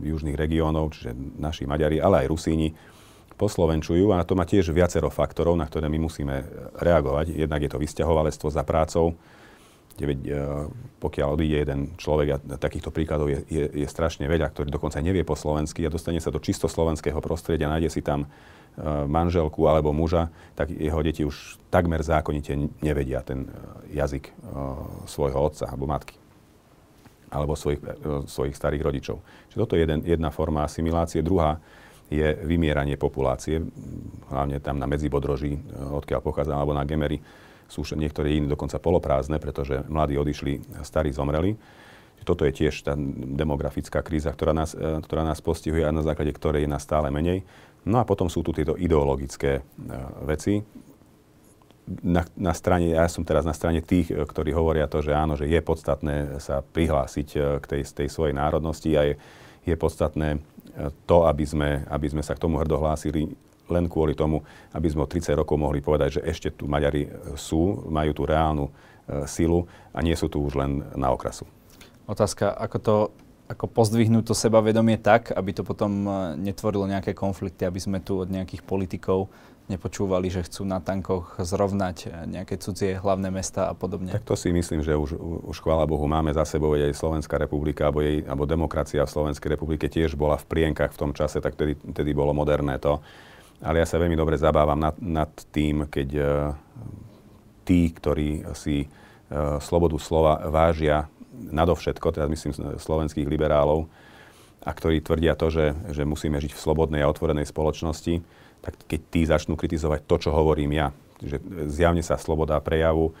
južných 0.00 0.36
regiónov, 0.36 0.92
čiže 0.96 1.16
naši 1.36 1.64
Maďari, 1.64 2.00
ale 2.00 2.24
aj 2.24 2.30
Rusíni, 2.32 2.72
poslovenčujú 3.38 4.10
a 4.12 4.26
to 4.26 4.34
má 4.34 4.42
tiež 4.42 4.74
viacero 4.74 5.08
faktorov, 5.08 5.54
na 5.54 5.64
ktoré 5.64 5.86
my 5.86 5.98
musíme 6.02 6.42
reagovať. 6.74 7.38
Jednak 7.38 7.62
je 7.64 7.70
to 7.70 7.78
vysťahovalectvo 7.78 8.48
za 8.50 8.66
prácou, 8.66 9.14
kde 9.98 10.34
e, 10.34 10.42
pokiaľ 11.02 11.28
odíde 11.34 11.56
jeden 11.66 11.80
človek, 11.98 12.28
a 12.34 12.56
takýchto 12.58 12.94
príkladov 12.94 13.30
je, 13.30 13.42
je, 13.50 13.64
je 13.66 13.88
strašne 13.88 14.26
veľa, 14.30 14.50
ktorý 14.54 14.70
dokonca 14.70 15.02
nevie 15.02 15.26
po 15.26 15.34
slovensky 15.34 15.82
a 15.82 15.92
dostane 15.92 16.22
sa 16.22 16.30
do 16.30 16.38
čisto 16.38 16.70
slovenského 16.70 17.18
prostredia, 17.18 17.66
nájde 17.66 17.90
si 17.90 18.00
tam 18.04 18.24
e, 18.24 18.28
manželku 19.06 19.66
alebo 19.66 19.90
muža, 19.90 20.30
tak 20.54 20.70
jeho 20.70 21.00
deti 21.02 21.26
už 21.26 21.58
takmer 21.72 22.02
zákonite 22.04 22.54
nevedia 22.78 23.24
ten 23.26 23.46
e, 23.46 23.98
jazyk 23.98 24.30
svojho 25.08 25.38
otca 25.50 25.66
alebo 25.66 25.88
matky 25.90 26.16
alebo 27.28 27.52
svojich, 27.52 27.84
svojich 28.24 28.56
starých 28.56 28.82
rodičov. 28.88 29.20
Čiže 29.52 29.60
toto 29.60 29.76
je 29.76 29.84
jeden, 29.84 30.00
jedna 30.00 30.32
forma 30.32 30.64
asimilácie. 30.64 31.20
Druhá 31.20 31.60
je 32.08 32.24
vymieranie 32.40 32.96
populácie, 32.96 33.60
hlavne 34.32 34.58
tam 34.64 34.80
na 34.80 34.88
Medzibodroží, 34.88 35.56
eh, 35.56 35.60
odkiaľ 35.76 36.20
pochádzam, 36.24 36.56
alebo 36.56 36.72
na 36.72 36.88
Gemery, 36.88 37.20
sú 37.68 37.84
niektoré 37.94 38.32
iní 38.34 38.48
dokonca 38.48 38.80
poloprázdne, 38.80 39.36
pretože 39.36 39.84
mladí 39.86 40.16
odišli, 40.16 40.82
starí 40.82 41.12
zomreli. 41.12 41.54
Toto 42.24 42.44
je 42.44 42.52
tiež 42.52 42.82
tá 42.82 42.92
demografická 43.36 44.02
kríza, 44.02 44.32
ktorá 44.32 44.56
nás, 44.56 44.72
eh, 44.74 44.98
ktorá 45.00 45.22
nás 45.22 45.38
postihuje 45.44 45.84
a 45.84 45.94
na 45.94 46.02
základe 46.02 46.32
ktorej 46.34 46.64
je 46.64 46.72
nás 46.72 46.82
stále 46.82 47.12
menej. 47.12 47.44
No 47.86 48.02
a 48.02 48.08
potom 48.08 48.26
sú 48.26 48.42
tu 48.42 48.50
tieto 48.56 48.74
ideologické 48.74 49.60
eh, 49.60 49.62
veci. 50.24 50.64
Na, 52.04 52.20
na 52.36 52.52
strane, 52.52 52.92
ja 52.92 53.08
som 53.08 53.24
teraz 53.24 53.48
na 53.48 53.56
strane 53.56 53.80
tých, 53.80 54.12
ktorí 54.12 54.52
hovoria 54.52 54.84
to, 54.84 55.00
že 55.00 55.16
áno, 55.16 55.40
že 55.40 55.48
je 55.48 55.56
podstatné 55.56 56.36
sa 56.36 56.60
prihlásiť 56.60 57.28
k 57.60 57.64
tej, 57.64 57.82
tej 57.88 58.08
svojej 58.12 58.36
národnosti 58.36 58.92
a 58.92 59.08
je, 59.08 59.14
je 59.64 59.72
podstatné 59.72 60.36
to, 61.08 61.24
aby 61.24 61.48
sme, 61.48 61.88
aby 61.88 62.12
sme 62.12 62.20
sa 62.20 62.36
k 62.36 62.44
tomu 62.44 62.60
hrdohlásili 62.60 63.32
len 63.70 63.86
kvôli 63.86 64.16
tomu, 64.16 64.44
aby 64.72 64.88
sme 64.88 65.04
o 65.04 65.10
30 65.10 65.38
rokov 65.38 65.56
mohli 65.56 65.80
povedať, 65.84 66.20
že 66.20 66.24
ešte 66.24 66.48
tu 66.54 66.68
Maďari 66.68 67.08
sú, 67.36 67.88
majú 67.88 68.12
tú 68.12 68.22
reálnu 68.24 68.66
e, 68.68 68.72
silu 69.28 69.68
a 69.94 69.98
nie 70.04 70.16
sú 70.16 70.28
tu 70.28 70.42
už 70.42 70.58
len 70.58 70.84
na 70.96 71.12
okrasu. 71.12 71.44
Otázka, 72.08 72.52
ako 72.52 72.78
to 72.80 72.96
ako 73.48 73.64
pozdvihnúť 73.64 74.28
to 74.28 74.34
sebavedomie 74.36 75.00
tak, 75.00 75.32
aby 75.32 75.56
to 75.56 75.64
potom 75.64 76.04
e, 76.04 76.10
netvorilo 76.36 76.84
nejaké 76.84 77.16
konflikty, 77.16 77.64
aby 77.64 77.80
sme 77.80 77.98
tu 78.04 78.20
od 78.20 78.28
nejakých 78.28 78.60
politikov 78.60 79.32
nepočúvali, 79.68 80.32
že 80.32 80.48
chcú 80.48 80.64
na 80.64 80.80
tankoch 80.80 81.36
zrovnať 81.36 82.24
nejaké 82.24 82.56
cudzie 82.56 82.96
hlavné 82.96 83.28
mesta 83.28 83.68
a 83.68 83.76
podobne. 83.76 84.10
Tak 84.10 84.24
to 84.24 84.34
si 84.34 84.48
myslím, 84.48 84.80
že 84.80 84.96
už, 84.96 85.14
už 85.44 85.56
chvála 85.60 85.84
Bohu 85.84 86.08
máme 86.08 86.32
za 86.32 86.48
sebou 86.48 86.72
aj 86.72 86.96
Slovenská 86.96 87.36
republika, 87.36 87.92
alebo, 87.92 88.00
jej, 88.00 88.24
alebo 88.24 88.48
demokracia 88.48 89.04
v 89.04 89.12
Slovenskej 89.12 89.60
republike 89.60 89.86
tiež 89.92 90.16
bola 90.16 90.40
v 90.40 90.48
prienkach 90.48 90.96
v 90.96 91.00
tom 91.04 91.12
čase, 91.12 91.44
tak 91.44 91.54
tedy, 91.54 91.76
tedy 91.76 92.10
bolo 92.16 92.32
moderné 92.32 92.80
to. 92.80 93.04
Ale 93.58 93.82
ja 93.82 93.86
sa 93.86 93.98
veľmi 93.98 94.14
dobre 94.14 94.38
zabávam 94.38 94.78
nad, 94.78 94.94
nad 95.02 95.30
tým, 95.50 95.90
keď 95.90 96.08
uh, 96.18 96.26
tí, 97.66 97.90
ktorí 97.90 98.46
si 98.54 98.86
uh, 98.86 99.58
slobodu 99.58 99.98
slova 99.98 100.46
vážia 100.46 101.10
nadovšetko, 101.34 102.14
teda 102.14 102.26
myslím 102.30 102.78
slovenských 102.78 103.26
liberálov, 103.26 103.86
a 104.62 104.70
ktorí 104.74 105.00
tvrdia 105.00 105.38
to, 105.38 105.48
že, 105.48 105.72
že 105.94 106.02
musíme 106.02 106.36
žiť 106.42 106.52
v 106.52 106.60
slobodnej 106.60 107.00
a 107.00 107.10
otvorenej 107.10 107.46
spoločnosti, 107.46 108.20
tak 108.58 108.74
keď 108.90 109.00
tí 109.08 109.22
začnú 109.22 109.54
kritizovať 109.54 110.02
to, 110.04 110.28
čo 110.28 110.30
hovorím 110.34 110.74
ja, 110.74 110.90
že 111.22 111.38
zjavne 111.70 112.02
sa 112.02 112.18
sloboda 112.18 112.58
prejavu 112.58 113.14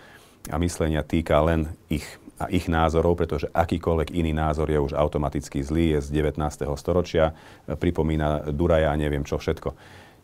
a 0.50 0.58
myslenia 0.58 1.06
týka 1.06 1.38
len 1.42 1.70
ich 1.86 2.04
a 2.38 2.46
ich 2.54 2.70
názorov, 2.70 3.18
pretože 3.18 3.50
akýkoľvek 3.50 4.14
iný 4.14 4.30
názor 4.30 4.70
je 4.70 4.78
už 4.78 4.94
automaticky 4.94 5.58
zlý, 5.58 5.98
je 5.98 6.06
z 6.06 6.08
19. 6.22 6.38
storočia, 6.78 7.34
pripomína 7.66 8.54
Duraja 8.54 8.94
a 8.94 9.00
neviem 9.00 9.26
čo 9.26 9.42
všetko. 9.42 9.74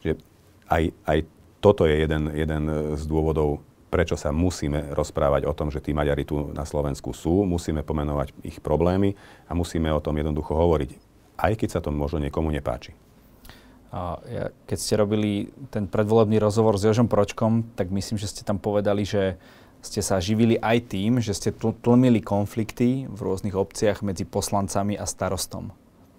Že 0.05 0.21
aj, 0.69 0.83
aj 1.09 1.19
toto 1.65 1.89
je 1.89 2.05
jeden, 2.05 2.29
jeden 2.37 2.63
z 2.93 3.03
dôvodov, 3.09 3.65
prečo 3.89 4.21
sa 4.21 4.35
musíme 4.35 4.93
rozprávať 4.93 5.49
o 5.49 5.57
tom, 5.57 5.73
že 5.73 5.81
tí 5.81 5.97
Maďari 5.97 6.29
tu 6.29 6.53
na 6.53 6.69
Slovensku 6.69 7.17
sú, 7.17 7.49
musíme 7.49 7.81
pomenovať 7.81 8.37
ich 8.45 8.61
problémy 8.61 9.17
a 9.49 9.57
musíme 9.57 9.89
o 9.89 10.03
tom 10.03 10.19
jednoducho 10.19 10.53
hovoriť, 10.53 10.91
aj 11.41 11.53
keď 11.57 11.69
sa 11.73 11.81
to 11.81 11.95
možno 11.95 12.21
niekomu 12.21 12.53
nepáči. 12.53 12.93
A 13.95 14.19
ja, 14.27 14.51
keď 14.67 14.79
ste 14.83 14.99
robili 14.99 15.55
ten 15.71 15.87
predvolebný 15.87 16.43
rozhovor 16.43 16.75
s 16.75 16.83
Jožom 16.83 17.07
Pročkom, 17.07 17.63
tak 17.79 17.95
myslím, 17.95 18.19
že 18.19 18.27
ste 18.27 18.43
tam 18.43 18.59
povedali, 18.59 19.07
že 19.07 19.39
ste 19.79 20.03
sa 20.03 20.19
živili 20.19 20.59
aj 20.59 20.91
tým, 20.91 21.23
že 21.23 21.31
ste 21.31 21.55
tlmili 21.55 22.19
konflikty 22.19 23.07
v 23.07 23.19
rôznych 23.23 23.55
obciach 23.55 24.03
medzi 24.03 24.27
poslancami 24.27 24.99
a 24.99 25.07
starostom. 25.07 25.71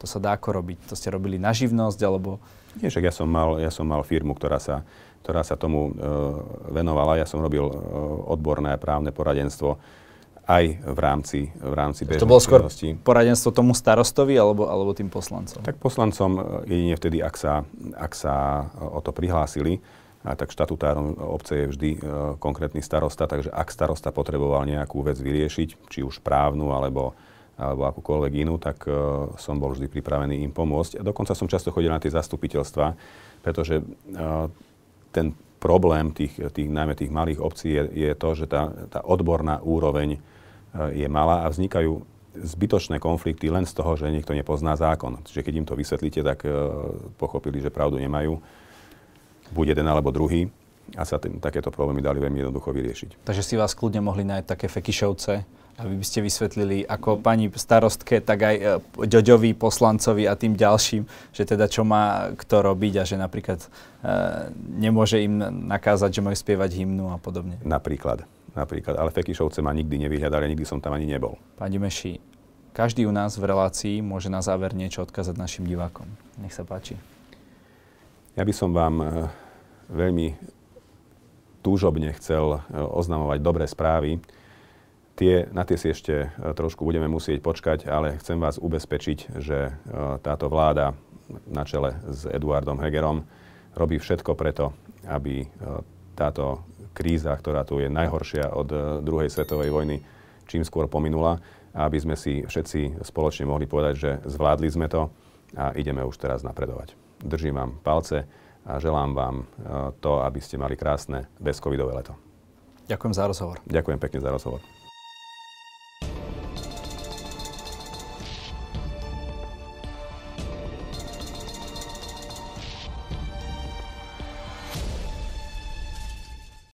To 0.06 0.08
sa 0.08 0.22
dá 0.22 0.38
ako 0.38 0.62
robiť? 0.62 0.86
To 0.86 0.94
ste 0.94 1.10
robili 1.10 1.42
na 1.42 1.50
živnosť, 1.50 2.00
alebo... 2.06 2.38
Nie, 2.78 2.94
však 2.94 3.10
ja 3.10 3.14
som 3.14 3.26
mal, 3.26 3.58
ja 3.58 3.74
som 3.74 3.90
mal 3.90 4.06
firmu, 4.06 4.38
ktorá 4.38 4.62
sa, 4.62 4.86
ktorá 5.26 5.42
sa 5.42 5.58
tomu 5.58 5.90
e, 5.90 5.92
venovala. 6.70 7.18
Ja 7.18 7.26
som 7.26 7.42
robil 7.42 7.66
e, 7.66 7.74
odborné 8.30 8.78
právne 8.78 9.10
poradenstvo 9.10 9.82
aj 10.46 10.66
v 10.78 11.00
rámci, 11.02 11.40
v 11.58 11.74
rámci 11.74 12.06
To 12.06 12.30
bolo 12.30 12.38
skôr 12.38 12.62
poradenstvo 13.02 13.50
tomu 13.50 13.74
starostovi 13.74 14.38
alebo, 14.38 14.70
alebo 14.70 14.94
tým 14.94 15.10
poslancom? 15.10 15.66
Tak 15.66 15.82
poslancom 15.82 16.38
e, 16.38 16.42
jedine 16.70 16.94
vtedy, 16.94 17.18
ak 17.26 17.34
sa, 17.34 17.66
ak 17.98 18.14
sa 18.14 18.70
o 18.78 19.02
to 19.02 19.10
prihlásili 19.10 19.82
a 20.22 20.38
tak 20.38 20.54
štatutárom 20.54 21.18
obce 21.18 21.66
je 21.66 21.70
vždy 21.74 21.90
e, 21.98 22.00
konkrétny 22.38 22.86
starosta, 22.86 23.26
takže 23.26 23.50
ak 23.50 23.74
starosta 23.74 24.14
potreboval 24.14 24.70
nejakú 24.70 25.02
vec 25.02 25.18
vyriešiť, 25.18 25.90
či 25.90 26.06
už 26.06 26.22
právnu 26.22 26.70
alebo, 26.70 27.18
alebo 27.56 27.88
akúkoľvek 27.88 28.34
inú, 28.44 28.60
tak 28.60 28.84
e, 28.84 28.92
som 29.40 29.56
bol 29.56 29.72
vždy 29.72 29.88
pripravený 29.88 30.44
im 30.44 30.52
pomôcť. 30.52 31.00
A 31.00 31.08
dokonca 31.08 31.32
som 31.32 31.48
často 31.48 31.72
chodil 31.72 31.88
na 31.88 32.04
tie 32.04 32.12
zastupiteľstva, 32.12 32.96
pretože 33.40 33.80
e, 33.80 33.84
ten 35.16 35.32
problém 35.64 36.12
tých, 36.12 36.36
tých, 36.52 36.68
najmä 36.68 37.00
tých 37.00 37.10
malých 37.10 37.40
obcí 37.40 37.72
je, 37.72 37.84
je 37.96 38.12
to, 38.14 38.30
že 38.36 38.46
tá, 38.52 38.70
tá 38.92 39.00
odborná 39.08 39.64
úroveň 39.64 40.20
e, 40.20 40.20
je 41.00 41.08
malá 41.08 41.48
a 41.48 41.52
vznikajú 41.52 42.04
zbytočné 42.36 43.00
konflikty 43.00 43.48
len 43.48 43.64
z 43.64 43.72
toho, 43.72 43.96
že 43.96 44.12
niekto 44.12 44.36
nepozná 44.36 44.76
zákon. 44.76 45.24
Čiže 45.24 45.48
keď 45.48 45.54
im 45.56 45.68
to 45.72 45.80
vysvetlíte, 45.80 46.20
tak 46.20 46.44
pochopili, 47.16 47.64
že 47.64 47.72
pravdu 47.72 47.96
nemajú 47.96 48.44
buď 49.56 49.72
jeden 49.72 49.88
alebo 49.88 50.12
druhý 50.12 50.52
a 51.00 51.08
sa 51.08 51.16
tým, 51.16 51.40
takéto 51.40 51.72
problémy 51.72 52.04
dali 52.04 52.20
veľmi 52.20 52.44
jednoducho 52.44 52.76
vyriešiť. 52.76 53.24
Takže 53.24 53.40
si 53.40 53.56
vás 53.56 53.72
kľudne 53.72 54.04
mohli 54.04 54.28
nájsť 54.28 54.48
také 54.52 54.68
fekišovce, 54.68 55.48
aby 55.76 55.94
by 56.00 56.06
ste 56.08 56.24
vysvetlili 56.24 56.88
ako 56.88 57.20
pani 57.20 57.52
starostke, 57.52 58.24
tak 58.24 58.40
aj 58.48 58.56
e, 58.56 58.64
Ďoďovi, 59.04 59.52
poslancovi 59.60 60.24
a 60.24 60.40
tým 60.40 60.56
ďalším, 60.56 61.04
že 61.36 61.44
teda 61.44 61.68
čo 61.68 61.84
má 61.84 62.32
kto 62.36 62.64
robiť 62.72 62.94
a 63.00 63.04
že 63.04 63.20
napríklad 63.20 63.60
e, 63.60 63.68
nemôže 64.80 65.20
im 65.20 65.36
nakázať, 65.68 66.16
že 66.16 66.24
majú 66.24 66.38
spievať 66.40 66.72
hymnu 66.80 67.12
a 67.12 67.20
podobne. 67.20 67.60
Napríklad. 67.68 68.24
Napríklad. 68.56 68.96
Ale 68.96 69.12
Fekišovce 69.12 69.60
ma 69.60 69.76
nikdy 69.76 70.08
nevyhľadali, 70.08 70.56
nikdy 70.56 70.64
som 70.64 70.80
tam 70.80 70.96
ani 70.96 71.12
nebol. 71.12 71.36
Pani 71.60 71.76
Meši, 71.76 72.24
každý 72.72 73.04
u 73.04 73.12
nás 73.12 73.36
v 73.36 73.44
relácii 73.52 74.00
môže 74.00 74.32
na 74.32 74.40
záver 74.40 74.72
niečo 74.72 75.04
odkázať 75.04 75.36
našim 75.36 75.68
divákom. 75.68 76.08
Nech 76.40 76.56
sa 76.56 76.64
páči. 76.64 76.96
Ja 78.40 78.48
by 78.48 78.54
som 78.56 78.72
vám 78.72 78.96
e, 79.04 79.08
veľmi 79.92 80.36
túžobne 81.64 82.16
chcel 82.16 82.60
e, 82.64 82.80
oznamovať 82.80 83.40
dobré 83.44 83.68
správy. 83.68 84.24
Tie, 85.16 85.48
na 85.56 85.64
tie 85.64 85.80
si 85.80 85.96
ešte 85.96 86.28
e, 86.28 86.28
trošku 86.52 86.84
budeme 86.84 87.08
musieť 87.08 87.40
počkať, 87.40 87.88
ale 87.88 88.20
chcem 88.20 88.36
vás 88.36 88.60
ubezpečiť, 88.60 89.40
že 89.40 89.72
táto 90.20 90.52
vláda 90.52 90.92
na 91.48 91.64
čele 91.64 91.96
s 92.12 92.28
Eduardom 92.28 92.78
Hegerom 92.84 93.24
robí 93.74 93.98
všetko 93.98 94.36
preto, 94.36 94.76
aby 95.08 95.48
táto 96.14 96.64
kríza, 96.94 97.34
ktorá 97.34 97.66
tu 97.66 97.82
je 97.82 97.90
najhoršia 97.90 98.54
od 98.54 98.68
druhej 99.04 99.28
svetovej 99.32 99.74
vojny, 99.74 99.98
čím 100.46 100.62
skôr 100.62 100.86
pominula 100.86 101.42
aby 101.76 101.98
sme 102.00 102.16
si 102.16 102.48
všetci 102.48 103.04
spoločne 103.04 103.44
mohli 103.44 103.68
povedať, 103.68 103.94
že 104.00 104.12
zvládli 104.24 104.72
sme 104.72 104.88
to 104.88 105.12
a 105.60 105.76
ideme 105.76 106.02
už 106.08 106.16
teraz 106.16 106.42
napredovať. 106.42 106.96
Držím 107.20 107.60
vám 107.60 107.72
palce 107.84 108.24
a 108.64 108.80
želám 108.80 109.12
vám 109.12 109.36
e, 109.44 109.46
to, 110.00 110.24
aby 110.24 110.40
ste 110.40 110.56
mali 110.56 110.80
krásne 110.80 111.28
bezcovidové 111.38 111.92
leto. 112.00 112.16
Ďakujem 112.88 113.14
za 113.14 113.24
rozhovor. 113.28 113.58
Ďakujem 113.68 114.00
pekne 114.00 114.20
za 114.24 114.32
rozhovor. 114.32 114.75